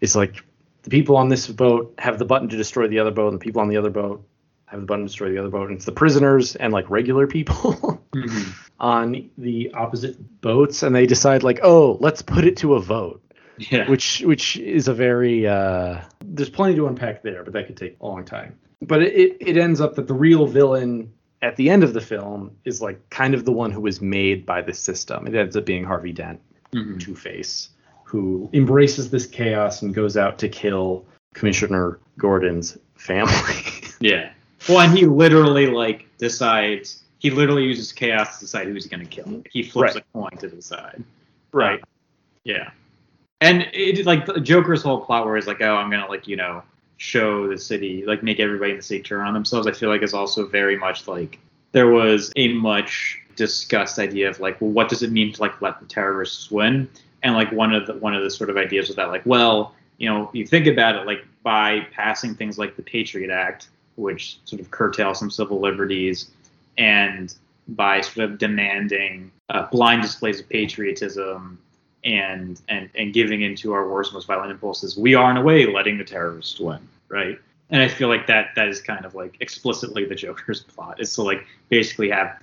it's 0.00 0.14
like 0.14 0.36
the 0.84 0.90
people 0.90 1.16
on 1.16 1.28
this 1.28 1.48
boat 1.48 1.92
have 1.98 2.20
the 2.20 2.24
button 2.24 2.48
to 2.48 2.56
destroy 2.56 2.86
the 2.86 3.00
other 3.00 3.10
boat, 3.10 3.32
and 3.32 3.40
the 3.40 3.44
people 3.44 3.60
on 3.60 3.68
the 3.68 3.76
other 3.76 3.90
boat 3.90 4.24
have 4.66 4.78
the 4.78 4.86
button 4.86 5.04
to 5.04 5.08
destroy 5.08 5.30
the 5.30 5.38
other 5.38 5.50
boat, 5.50 5.68
and 5.68 5.76
it's 5.76 5.84
the 5.84 5.90
prisoners 5.92 6.54
and 6.54 6.72
like 6.72 6.88
regular 6.88 7.26
people. 7.26 8.00
on 8.78 9.28
the 9.36 9.70
opposite 9.74 10.40
boats 10.40 10.82
and 10.82 10.94
they 10.94 11.04
decide 11.06 11.42
like 11.42 11.60
oh 11.62 11.98
let's 12.00 12.22
put 12.22 12.44
it 12.44 12.56
to 12.56 12.74
a 12.74 12.80
vote 12.80 13.22
Yeah. 13.70 13.88
which 13.90 14.20
which 14.22 14.56
is 14.56 14.88
a 14.88 14.94
very 14.94 15.46
uh 15.46 16.00
there's 16.24 16.48
plenty 16.50 16.74
to 16.76 16.86
unpack 16.86 17.22
there 17.22 17.44
but 17.44 17.52
that 17.52 17.66
could 17.66 17.76
take 17.76 17.96
a 18.00 18.06
long 18.06 18.24
time 18.24 18.58
but 18.82 19.02
it, 19.02 19.36
it, 19.40 19.56
ends 19.58 19.80
up 19.82 19.94
that 19.96 20.06
the 20.08 20.14
real 20.14 20.46
villain 20.46 21.12
at 21.42 21.56
the 21.56 21.68
end 21.68 21.84
of 21.84 21.92
the 21.92 22.00
film 22.00 22.52
is 22.64 22.80
like 22.80 22.98
kind 23.10 23.34
of 23.34 23.44
the 23.44 23.52
one 23.52 23.70
who 23.70 23.80
was 23.82 24.00
made 24.00 24.46
by 24.46 24.62
the 24.62 24.72
system 24.72 25.26
it 25.26 25.34
ends 25.34 25.56
up 25.56 25.66
being 25.66 25.84
harvey 25.84 26.12
dent 26.12 26.40
Mhm. 26.72 26.98
two-face 27.00 27.70
who 28.04 28.48
embraces 28.52 29.10
this 29.10 29.26
chaos 29.26 29.82
and 29.82 29.92
goes 29.94 30.16
out 30.16 30.38
to 30.38 30.48
kill 30.48 31.04
commissioner 31.34 31.98
gordon's 32.18 32.78
family 32.96 33.32
Yeah. 34.00 34.32
Well, 34.68 34.80
and 34.80 34.96
he 34.96 35.04
literally 35.04 35.66
like 35.66 36.06
decides. 36.16 37.02
He 37.18 37.28
literally 37.30 37.64
uses 37.64 37.92
chaos 37.92 38.36
to 38.38 38.44
decide 38.46 38.66
who 38.66 38.72
he's 38.72 38.86
going 38.86 39.06
to 39.06 39.06
kill. 39.06 39.42
He 39.50 39.62
flips 39.62 39.94
Right. 39.94 40.02
a 40.02 40.18
coin 40.18 40.38
to 40.38 40.48
decide. 40.48 41.04
right 41.52 41.80
Yeah. 42.44 42.70
And 43.40 43.66
it 43.72 44.04
like 44.06 44.26
Joker's 44.42 44.82
whole 44.82 45.00
plot 45.00 45.24
where 45.24 45.36
he's 45.36 45.46
like, 45.46 45.62
oh, 45.62 45.76
I'm 45.76 45.90
gonna 45.90 46.08
like 46.08 46.28
you 46.28 46.36
know 46.36 46.62
show 46.98 47.48
the 47.48 47.58
city, 47.58 48.04
like 48.04 48.22
make 48.22 48.40
everybody 48.40 48.72
in 48.72 48.76
the 48.76 48.82
city 48.82 49.02
turn 49.02 49.26
on 49.26 49.32
themselves. 49.32 49.66
I 49.66 49.72
feel 49.72 49.88
like 49.88 50.02
is 50.02 50.12
also 50.12 50.46
very 50.46 50.76
much 50.76 51.08
like 51.08 51.38
there 51.72 51.88
was 51.88 52.30
a 52.36 52.52
much 52.52 53.18
discussed 53.36 53.98
idea 53.98 54.28
of 54.28 54.38
like, 54.38 54.60
well, 54.60 54.70
what 54.70 54.90
does 54.90 55.02
it 55.02 55.10
mean 55.10 55.32
to 55.32 55.40
like 55.40 55.62
let 55.62 55.80
the 55.80 55.86
terrorists 55.86 56.50
win? 56.50 56.88
And 57.22 57.34
like 57.34 57.50
one 57.52 57.74
of 57.74 57.86
the 57.86 57.94
one 57.94 58.14
of 58.14 58.22
the 58.22 58.30
sort 58.30 58.50
of 58.50 58.56
ideas 58.56 58.88
was 58.88 58.96
that 58.96 59.08
like, 59.08 59.24
well, 59.24 59.74
you 59.96 60.08
know, 60.08 60.30
you 60.34 60.46
think 60.46 60.66
about 60.66 60.96
it, 60.96 61.06
like 61.06 61.24
by 61.42 61.86
passing 61.92 62.34
things 62.34 62.58
like 62.58 62.76
the 62.76 62.82
Patriot 62.82 63.30
Act, 63.30 63.68
which 63.96 64.38
sort 64.44 64.60
of 64.60 64.70
curtail 64.70 65.14
some 65.14 65.30
civil 65.30 65.60
liberties, 65.60 66.30
and 66.76 67.34
by 67.68 68.02
sort 68.02 68.30
of 68.30 68.38
demanding 68.38 69.30
uh, 69.48 69.66
blind 69.70 70.02
displays 70.02 70.40
of 70.40 70.48
patriotism 70.48 71.58
and 72.04 72.60
and 72.68 72.88
and 72.94 73.12
giving 73.12 73.42
into 73.42 73.72
our 73.72 73.88
worst, 73.88 74.12
most 74.12 74.26
violent 74.26 74.50
impulses, 74.50 74.96
we 74.96 75.14
are 75.14 75.30
in 75.30 75.36
a 75.36 75.42
way 75.42 75.66
letting 75.66 75.98
the 75.98 76.04
terrorists 76.04 76.58
win, 76.58 76.80
right? 77.08 77.38
And 77.70 77.80
I 77.82 77.88
feel 77.88 78.08
like 78.08 78.26
that 78.26 78.50
that 78.56 78.68
is 78.68 78.80
kind 78.80 79.04
of 79.04 79.14
like 79.14 79.36
explicitly 79.40 80.04
the 80.04 80.14
Joker's 80.14 80.60
plot 80.74 81.00
is 81.00 81.14
to 81.14 81.22
like 81.22 81.46
basically 81.68 82.10
have 82.10 82.38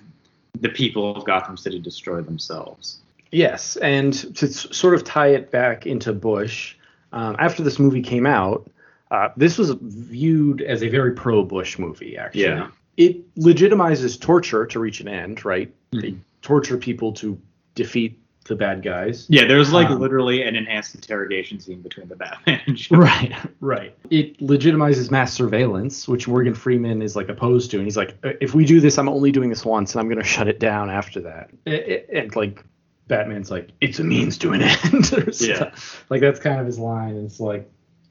the 0.60 0.70
people 0.70 1.16
of 1.16 1.26
Gotham 1.26 1.58
City 1.58 1.80
destroy 1.80 2.22
themselves. 2.22 3.00
Yes, 3.32 3.76
and 3.78 4.14
to 4.38 4.46
s- 4.48 4.68
sort 4.76 4.94
of 4.94 5.04
tie 5.04 5.28
it 5.28 5.52
back 5.52 5.86
into 5.86 6.14
Bush, 6.14 6.76
um, 7.12 7.36
after 7.40 7.62
this 7.62 7.78
movie 7.78 8.02
came 8.02 8.26
out, 8.26 8.70
uh, 9.12 9.30
this 9.36 9.58
was 9.58 9.72
viewed 9.82 10.62
as 10.62 10.82
a 10.82 10.88
very 10.88 11.12
pro-Bush 11.12 11.78
movie. 11.78 12.18
Actually, 12.18 12.44
Yeah. 12.44 12.70
it 12.96 13.36
legitimizes 13.36 14.20
torture 14.20 14.66
to 14.68 14.80
reach 14.80 15.02
an 15.02 15.08
end. 15.10 15.44
Right? 15.44 15.74
Mm-hmm. 15.92 16.00
They 16.00 16.16
torture 16.42 16.78
people 16.78 17.12
to 17.14 17.38
defeat 17.76 18.18
the 18.48 18.56
bad 18.56 18.82
guys. 18.84 19.26
Yeah, 19.30 19.46
there's 19.46 19.72
like 19.72 19.88
Um, 19.90 20.00
literally 20.00 20.42
an 20.44 20.56
enhanced 20.56 20.96
interrogation 20.96 21.60
scene 21.60 21.82
between 21.82 22.08
the 22.08 22.16
Batman 22.16 22.62
and 22.66 22.76
Joker. 22.78 23.02
Right, 23.02 23.34
right. 23.62 23.96
It 24.10 24.40
legitimizes 24.40 25.12
mass 25.12 25.34
surveillance, 25.34 26.08
which 26.08 26.28
Morgan 26.28 26.54
Freeman 26.56 27.02
is 27.02 27.16
like 27.16 27.30
opposed 27.30 27.72
to, 27.72 27.78
and 27.78 27.86
he's 27.86 27.98
like, 27.98 28.16
"Uh, 28.24 28.32
if 28.42 28.54
we 28.56 28.66
do 28.66 28.80
this, 28.80 28.98
I'm 28.98 29.10
only 29.10 29.32
doing 29.32 29.50
this 29.50 29.64
once, 29.66 29.94
and 29.94 30.00
I'm 30.02 30.08
going 30.08 30.22
to 30.22 30.28
shut 30.28 30.48
it 30.48 30.60
down 30.60 30.90
after 30.90 31.20
that. 31.22 31.50
I- 31.68 31.72
I- 31.72 32.18
And 32.20 32.36
like, 32.36 32.64
Batman's 33.08 33.50
like, 33.52 33.70
it's 33.82 34.00
a 34.00 34.04
means 34.04 34.38
to 34.40 34.52
an 34.54 34.62
end. 34.64 35.14
or 35.14 35.24
Yeah. 35.40 35.56
stuff. 35.56 36.06
like 36.10 36.22
that's 36.22 36.40
kind 36.40 36.60
of 36.60 36.66
his 36.66 36.78
line. 36.80 37.16
And 37.16 37.26
it's 37.26 37.40
like, 37.40 37.70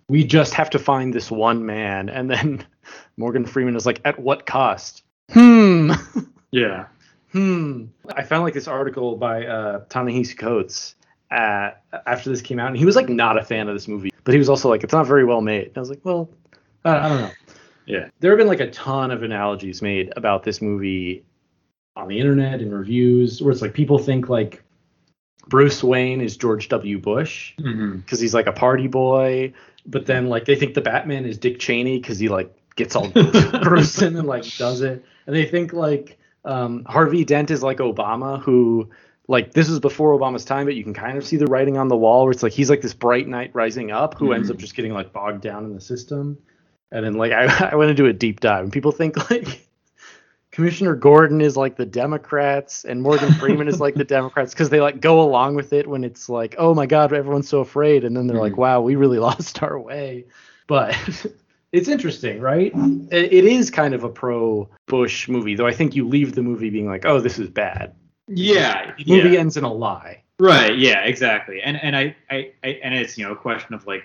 we 0.09 0.25
just 0.25 0.55
have 0.55 0.71
to 0.71 0.79
find 0.79 1.13
this 1.13 1.31
one 1.31 1.67
man, 1.67 2.09
and 2.09 2.31
then 2.31 2.65
Morgan 3.17 3.45
Freeman 3.45 3.77
is 3.77 3.85
like, 3.87 4.01
at 4.05 4.19
what 4.19 4.47
cost? 4.47 5.03
Hmm. 5.33 5.93
Yeah. 6.53 6.87
Hmm. 7.37 7.85
I 8.15 8.23
found 8.23 8.45
like 8.45 8.55
this 8.55 8.67
article 8.67 9.17
by 9.17 9.45
uh, 9.45 9.81
Ta-Nehisi 9.91 10.39
Coates 10.39 10.95
uh, 11.31 11.73
after 12.07 12.31
this 12.31 12.41
came 12.41 12.59
out, 12.59 12.69
and 12.69 12.77
he 12.79 12.87
was 12.87 12.97
like 12.97 13.11
not 13.11 13.37
a 13.39 13.45
fan 13.45 13.69
of 13.69 13.75
this 13.75 13.87
movie, 13.89 14.11
but 14.25 14.33
he 14.33 14.39
was 14.39 14.49
also 14.49 14.71
like, 14.71 14.83
it's 14.83 14.93
not 14.95 15.07
very 15.07 15.25
well 15.25 15.43
made. 15.43 15.67
And 15.69 15.77
I 15.77 15.81
was 15.81 15.91
like, 15.91 16.01
well, 16.03 16.31
I, 16.85 16.97
I 16.97 17.09
don't 17.11 17.21
know. 17.21 17.31
Yeah. 17.85 18.09
There 18.21 18.31
have 18.31 18.39
been 18.39 18.47
like 18.47 18.61
a 18.61 18.71
ton 18.71 19.11
of 19.11 19.23
analogies 19.23 19.83
made 19.83 20.15
about 20.17 20.45
this 20.45 20.63
movie 20.63 21.25
on 21.95 22.09
the 22.09 22.19
internet 22.19 22.61
and 22.61 22.73
reviews, 22.73 23.43
where 23.43 23.53
it's 23.53 23.61
like 23.61 23.75
people 23.75 23.99
think 23.99 24.31
like 24.31 24.63
Bruce 25.47 25.85
Wayne 25.85 26.23
is 26.23 26.39
George 26.39 26.69
W. 26.71 26.99
Bush 26.99 27.55
Mm-hmm. 27.59 27.99
because 27.99 28.19
he's 28.19 28.33
like 28.35 28.47
a 28.47 28.53
party 28.53 28.87
boy, 28.89 29.53
but 29.85 30.07
then 30.07 30.29
like 30.29 30.47
they 30.47 30.57
think 30.57 30.73
the 30.73 30.81
Batman 30.81 31.27
is 31.27 31.37
Dick 31.37 31.59
Cheney 31.59 31.99
because 31.99 32.19
he 32.19 32.29
like 32.29 32.51
gets 32.77 32.97
all 32.97 33.09
gruesome 33.63 34.17
and 34.17 34.27
like 34.27 34.45
does 34.57 34.81
it, 34.81 35.05
and 35.27 35.37
they 35.37 35.45
think 35.45 35.73
like 35.75 36.19
um, 36.47 36.85
Harvey 36.87 37.25
Dent 37.25 37.51
is 37.51 37.63
like 37.63 37.79
Obama 37.79 38.41
who 38.41 38.91
like 39.29 39.53
this 39.53 39.69
was 39.69 39.81
before 39.81 40.19
Obama's 40.19 40.45
time, 40.45 40.67
but 40.67 40.77
you 40.77 40.85
can 40.85 40.95
kind 40.95 41.19
of 41.19 41.27
see 41.27 41.37
the 41.37 41.47
writing 41.47 41.77
on 41.77 41.89
the 41.89 41.97
wall 41.97 42.23
where 42.25 42.31
it's 42.31 42.43
like 42.43 42.53
he's 42.53 42.71
like 42.71 42.81
this 42.81 42.95
bright 42.95 43.27
knight 43.27 43.51
rising 43.55 43.91
up 43.91 44.17
who 44.17 44.33
ends 44.33 44.51
up 44.51 44.57
just 44.57 44.77
getting 44.77 44.93
like 44.93 45.13
bogged 45.13 45.43
down 45.43 45.65
in 45.65 45.75
the 45.75 45.81
system, 45.81 46.39
and 46.93 47.05
then 47.05 47.15
like 47.15 47.33
I, 47.63 47.71
I 47.73 47.75
went 47.75 47.91
to 47.91 47.95
do 47.95 48.07
a 48.07 48.13
deep 48.13 48.41
dive 48.41 48.65
and 48.65 48.73
people 48.73 48.93
think 48.93 49.31
like. 49.31 49.63
Commissioner 50.53 50.95
Gordon 50.95 51.43
is 51.43 51.55
like 51.55 51.77
the 51.77 51.85
Democrats 51.85 52.87
and 52.87 53.03
Morgan 53.03 53.31
Freeman 53.35 53.69
is 53.69 53.79
like 53.79 53.95
the 53.95 54.05
Democrats 54.17 54.55
because 54.55 54.71
they 54.71 54.81
like 54.81 55.03
go 55.03 55.21
along 55.21 55.55
with 55.55 55.75
it 55.75 55.87
when 55.87 56.03
it's 56.03 56.31
like, 56.31 56.55
oh 56.57 56.73
my 56.73 56.87
God, 56.87 57.13
everyone's 57.13 57.51
so 57.51 57.61
afraid. 57.61 58.05
And 58.05 58.17
then 58.17 58.27
they're 58.27 58.41
like, 58.41 58.57
wow, 58.57 58.81
we 58.81 58.97
really 58.97 59.19
lost 59.19 59.63
our 59.63 59.79
way. 59.79 60.25
But 60.67 60.97
it's 61.77 61.89
interesting, 61.89 62.41
right? 62.41 62.73
It, 63.11 63.33
it 63.33 63.45
is 63.45 63.71
kind 63.71 63.93
of 63.93 64.03
a 64.03 64.09
pro 64.09 64.69
Bush 64.87 65.29
movie, 65.29 65.55
though 65.55 65.67
I 65.67 65.73
think 65.73 65.95
you 65.95 66.09
leave 66.09 66.35
the 66.35 66.43
movie 66.43 66.71
being 66.71 66.87
like, 66.87 67.05
oh, 67.05 67.21
this 67.21 67.39
is 67.39 67.51
bad. 67.51 67.95
Yeah. 68.29 68.95
The 68.97 69.05
movie 69.05 69.31
yeah. 69.31 69.41
ends 69.41 69.59
in 69.59 69.65
a 69.65 69.73
lie. 69.73 70.23
Right. 70.41 70.77
Yeah. 70.77 71.01
Exactly. 71.01 71.61
And 71.61 71.77
and 71.83 71.95
I, 71.95 72.17
I 72.31 72.53
I 72.65 72.69
and 72.83 72.95
it's 72.95 73.19
you 73.19 73.27
know 73.27 73.33
a 73.33 73.37
question 73.37 73.75
of 73.75 73.87
like 73.87 74.05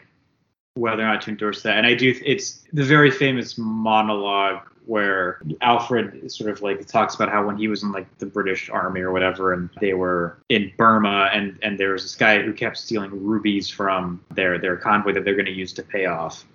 whether 0.73 1.03
or 1.03 1.05
not 1.05 1.21
to 1.21 1.29
endorse 1.29 1.63
that. 1.63 1.77
And 1.77 1.87
I 1.87 1.93
do. 1.93 2.13
It's 2.25 2.63
the 2.73 2.83
very 2.83 3.09
famous 3.09 3.57
monologue 3.57 4.67
where 4.85 5.41
Alfred 5.61 6.29
sort 6.29 6.49
of 6.49 6.61
like 6.61 6.85
talks 6.87 7.15
about 7.15 7.29
how 7.29 7.45
when 7.45 7.55
he 7.55 7.69
was 7.69 7.83
in 7.83 7.93
like 7.93 8.17
the 8.17 8.25
British 8.25 8.69
Army 8.69 8.99
or 8.99 9.11
whatever, 9.11 9.53
and 9.53 9.69
they 9.79 9.93
were 9.93 10.39
in 10.49 10.71
Burma, 10.77 11.29
and 11.33 11.57
and 11.61 11.79
there 11.79 11.93
was 11.93 12.03
this 12.03 12.15
guy 12.15 12.41
who 12.41 12.51
kept 12.51 12.77
stealing 12.77 13.11
rubies 13.11 13.69
from 13.69 14.21
their 14.31 14.57
their 14.57 14.75
convoy 14.75 15.13
that 15.13 15.23
they're 15.23 15.35
going 15.35 15.45
to 15.45 15.51
use 15.51 15.71
to 15.73 15.83
pay 15.83 16.05
off 16.05 16.45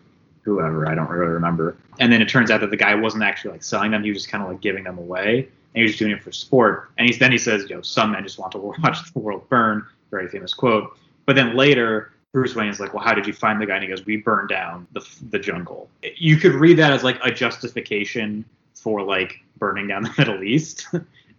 whoever 0.47 0.89
I 0.89 0.95
don't 0.95 1.11
really 1.11 1.33
remember. 1.33 1.77
And 1.99 2.11
then 2.11 2.23
it 2.23 2.29
turns 2.29 2.51
out 2.51 2.61
that 2.61 2.71
the 2.71 2.77
guy 2.77 2.95
wasn't 2.95 3.25
actually 3.25 3.51
like 3.51 3.63
selling 3.63 3.91
them; 3.91 4.03
he 4.03 4.11
was 4.11 4.23
just 4.23 4.31
kind 4.31 4.43
of 4.43 4.49
like 4.49 4.61
giving 4.63 4.85
them 4.85 4.97
away, 4.97 5.41
and 5.41 5.49
he 5.75 5.83
was 5.83 5.91
just 5.91 5.99
doing 5.99 6.13
it 6.13 6.23
for 6.23 6.33
sport. 6.33 6.91
And 6.97 7.07
he's 7.07 7.19
then 7.19 7.33
he 7.33 7.39
says, 7.39 7.69
"You 7.69 7.77
know, 7.77 7.83
some 7.83 8.13
men 8.13 8.23
just 8.23 8.39
want 8.39 8.53
to 8.53 8.59
watch 8.83 9.13
the 9.13 9.19
world 9.19 9.47
burn." 9.51 9.85
Very 10.11 10.29
famous 10.29 10.55
quote. 10.55 10.97
But 11.27 11.35
then 11.35 11.57
later, 11.57 12.13
Bruce 12.33 12.55
Wayne 12.55 12.69
is 12.69 12.81
like, 12.81 12.95
"Well, 12.95 13.03
how 13.03 13.13
did 13.13 13.27
you 13.27 13.33
find 13.33 13.61
the 13.61 13.67
guy?" 13.67 13.75
And 13.75 13.83
he 13.83 13.89
goes, 13.91 14.07
"We 14.07 14.19
burned 14.19 14.49
down 14.49 14.87
the 14.93 15.05
the 15.31 15.39
jungle." 15.39 15.91
You 16.17 16.37
could 16.37 16.53
read 16.53 16.79
that 16.79 16.93
as 16.93 17.03
like 17.03 17.19
a 17.23 17.31
justification 17.31 18.45
for 18.75 19.03
like 19.03 19.41
burning 19.59 19.89
down 19.89 20.03
the 20.05 20.15
Middle 20.17 20.45
East 20.45 20.87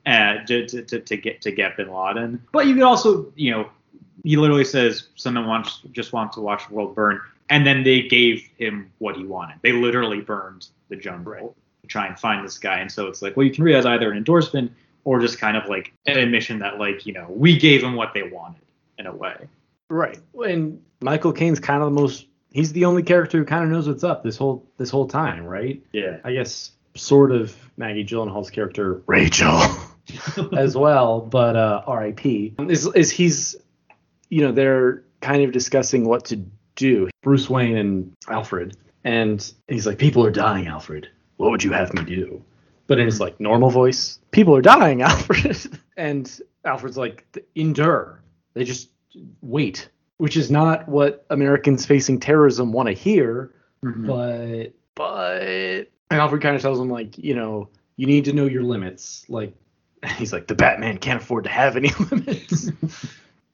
uh, 0.06 0.44
to, 0.46 0.68
to, 0.68 0.82
to, 0.82 1.00
to 1.00 1.18
get 1.18 1.42
to 1.42 1.52
get 1.52 1.78
Bin 1.78 1.94
Laden. 1.94 2.42
But 2.52 2.68
you 2.68 2.74
could 2.74 2.84
also, 2.84 3.32
you 3.36 3.52
know, 3.52 3.70
he 4.24 4.36
literally 4.36 4.66
says 4.66 5.08
someone 5.16 5.48
wants 5.48 5.82
just 5.92 6.14
wants 6.14 6.36
to 6.36 6.42
watch 6.42 6.68
the 6.68 6.74
world 6.74 6.96
burn, 6.96 7.22
and 7.50 7.66
then 7.66 7.84
they 7.84 8.02
gave 8.02 8.48
him 8.58 8.92
what 8.98 9.16
he 9.16 9.24
wanted. 9.26 9.58
They 9.62 9.72
literally 9.72 10.22
burned 10.22 10.68
the 10.90 10.96
jungle 10.96 11.56
to 11.82 11.88
try 11.88 12.08
and 12.08 12.20
find 12.20 12.46
this 12.46 12.58
guy. 12.58 12.80
And 12.80 12.92
so 12.92 13.08
it's 13.08 13.22
like, 13.22 13.38
well, 13.38 13.46
you 13.46 13.52
can 13.52 13.64
read 13.64 13.76
it 13.76 13.80
as 13.80 13.86
either 13.86 14.12
an 14.12 14.18
endorsement 14.18 14.72
or 15.04 15.20
just 15.20 15.40
kind 15.40 15.56
of 15.56 15.70
like 15.70 15.94
an 16.06 16.18
admission 16.18 16.60
that 16.60 16.78
like 16.78 17.06
you 17.06 17.14
know 17.14 17.28
we 17.30 17.58
gave 17.58 17.82
them 17.82 17.96
what 17.96 18.14
they 18.14 18.24
wanted 18.24 18.62
in 18.98 19.08
a 19.08 19.16
way. 19.16 19.48
Right. 19.90 20.20
And 20.46 20.84
Michael 21.02 21.32
Caine's 21.32 21.60
kind 21.60 21.82
of 21.82 21.88
the 21.88 22.02
most. 22.02 22.26
He's 22.52 22.74
the 22.74 22.86
only 22.86 23.04
character 23.04 23.38
who 23.38 23.46
kind 23.46 23.64
of 23.64 23.70
knows 23.70 23.88
what's 23.88 24.04
up 24.04 24.24
this 24.24 24.36
whole 24.36 24.66
this 24.78 24.90
whole 24.90 25.08
time, 25.08 25.46
right? 25.46 25.82
Yeah. 25.94 26.18
I 26.26 26.34
guess 26.34 26.72
sort 26.96 27.32
of 27.32 27.56
Maggie 27.78 28.04
Gyllenhaal's 28.04 28.50
character 28.50 29.02
Rachel 29.08 29.62
as 30.58 30.76
well, 30.76 31.22
but 31.22 31.56
uh, 31.56 31.84
R.I.P. 31.88 32.56
Is 32.68 32.88
is 32.88 33.10
he's 33.10 33.56
you 34.30 34.42
know 34.42 34.52
they're 34.52 35.04
kind 35.22 35.44
of 35.44 35.54
discussing 35.54 36.06
what 36.06 36.26
to 36.26 36.44
do. 36.78 37.10
Bruce 37.22 37.50
Wayne 37.50 37.76
and 37.76 38.16
Alfred, 38.30 38.78
and 39.04 39.54
he's 39.68 39.86
like, 39.86 39.98
"People 39.98 40.26
are 40.26 40.32
dying, 40.32 40.68
Alfred. 40.68 41.10
What 41.36 41.52
would 41.52 41.64
you 41.64 41.74
have 41.74 41.94
me 41.94 42.04
do?" 42.04 42.42
But 42.88 43.00
in 43.00 43.06
his 43.06 43.20
like 43.20 43.40
normal 43.40 43.70
voice, 43.70 44.20
"People 44.32 44.56
are 44.56 44.62
dying, 44.62 45.02
Alfred," 45.04 45.80
and 45.98 46.42
Alfred's 46.64 46.98
like, 46.98 47.26
"Endure. 47.56 48.22
They 48.54 48.64
just 48.64 48.90
wait." 49.42 49.90
Which 50.18 50.36
is 50.36 50.50
not 50.50 50.88
what 50.88 51.26
Americans 51.30 51.86
facing 51.86 52.20
terrorism 52.20 52.72
want 52.72 52.88
to 52.88 52.94
hear, 52.94 53.54
mm-hmm. 53.84 54.08
but 54.08 54.74
but 54.96 55.92
and 56.10 56.22
Alfred 56.22 56.42
kind 56.42 56.56
of 56.56 56.62
tells 56.62 56.80
him 56.80 56.90
like, 56.90 57.18
you 57.18 57.36
know, 57.36 57.70
you 57.98 58.08
need 58.08 58.26
to 58.26 58.34
know 58.34 58.46
your 58.46 58.64
limits. 58.64 59.26
Like 59.30 59.54
he's 60.18 60.34
like, 60.34 60.48
the 60.48 60.56
Batman 60.56 60.98
can't 60.98 61.22
afford 61.22 61.44
to 61.46 61.50
have 61.50 61.76
any 61.76 61.90
limits. 62.12 62.72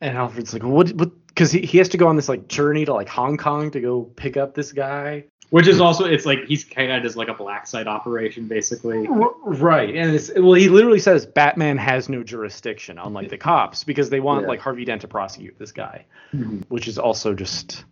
and 0.01 0.17
Alfred's 0.17 0.53
like, 0.53 0.63
what? 0.63 0.91
What? 0.93 1.11
Because 1.33 1.51
he, 1.51 1.61
he 1.61 1.77
has 1.79 1.89
to 1.89 1.97
go 1.97 2.07
on 2.07 2.15
this 2.15 2.29
like 2.29 2.47
journey 2.47 2.85
to 2.85 2.93
like 2.93 3.09
Hong 3.09 3.37
Kong 3.37 3.71
to 3.71 3.81
go 3.81 4.03
pick 4.03 4.37
up 4.37 4.53
this 4.53 4.71
guy. 4.71 5.25
Which 5.49 5.67
is 5.67 5.79
also 5.79 6.05
it's 6.05 6.25
like 6.25 6.45
he's 6.47 6.63
kind 6.63 6.91
of 6.91 7.03
just 7.03 7.15
like 7.15 7.27
a 7.27 7.33
black 7.33 7.67
site 7.67 7.85
operation 7.85 8.47
basically. 8.47 9.07
Right, 9.43 9.95
and 9.95 10.15
it's 10.15 10.31
well, 10.35 10.53
he 10.53 10.67
literally 10.67 10.99
says 10.99 11.27
Batman 11.27 11.77
has 11.77 12.09
no 12.09 12.23
jurisdiction, 12.23 12.97
unlike 12.97 13.29
the 13.29 13.37
cops, 13.37 13.83
because 13.83 14.09
they 14.09 14.19
want 14.19 14.43
Yeah. 14.43 14.47
like 14.47 14.59
Harvey 14.61 14.83
Dent 14.85 15.01
to 15.01 15.07
prosecute 15.07 15.57
this 15.59 15.71
guy, 15.71 16.05
Mhm. 16.33 16.63
which 16.69 16.87
is 16.87 16.97
also 16.97 17.35
just 17.35 17.85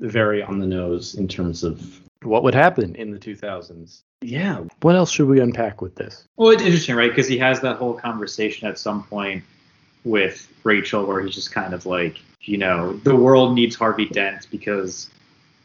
very 0.00 0.42
on 0.42 0.58
the 0.58 0.66
nose 0.66 1.14
in 1.14 1.28
terms 1.28 1.62
of 1.62 2.00
what 2.22 2.42
would 2.42 2.54
happen 2.54 2.96
in 2.96 3.12
the 3.12 3.18
2000s. 3.18 4.02
Yeah. 4.20 4.64
What 4.82 4.96
else 4.96 5.10
should 5.12 5.28
we 5.28 5.40
unpack 5.40 5.80
with 5.80 5.94
this? 5.94 6.26
Well, 6.36 6.50
it's 6.50 6.62
interesting, 6.62 6.96
right? 6.96 7.10
Because 7.10 7.28
he 7.28 7.38
has 7.38 7.60
that 7.60 7.76
whole 7.76 7.94
conversation 7.94 8.68
at 8.68 8.78
some 8.78 9.04
point 9.04 9.44
with 10.04 10.48
Rachel 10.64 11.04
where 11.04 11.20
he's 11.20 11.34
just 11.34 11.52
kind 11.52 11.74
of 11.74 11.86
like, 11.86 12.18
you 12.42 12.58
know, 12.58 12.94
the 12.94 13.14
world 13.14 13.54
needs 13.54 13.76
Harvey 13.76 14.06
Dent 14.06 14.46
because 14.50 15.10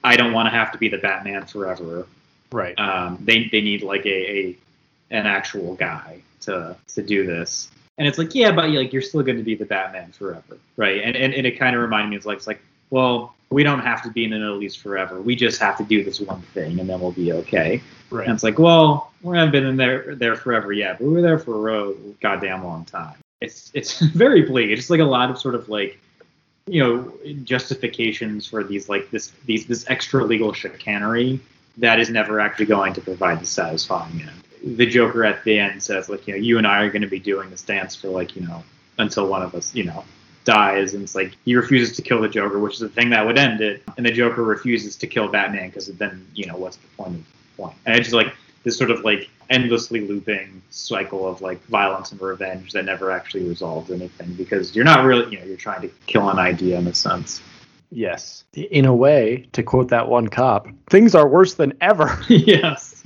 I 0.04 0.16
don't 0.16 0.34
want 0.34 0.48
to 0.48 0.52
have 0.52 0.72
to 0.72 0.78
be 0.78 0.90
the 0.90 0.98
Batman 0.98 1.46
forever. 1.46 2.08
Right. 2.52 2.78
Um, 2.80 3.18
they 3.22 3.50
they 3.52 3.62
need 3.62 3.82
like 3.82 4.06
a, 4.06 4.38
a 4.38 4.58
an 5.12 5.26
actual 5.26 5.76
guy 5.76 6.22
to 6.42 6.76
to 6.90 7.04
do 7.04 7.26
this. 7.26 7.70
And 7.98 8.08
it's 8.08 8.18
like, 8.18 8.36
yeah, 8.36 8.52
but 8.52 8.70
like 8.70 8.92
you're 8.92 9.02
still 9.02 9.24
going 9.24 9.38
to 9.38 9.44
be 9.44 9.56
the 9.56 9.66
Batman 9.66 10.12
forever, 10.12 10.58
right? 10.78 11.02
And 11.02 11.16
and, 11.16 11.34
and 11.34 11.48
it 11.48 11.58
kind 11.58 11.76
of 11.76 11.82
reminded 11.82 12.10
me, 12.10 12.18
it's 12.18 12.26
like 12.26 12.38
it's 12.38 12.48
like, 12.48 12.62
well, 12.90 13.34
we 13.50 13.64
don't 13.64 13.80
have 13.80 14.02
to 14.04 14.10
be 14.10 14.26
in 14.26 14.32
the 14.32 14.40
Middle 14.40 14.62
East 14.62 14.80
forever. 14.80 15.22
We 15.22 15.36
just 15.36 15.60
have 15.62 15.78
to 15.78 15.84
do 15.84 16.04
this 16.04 16.20
one 16.20 16.42
thing, 16.42 16.80
and 16.80 16.90
then 16.90 17.00
we'll 17.00 17.12
be 17.12 17.32
okay. 17.34 17.82
Right. 18.10 18.28
And 18.28 18.36
it's 18.36 18.44
like, 18.44 18.60
well, 18.60 19.12
we 19.22 19.38
haven't 19.38 19.52
been 19.52 19.66
in 19.66 19.78
there 19.78 20.16
there 20.16 20.36
forever 20.36 20.74
yet, 20.74 21.00
but 21.00 21.08
we 21.08 21.14
were 21.14 21.22
there 21.22 21.40
for 21.40 21.70
a 21.70 21.94
goddamn 22.22 22.64
long 22.64 22.86
time. 22.86 23.16
It's 23.46 23.72
it's 23.74 24.00
very 24.24 24.42
bleak. 24.42 24.70
It's 24.70 24.82
just 24.82 24.90
like 24.90 25.00
a 25.00 25.06
lot 25.06 25.30
of 25.30 25.40
sort 25.40 25.56
of 25.56 25.70
like 25.70 26.00
you 26.68 26.84
know 26.84 27.14
justifications 27.44 28.48
for 28.48 28.64
these 28.64 28.90
like 28.90 29.12
this 29.12 29.32
these 29.46 29.66
this 29.66 29.86
extra 29.90 30.24
legal 30.24 30.52
chicanery 30.52 31.40
that 31.78 32.00
is 32.00 32.10
never 32.10 32.40
actually 32.40 32.66
going 32.66 32.94
to 32.94 33.02
provide 33.02 33.40
the 33.40 33.46
satisfying 33.46 34.22
end. 34.22 34.78
The 34.78 34.86
Joker 34.86 35.24
at 35.26 35.44
the 35.44 35.60
end 35.60 35.82
says 35.84 36.10
like 36.10 36.28
you 36.28 36.34
know 36.34 36.40
you 36.40 36.58
and 36.58 36.66
I 36.66 36.82
are 36.82 36.90
going 36.90 37.04
to 37.04 37.08
be 37.08 37.20
doing 37.20 37.50
this 37.50 37.62
dance 37.62 37.96
for 37.96 38.08
like 38.10 38.36
you 38.36 38.42
know 38.42 38.64
until 38.98 39.28
one 39.28 39.42
of 39.42 39.54
us 39.54 39.76
you 39.76 39.84
know 39.84 40.04
dies 40.46 40.94
and 40.94 41.04
it's 41.04 41.16
like 41.16 41.36
he 41.44 41.56
refuses 41.56 41.96
to 41.98 42.02
kill 42.02 42.22
the 42.22 42.30
Joker, 42.30 42.60
which 42.60 42.76
is 42.76 42.80
the 42.80 42.90
thing 42.90 43.10
that 43.10 43.26
would 43.26 43.38
end 43.38 43.62
it, 43.62 43.84
and 43.98 44.06
the 44.06 44.12
Joker 44.12 44.44
refuses 44.44 44.96
to 44.98 45.08
kill 45.08 45.28
Batman 45.28 45.70
because 45.70 45.88
then 45.88 46.26
you 46.34 46.46
know 46.46 46.58
what's 46.58 46.78
the 46.78 46.88
point 46.98 47.16
of 47.16 47.18
the 47.18 47.64
point? 47.64 47.78
And 47.86 47.96
it's 47.96 48.10
just 48.10 48.16
like 48.16 48.34
this 48.66 48.78
sort 48.78 48.92
of 48.92 49.06
like 49.06 49.30
endlessly 49.50 50.02
looping 50.02 50.62
cycle 50.72 51.26
of 51.28 51.40
like 51.40 51.64
violence 51.68 52.12
and 52.12 52.20
revenge 52.20 52.74
that 52.74 52.84
never 52.84 53.12
actually 53.12 53.48
resolves 53.48 53.92
anything 53.92 54.34
because 54.34 54.76
you're 54.76 54.84
not 54.84 55.06
really 55.06 55.32
you 55.32 55.40
know 55.40 55.46
you're 55.46 55.56
trying 55.56 55.82
to 55.82 55.88
kill 56.08 56.30
an 56.30 56.40
idea 56.40 56.78
in 56.78 56.86
a 56.88 56.94
sense. 56.94 57.42
Yes. 57.92 58.44
In 58.54 58.86
a 58.86 58.94
way, 58.94 59.48
to 59.54 59.64
quote 59.64 59.90
that 59.90 60.10
one 60.10 60.28
cop, 60.28 60.68
things 60.90 61.16
are 61.16 61.28
worse 61.28 61.54
than 61.54 61.74
ever. 61.80 62.20
yes. 62.28 63.06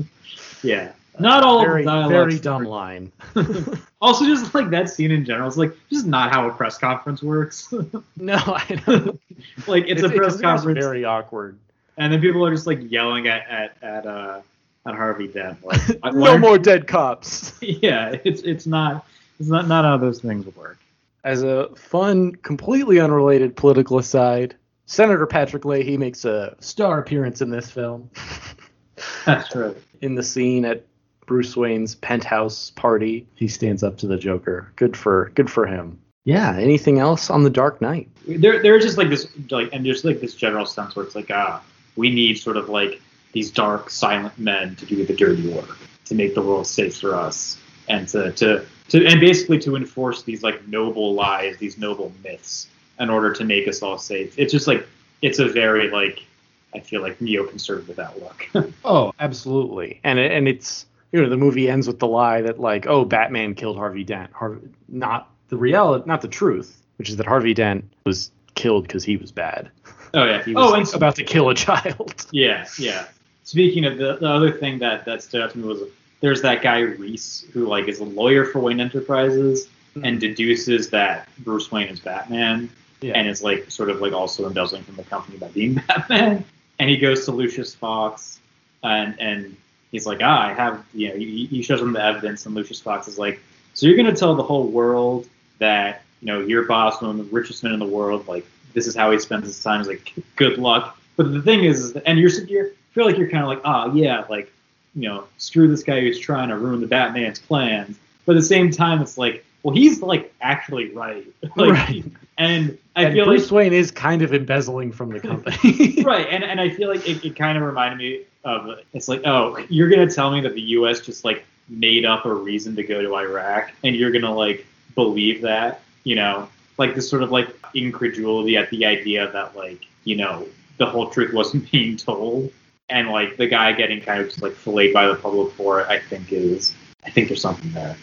Yeah. 0.64 0.93
Not 1.20 1.43
all 1.43 1.62
very, 1.62 1.82
of 1.82 1.86
the 1.86 1.91
dialogue. 1.91 2.12
very 2.12 2.39
dumb 2.39 2.64
line. 2.64 3.12
also, 4.01 4.26
just 4.26 4.55
like 4.55 4.70
that 4.70 4.89
scene 4.89 5.12
in 5.12 5.26
general, 5.26 5.49
it's 5.49 5.57
like 5.57 5.76
just 5.91 6.05
not 6.05 6.32
how 6.32 6.47
a 6.47 6.53
press 6.53 6.78
conference 6.78 7.22
works. 7.22 7.72
no, 8.18 8.38
I 8.38 8.82
know. 8.88 9.20
like 9.68 9.84
it's, 9.88 10.01
a 10.01 10.10
press 10.10 10.36
it's 10.36 10.41
conference, 10.41 10.80
very 10.80 11.03
awkward. 11.03 11.57
and 11.97 12.14
then 12.14 12.22
people 12.22 12.45
are 12.45 12.51
just 12.51 12.68
like 12.68 12.80
yelling 12.89 13.28
at 13.28 13.45
at 13.49 13.76
at 13.84 14.05
uh 14.07 14.41
at 14.88 14.96
Harvey 14.96 15.28
Dent. 15.28 15.58
Like, 15.64 16.14
no 16.14 16.28
aren't- 16.30 16.42
more 16.42 16.58
dead 16.58 16.88
cops. 16.88 17.54
Yeah, 17.62 18.16
it's 18.24 18.42
it's 18.42 18.66
not 18.66 19.06
it's 19.40 19.50
not 19.50 19.68
not 19.68 19.86
how 19.86 19.98
those 19.98 20.22
things 20.22 20.46
work. 20.56 20.78
As 21.24 21.44
a 21.44 21.70
fun, 21.76 22.34
completely 22.36 23.00
unrelated 23.00 23.56
political 23.56 23.98
aside, 24.00 24.56
Senator 24.86 25.26
Patrick 25.28 25.66
Leahy 25.66 25.98
makes 25.98 26.24
a 26.26 26.56
star 26.60 27.00
appearance 27.00 27.42
in 27.42 27.50
this 27.50 27.70
film. 27.70 28.10
That's 29.26 29.54
right. 29.56 29.76
in 30.02 30.16
the 30.16 30.24
scene 30.24 30.66
at 30.66 30.86
Bruce 31.26 31.56
Wayne's 31.56 31.96
penthouse 31.96 32.72
party, 32.72 33.28
he 33.36 33.48
stands 33.48 33.84
up 33.84 33.98
to 34.00 34.08
the 34.08 34.18
Joker. 34.18 34.72
Good 34.76 34.98
for 34.98 35.32
good 35.36 35.50
for 35.50 35.66
him. 35.68 36.00
Yeah. 36.26 36.56
Anything 36.58 37.00
else 37.00 37.30
on 37.30 37.44
the 37.44 37.50
Dark 37.50 37.82
Knight? 37.82 38.10
There 38.28 38.62
there's 38.62 38.84
just 38.84 38.98
like 38.98 39.10
this 39.10 39.28
like 39.52 39.70
and 39.74 39.86
there's 39.86 40.04
like 40.06 40.20
this 40.22 40.36
general 40.36 40.66
sense 40.66 40.96
where 40.96 41.06
it's 41.06 41.16
like 41.16 41.30
ah 41.32 41.62
we 41.96 42.10
need 42.10 42.36
sort 42.38 42.58
of 42.58 42.70
like 42.70 43.02
these 43.32 43.52
dark 43.52 43.90
silent 43.90 44.38
men 44.38 44.76
to 44.76 44.86
do 44.86 45.06
the 45.06 45.14
dirty 45.14 45.52
work 45.52 45.78
to 46.06 46.16
make 46.16 46.34
the 46.34 46.42
world 46.42 46.66
safe 46.66 46.98
for 46.98 47.16
us 47.16 47.60
and 47.88 48.08
to 48.08 48.32
to 48.34 48.66
to 48.90 49.06
and 49.06 49.20
basically 49.20 49.60
to 49.60 49.76
enforce 49.76 50.24
these 50.24 50.44
like 50.44 50.68
noble 50.68 51.14
lies 51.14 51.58
these 51.58 51.78
noble 51.78 52.12
myths 52.24 52.68
in 53.00 53.10
order 53.10 53.32
to 53.34 53.44
make 53.44 53.68
us 53.68 53.82
all 53.82 53.98
safe. 53.98 54.38
It's 54.38 54.52
just 54.52 54.68
like 54.68 54.86
it's 55.22 55.40
a 55.40 55.48
very 55.48 55.90
like 55.90 56.26
I 56.74 56.80
feel 56.80 57.02
like 57.02 57.20
neoconservative 57.20 57.98
outlook. 58.00 58.48
Oh, 58.86 59.14
absolutely. 59.20 60.00
And 60.04 60.20
and 60.20 60.48
it's 60.48 60.86
you 61.12 61.22
know 61.22 61.30
the 61.30 61.38
movie 61.38 61.70
ends 61.70 61.88
with 61.88 62.00
the 62.00 62.08
lie 62.08 62.42
that 62.42 62.60
like 62.60 62.88
oh 62.88 63.06
Batman 63.06 63.56
killed 63.56 63.78
Harvey 63.78 64.04
Dent. 64.04 64.32
Harvey, 64.34 64.68
not 64.88 65.32
the 65.50 65.58
reality, 65.58 66.04
not 66.08 66.22
the 66.22 66.28
truth, 66.28 66.82
which 66.98 67.10
is 67.10 67.18
that 67.18 67.26
Harvey 67.26 67.54
Dent 67.54 67.86
was 68.06 68.32
killed 68.56 68.84
because 68.84 69.04
he 69.04 69.18
was 69.18 69.32
bad. 69.32 69.72
oh 70.14 70.26
yeah. 70.26 70.44
He 70.46 70.54
was 70.54 70.72
oh, 70.72 70.76
and 70.76 70.94
about 70.94 71.16
to 71.16 71.24
kill 71.24 71.50
a 71.50 71.56
child. 71.56 72.26
Yeah, 72.32 72.68
yeah. 72.78 73.06
Speaking 73.50 73.86
of 73.86 73.97
the, 73.97 74.18
the 74.18 74.30
other 74.30 74.52
thing 74.52 74.78
that 74.78 75.06
that 75.06 75.24
stood 75.24 75.41
out 75.41 75.50
to 75.54 75.58
me 75.58 75.68
was 75.68 75.82
there's 76.22 76.39
that 76.43 76.62
guy 76.62 76.82
Reese 76.82 77.47
who 77.52 77.66
like 77.66 77.88
is 77.88 78.00
a 78.00 78.04
lawyer 78.04 78.45
for 78.45 78.60
Wayne 78.60 78.80
Enterprises 78.80 79.68
and 80.04 80.20
deduces 80.20 80.91
that 80.91 81.28
Bruce 81.39 81.72
Wayne 81.72 81.88
is 81.88 82.00
Batman 82.00 82.70
Yeah. 83.02 83.14
and 83.16 83.28
is 83.28 83.41
like 83.41 83.72
sort 83.72 83.89
of 83.89 84.02
like 84.02 84.14
also 84.14 84.45
embezzling 84.45 84.84
from 84.84 84.97
the 84.97 85.04
company 85.04 85.39
by 85.39 85.47
being 85.47 85.74
Batman. 85.88 86.45
And 86.78 86.89
he 86.91 86.97
goes 86.97 87.26
to 87.26 87.32
Lucius 87.32 87.74
Fox 87.74 88.39
and 88.84 89.20
and 89.20 89.58
he's 89.91 90.06
like, 90.06 90.20
ah, 90.22 90.50
I 90.50 90.54
have 90.54 90.86
you 90.93 91.10
know 91.10 91.16
he, 91.16 91.47
he 91.47 91.64
shows 91.64 91.82
him 91.82 91.91
the 91.91 92.04
evidence 92.04 92.45
and 92.45 92.54
Lucius 92.54 92.80
Fox 92.80 93.08
is 93.08 93.18
like, 93.18 93.39
so 93.74 93.88
you're 93.88 93.97
gonna 93.97 94.16
tell 94.16 94.36
the 94.36 94.43
whole 94.43 94.68
world 94.68 95.28
that 95.58 96.04
you 96.22 96.28
know 96.28 96.39
your 96.41 96.66
boss, 96.68 97.02
one 97.02 97.10
of 97.10 97.18
the 97.18 97.36
richest 97.36 97.64
men 97.64 97.74
in 97.74 97.80
the 97.80 97.88
world, 97.88 98.28
like 98.28 98.45
this 98.76 98.86
is 98.86 98.95
how 98.95 99.10
he 99.10 99.18
spends 99.18 99.47
his 99.47 99.64
time. 99.64 99.80
He's 99.80 99.88
like, 99.88 100.14
good 100.36 100.60
luck. 100.60 101.00
But 101.18 101.34
the 101.34 101.41
thing 101.41 101.64
is, 101.64 101.97
and 102.06 102.20
you're 102.20 102.30
you 102.30 102.72
feel 102.92 103.06
like 103.06 103.18
you're 103.18 103.30
kind 103.30 103.44
of 103.44 103.50
like, 103.50 103.62
ah, 103.66 103.92
yeah, 103.94 104.26
like 104.30 104.52
you 104.96 105.08
know, 105.08 105.26
screw 105.38 105.68
this 105.68 105.84
guy 105.84 106.02
who's 106.02 106.20
trying 106.20 106.50
to 106.50 106.58
ruin 106.58 106.82
the 106.82 106.88
Batman's 106.88 107.40
plans. 107.40 107.98
But 108.26 108.36
at 108.36 108.40
the 108.40 108.46
same 108.46 108.72
time, 108.72 109.02
it's 109.02 109.18
like, 109.18 109.46
well, 109.64 109.74
he's 109.74 110.02
like 110.02 110.34
actually 110.42 110.92
right. 110.94 111.26
like, 111.56 111.72
Right. 111.72 112.06
And 112.40 112.78
I 112.96 113.04
and 113.04 113.14
feel 113.14 113.26
Bruce 113.26 113.52
like 113.52 113.52
Wayne 113.52 113.74
is 113.74 113.92
kind 113.92 114.22
of 114.22 114.34
embezzling 114.34 114.94
from 114.94 115.10
the 115.10 115.20
company. 115.20 116.02
right, 116.06 116.26
and 116.32 116.42
and 116.42 116.60
I 116.62 116.70
feel 116.70 116.88
like 116.88 117.08
it, 117.08 117.24
it 117.24 117.36
kind 117.36 117.58
of 117.58 117.64
reminded 117.66 117.98
me 117.98 118.24
of 118.46 118.80
it's 118.94 119.10
like, 119.10 119.22
oh, 119.26 119.58
you're 119.70 119.90
gonna 119.90 120.10
tell 120.10 120.32
me 120.32 120.40
that 120.42 120.54
the 120.54 120.62
U.S. 120.62 121.02
just 121.02 121.26
like 121.26 121.44
made 121.68 122.06
up 122.06 122.26
a 122.26 122.34
reason 122.34 122.78
to 122.78 122.84
go 122.84 123.02
to 123.02 123.16
Iraq, 123.18 123.74
and 123.84 123.94
you're 123.94 124.12
gonna 124.12 124.34
like 124.34 124.66
believe 124.96 125.42
that, 125.42 125.82
you 126.06 126.16
know, 126.16 126.48
like 126.78 126.96
this 126.96 127.10
sort 127.10 127.24
of 127.24 127.30
like 127.30 127.50
incredulity 127.74 128.56
at 128.56 128.70
the 128.70 128.86
idea 128.86 129.30
that 129.32 129.54
like 129.58 129.86
you 130.06 130.16
know 130.16 130.48
the 130.78 130.86
whole 130.86 131.10
truth 131.10 131.34
wasn't 131.34 131.70
being 131.70 131.98
told, 131.98 132.54
and 132.90 133.10
like 133.10 133.38
the 133.38 133.48
guy 133.48 133.72
getting 133.74 134.02
kind 134.02 134.22
of 134.22 134.28
just 134.28 134.42
like 134.42 134.54
filleted 134.54 134.94
by 134.94 135.08
the 135.08 135.16
public 135.16 135.54
for 135.54 135.82
it. 135.82 135.88
I 135.88 136.00
think 136.00 136.32
is, 136.32 136.74
I 137.06 137.10
think 137.10 137.28
there's 137.28 137.42
something 137.42 137.72
there. 137.72 137.96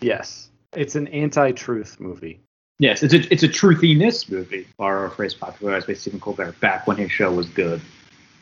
yes. 0.00 0.50
It's 0.74 0.94
an 0.94 1.08
anti-truth 1.08 2.00
movie. 2.00 2.40
Yes, 2.78 3.02
it's 3.02 3.14
a 3.14 3.32
it's 3.32 3.42
a 3.42 3.48
truthiness 3.48 4.30
movie. 4.30 4.66
Borrow 4.76 5.06
a 5.06 5.10
phrase 5.10 5.32
popularized 5.32 5.86
by 5.86 5.94
Stephen 5.94 6.20
Colbert 6.20 6.60
back 6.60 6.86
when 6.86 6.98
his 6.98 7.10
show 7.10 7.32
was 7.32 7.48
good. 7.48 7.80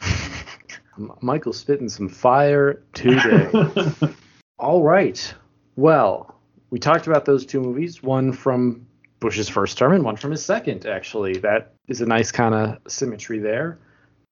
M- 0.98 1.12
Michael's 1.20 1.58
spitting 1.58 1.88
some 1.88 2.08
fire 2.08 2.82
today. 2.92 3.48
All 4.58 4.82
right. 4.82 5.32
Well, 5.76 6.34
we 6.70 6.80
talked 6.80 7.06
about 7.06 7.24
those 7.24 7.46
two 7.46 7.60
movies, 7.60 8.02
one 8.02 8.32
from 8.32 8.84
Bush's 9.20 9.48
first 9.48 9.78
term 9.78 9.92
and 9.92 10.02
one 10.04 10.16
from 10.16 10.32
his 10.32 10.44
second, 10.44 10.86
actually. 10.86 11.34
That 11.38 11.72
is 11.86 12.00
a 12.00 12.06
nice 12.06 12.32
kind 12.32 12.54
of 12.54 12.78
symmetry 12.90 13.38
there. 13.38 13.78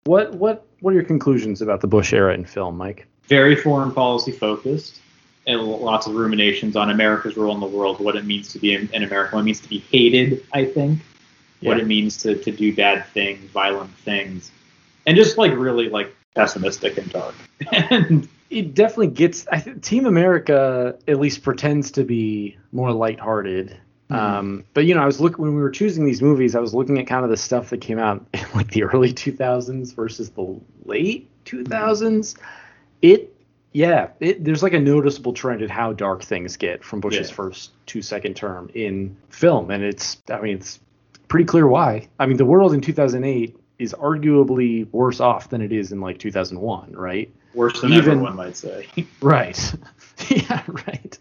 What 0.04 0.34
what 0.34 0.66
what 0.80 0.92
are 0.92 0.94
your 0.94 1.04
conclusions 1.04 1.62
about 1.62 1.80
the 1.80 1.86
Bush 1.86 2.12
era 2.12 2.34
in 2.34 2.44
film, 2.44 2.76
Mike? 2.76 3.06
very 3.32 3.56
foreign 3.56 3.92
policy 3.92 4.32
focused 4.32 5.00
and 5.46 5.60
lots 5.62 6.06
of 6.06 6.14
ruminations 6.14 6.76
on 6.76 6.90
America's 6.90 7.36
role 7.36 7.54
in 7.54 7.60
the 7.60 7.66
world, 7.66 7.98
what 7.98 8.14
it 8.14 8.24
means 8.24 8.52
to 8.52 8.58
be 8.58 8.74
an, 8.74 8.88
an 8.92 9.02
American, 9.02 9.36
what 9.36 9.40
it 9.40 9.44
means 9.44 9.60
to 9.60 9.68
be 9.68 9.78
hated, 9.78 10.46
I 10.52 10.66
think, 10.66 11.00
what 11.62 11.78
it 11.78 11.86
means 11.86 12.16
to, 12.18 12.36
to 12.36 12.52
do 12.52 12.74
bad 12.74 13.06
things, 13.06 13.50
violent 13.50 13.90
things, 13.98 14.52
and 15.06 15.16
just 15.16 15.38
like 15.38 15.52
really 15.52 15.88
like 15.88 16.14
pessimistic 16.34 16.98
and 16.98 17.10
dark. 17.10 17.34
and 17.72 18.28
It 18.50 18.74
definitely 18.74 19.08
gets 19.08 19.46
I 19.50 19.58
think 19.58 19.82
Team 19.82 20.04
America 20.04 20.94
at 21.08 21.18
least 21.18 21.42
pretends 21.42 21.90
to 21.92 22.04
be 22.04 22.58
more 22.70 22.92
lighthearted. 22.92 23.76
Um, 24.14 24.64
but 24.74 24.84
you 24.84 24.94
know, 24.94 25.02
I 25.02 25.06
was 25.06 25.20
looking 25.20 25.42
when 25.42 25.54
we 25.54 25.60
were 25.62 25.70
choosing 25.70 26.04
these 26.04 26.20
movies, 26.22 26.54
I 26.54 26.60
was 26.60 26.74
looking 26.74 26.98
at 26.98 27.06
kind 27.06 27.24
of 27.24 27.30
the 27.30 27.36
stuff 27.36 27.70
that 27.70 27.80
came 27.80 27.98
out 27.98 28.24
in 28.34 28.44
like 28.54 28.70
the 28.70 28.84
early 28.84 29.12
2000s 29.12 29.94
versus 29.94 30.30
the 30.30 30.60
late 30.84 31.28
2000s. 31.44 32.36
It, 33.00 33.34
yeah, 33.72 34.08
it, 34.20 34.44
there's 34.44 34.62
like 34.62 34.74
a 34.74 34.78
noticeable 34.78 35.32
trend 35.32 35.62
in 35.62 35.68
how 35.68 35.92
dark 35.92 36.22
things 36.22 36.56
get 36.56 36.84
from 36.84 37.00
Bush's 37.00 37.28
Yeah. 37.30 37.34
first 37.34 37.70
two 37.86 38.02
second 38.02 38.34
term 38.34 38.70
in 38.74 39.16
film, 39.30 39.70
and 39.70 39.82
it's, 39.82 40.18
I 40.30 40.40
mean, 40.40 40.56
it's 40.58 40.78
pretty 41.28 41.46
clear 41.46 41.66
why. 41.66 42.08
I 42.18 42.26
mean, 42.26 42.36
the 42.36 42.44
world 42.44 42.74
in 42.74 42.80
2008 42.82 43.56
is 43.78 43.94
arguably 43.94 44.86
worse 44.92 45.18
off 45.20 45.48
than 45.48 45.62
it 45.62 45.72
is 45.72 45.90
in 45.90 46.00
like 46.00 46.18
2001, 46.18 46.92
right? 46.92 47.32
worse 47.54 47.80
than 47.82 47.92
Even- 47.92 48.10
everyone 48.12 48.36
might 48.36 48.56
say. 48.56 48.86
Right. 49.20 49.74
yeah, 50.28 50.62
right. 50.68 51.18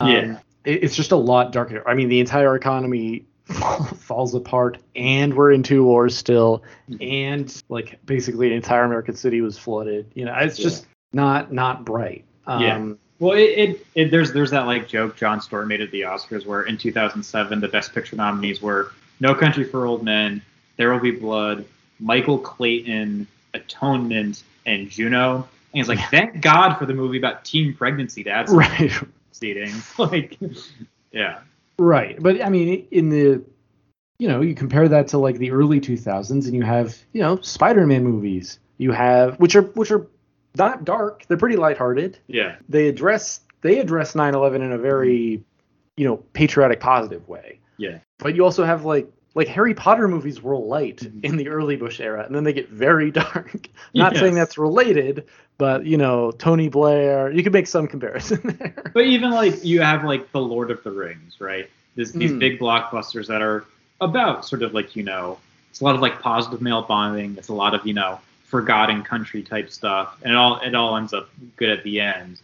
Yeah. 0.00 0.06
Um, 0.06 0.10
it, 0.10 0.38
it's 0.64 0.96
just 0.96 1.12
a 1.12 1.16
lot 1.16 1.52
darker. 1.52 1.86
I 1.88 1.94
mean, 1.94 2.08
the 2.08 2.20
entire 2.20 2.54
economy 2.56 3.24
falls 3.96 4.34
apart, 4.34 4.78
and 4.94 5.34
we're 5.34 5.52
in 5.52 5.62
two 5.62 5.84
wars 5.84 6.16
still, 6.16 6.62
and 7.00 7.62
like 7.68 7.98
basically 8.04 8.48
an 8.48 8.52
entire 8.52 8.84
American 8.84 9.16
city 9.16 9.40
was 9.40 9.58
flooded. 9.58 10.10
You 10.14 10.24
know, 10.26 10.34
it's 10.38 10.56
just 10.56 10.86
not 11.12 11.52
not 11.52 11.84
bright. 11.84 12.24
Um, 12.46 12.62
Yeah. 12.62 12.92
Well, 13.18 13.36
it, 13.36 13.42
it, 13.42 13.86
it 13.94 14.10
there's 14.10 14.32
there's 14.32 14.50
that 14.50 14.66
like 14.66 14.88
joke 14.88 15.16
Jon 15.16 15.40
Stewart 15.40 15.68
made 15.68 15.82
at 15.82 15.90
the 15.90 16.02
Oscars 16.02 16.46
where 16.46 16.62
in 16.62 16.78
2007 16.78 17.60
the 17.60 17.68
Best 17.68 17.92
Picture 17.92 18.16
nominees 18.16 18.62
were 18.62 18.92
No 19.20 19.34
Country 19.34 19.64
for 19.64 19.84
Old 19.86 20.02
Men, 20.02 20.42
There 20.76 20.90
Will 20.92 21.00
Be 21.00 21.10
Blood, 21.10 21.66
Michael 21.98 22.38
Clayton, 22.38 23.26
Atonement, 23.52 24.42
and 24.64 24.88
Juno. 24.88 25.36
And 25.36 25.46
he's 25.72 25.88
like, 25.88 26.00
thank 26.10 26.40
God 26.40 26.78
for 26.78 26.86
the 26.86 26.94
movie 26.94 27.18
about 27.18 27.44
teen 27.44 27.74
pregnancy 27.74 28.24
some 28.24 28.56
Right. 28.56 28.92
Like, 29.98 30.38
yeah, 31.12 31.40
Right. 31.78 32.16
But 32.20 32.44
I 32.44 32.50
mean, 32.50 32.86
in 32.90 33.08
the, 33.08 33.42
you 34.18 34.28
know, 34.28 34.42
you 34.42 34.54
compare 34.54 34.86
that 34.88 35.08
to 35.08 35.18
like 35.18 35.38
the 35.38 35.50
early 35.50 35.80
2000s 35.80 36.30
and 36.44 36.54
you 36.54 36.62
have, 36.62 36.96
you 37.12 37.22
know, 37.22 37.40
Spider-Man 37.40 38.04
movies. 38.04 38.58
You 38.76 38.92
have, 38.92 39.38
which 39.40 39.56
are, 39.56 39.62
which 39.62 39.90
are 39.90 40.06
not 40.56 40.84
dark. 40.84 41.24
They're 41.26 41.36
pretty 41.38 41.56
lighthearted. 41.56 42.18
yeah, 42.26 42.56
They 42.68 42.88
address, 42.88 43.40
they 43.62 43.78
address 43.78 44.14
9-11 44.14 44.56
in 44.56 44.72
a 44.72 44.78
very, 44.78 45.42
you 45.96 46.04
know, 46.06 46.16
patriotic, 46.34 46.80
positive 46.80 47.26
way. 47.28 47.60
yeah, 47.78 47.98
But 48.18 48.34
you 48.36 48.44
also 48.44 48.64
have 48.64 48.84
like 48.84 49.10
like 49.34 49.48
Harry 49.48 49.74
Potter 49.74 50.08
movies 50.08 50.42
were 50.42 50.56
light 50.56 51.02
in 51.22 51.36
the 51.36 51.48
early 51.48 51.76
Bush 51.76 52.00
era, 52.00 52.24
and 52.24 52.34
then 52.34 52.44
they 52.44 52.52
get 52.52 52.68
very 52.68 53.10
dark. 53.22 53.68
Not 53.94 54.16
saying 54.16 54.34
that's 54.34 54.58
related, 54.58 55.26
but 55.58 55.86
you 55.86 55.96
know, 55.96 56.30
Tony 56.32 56.68
Blair, 56.68 57.30
you 57.30 57.42
could 57.42 57.52
make 57.52 57.66
some 57.66 57.86
comparison 57.86 58.40
there. 58.58 58.90
But 58.92 59.04
even 59.06 59.30
like 59.30 59.64
you 59.64 59.80
have 59.82 60.04
like 60.04 60.30
the 60.32 60.40
Lord 60.40 60.70
of 60.70 60.82
the 60.82 60.90
Rings, 60.90 61.40
right? 61.40 61.70
This, 61.96 62.12
these 62.12 62.32
Mm. 62.32 62.38
big 62.38 62.58
blockbusters 62.58 63.26
that 63.28 63.42
are 63.42 63.64
about 64.00 64.46
sort 64.46 64.62
of 64.62 64.74
like 64.74 64.96
you 64.96 65.02
know, 65.02 65.38
it's 65.70 65.80
a 65.80 65.84
lot 65.84 65.94
of 65.94 66.00
like 66.00 66.20
positive 66.20 66.60
male 66.60 66.82
bonding. 66.82 67.36
It's 67.38 67.48
a 67.48 67.54
lot 67.54 67.74
of 67.74 67.86
you 67.86 67.94
know 67.94 68.18
forgotten 68.44 69.02
country 69.02 69.42
type 69.42 69.70
stuff, 69.70 70.18
and 70.22 70.32
it 70.32 70.36
all 70.36 70.58
it 70.60 70.74
all 70.74 70.96
ends 70.96 71.12
up 71.12 71.28
good 71.56 71.68
at 71.70 71.84
the 71.84 72.00
end. 72.00 72.40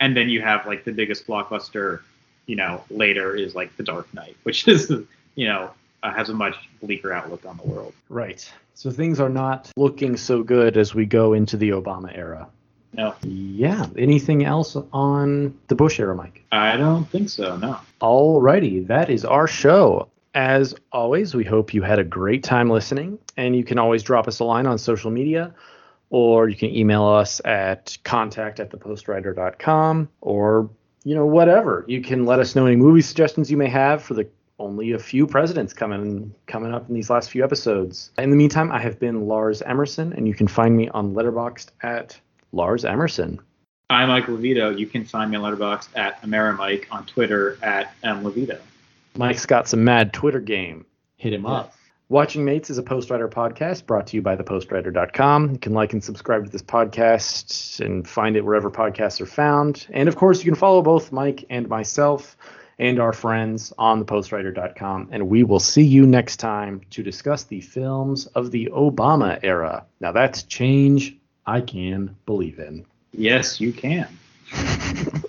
And 0.00 0.16
then 0.16 0.30
you 0.30 0.40
have 0.40 0.66
like 0.66 0.84
the 0.84 0.92
biggest 0.92 1.26
blockbuster, 1.26 2.00
you 2.46 2.56
know, 2.56 2.82
later 2.88 3.36
is 3.36 3.54
like 3.54 3.76
The 3.76 3.82
Dark 3.82 4.12
Knight, 4.14 4.36
which 4.44 4.66
is 4.68 4.90
you 5.34 5.46
know 5.46 5.70
uh, 6.02 6.12
has 6.12 6.28
a 6.28 6.34
much 6.34 6.54
bleaker 6.82 7.12
outlook 7.12 7.44
on 7.46 7.56
the 7.56 7.64
world. 7.64 7.92
Right. 8.08 8.50
So 8.74 8.90
things 8.90 9.20
are 9.20 9.28
not 9.28 9.70
looking 9.76 10.16
so 10.16 10.42
good 10.42 10.76
as 10.76 10.94
we 10.94 11.04
go 11.06 11.32
into 11.34 11.56
the 11.56 11.70
Obama 11.70 12.16
era. 12.16 12.48
No, 12.92 13.14
Yeah. 13.22 13.86
Anything 13.96 14.44
else 14.44 14.76
on 14.92 15.56
the 15.68 15.76
Bush 15.76 16.00
era, 16.00 16.14
Mike? 16.16 16.42
I 16.50 16.76
don't 16.76 17.08
think 17.08 17.28
so. 17.28 17.56
No. 17.56 17.78
Alrighty, 18.00 18.86
that 18.88 19.10
is 19.10 19.24
our 19.24 19.46
show. 19.46 20.08
As 20.34 20.74
always, 20.92 21.34
we 21.34 21.44
hope 21.44 21.72
you 21.74 21.82
had 21.82 21.98
a 21.98 22.04
great 22.04 22.42
time 22.42 22.68
listening, 22.70 23.18
and 23.36 23.54
you 23.54 23.62
can 23.64 23.78
always 23.78 24.02
drop 24.02 24.26
us 24.28 24.40
a 24.40 24.44
line 24.44 24.66
on 24.66 24.78
social 24.78 25.10
media, 25.10 25.54
or 26.10 26.48
you 26.48 26.56
can 26.56 26.70
email 26.74 27.04
us 27.04 27.40
at 27.44 27.96
contact 28.04 28.58
at 28.60 28.70
thepostwriter.com, 28.70 30.08
or 30.20 30.70
you 31.04 31.14
know 31.14 31.26
whatever. 31.26 31.84
You 31.88 32.00
can 32.02 32.26
let 32.26 32.38
us 32.40 32.54
know 32.54 32.66
any 32.66 32.76
movie 32.76 33.02
suggestions 33.02 33.50
you 33.50 33.56
may 33.56 33.68
have 33.68 34.02
for 34.02 34.14
the 34.14 34.28
only 34.60 34.92
a 34.92 34.98
few 34.98 35.26
presidents 35.26 35.72
coming 35.72 36.32
coming 36.46 36.72
up 36.72 36.88
in 36.88 36.94
these 36.94 37.10
last 37.10 37.30
few 37.30 37.42
episodes. 37.42 38.10
In 38.18 38.30
the 38.30 38.36
meantime, 38.36 38.70
I 38.70 38.78
have 38.78 39.00
been 39.00 39.26
Lars 39.26 39.62
Emerson, 39.62 40.12
and 40.12 40.28
you 40.28 40.34
can 40.34 40.46
find 40.46 40.76
me 40.76 40.88
on 40.90 41.14
Letterboxd 41.14 41.70
at 41.82 42.20
Lars 42.52 42.84
Emerson. 42.84 43.40
I'm 43.88 44.08
Mike 44.08 44.26
Levito. 44.26 44.78
You 44.78 44.86
can 44.86 45.04
find 45.04 45.30
me 45.30 45.36
on 45.38 45.42
Letterboxd 45.42 45.88
at 45.96 46.22
Amerimike 46.22 46.86
on 46.92 47.06
Twitter 47.06 47.58
at 47.62 47.92
mlevito. 48.02 48.60
Mike's 49.16 49.46
got 49.46 49.66
some 49.66 49.82
mad 49.82 50.12
Twitter 50.12 50.40
game. 50.40 50.86
Hit 51.16 51.32
him 51.32 51.46
up. 51.46 51.74
Watching 52.08 52.44
Mates 52.44 52.70
is 52.70 52.78
a 52.78 52.82
Postwriter 52.82 53.30
podcast 53.30 53.86
brought 53.86 54.08
to 54.08 54.16
you 54.16 54.22
by 54.22 54.36
thepostwriter.com. 54.36 55.52
You 55.52 55.58
can 55.58 55.72
like 55.72 55.92
and 55.92 56.02
subscribe 56.02 56.44
to 56.44 56.50
this 56.50 56.62
podcast 56.62 57.84
and 57.84 58.06
find 58.06 58.36
it 58.36 58.44
wherever 58.44 58.68
podcasts 58.68 59.20
are 59.20 59.26
found. 59.26 59.86
And 59.90 60.08
of 60.08 60.16
course, 60.16 60.38
you 60.38 60.44
can 60.44 60.56
follow 60.56 60.82
both 60.82 61.12
Mike 61.12 61.44
and 61.50 61.68
myself 61.68 62.36
and 62.80 62.98
our 62.98 63.12
friends 63.12 63.72
on 63.78 64.04
thepostwriter.com. 64.04 65.10
And 65.12 65.28
we 65.28 65.44
will 65.44 65.60
see 65.60 65.84
you 65.84 66.06
next 66.06 66.38
time 66.38 66.80
to 66.90 67.02
discuss 67.02 67.44
the 67.44 67.60
films 67.60 68.26
of 68.28 68.50
the 68.50 68.70
Obama 68.72 69.38
era. 69.42 69.84
Now, 70.00 70.12
that's 70.12 70.42
change 70.44 71.14
I 71.46 71.60
can 71.60 72.16
believe 72.24 72.58
in. 72.58 72.86
Yes, 73.12 73.60
you 73.60 73.72
can. 73.72 74.08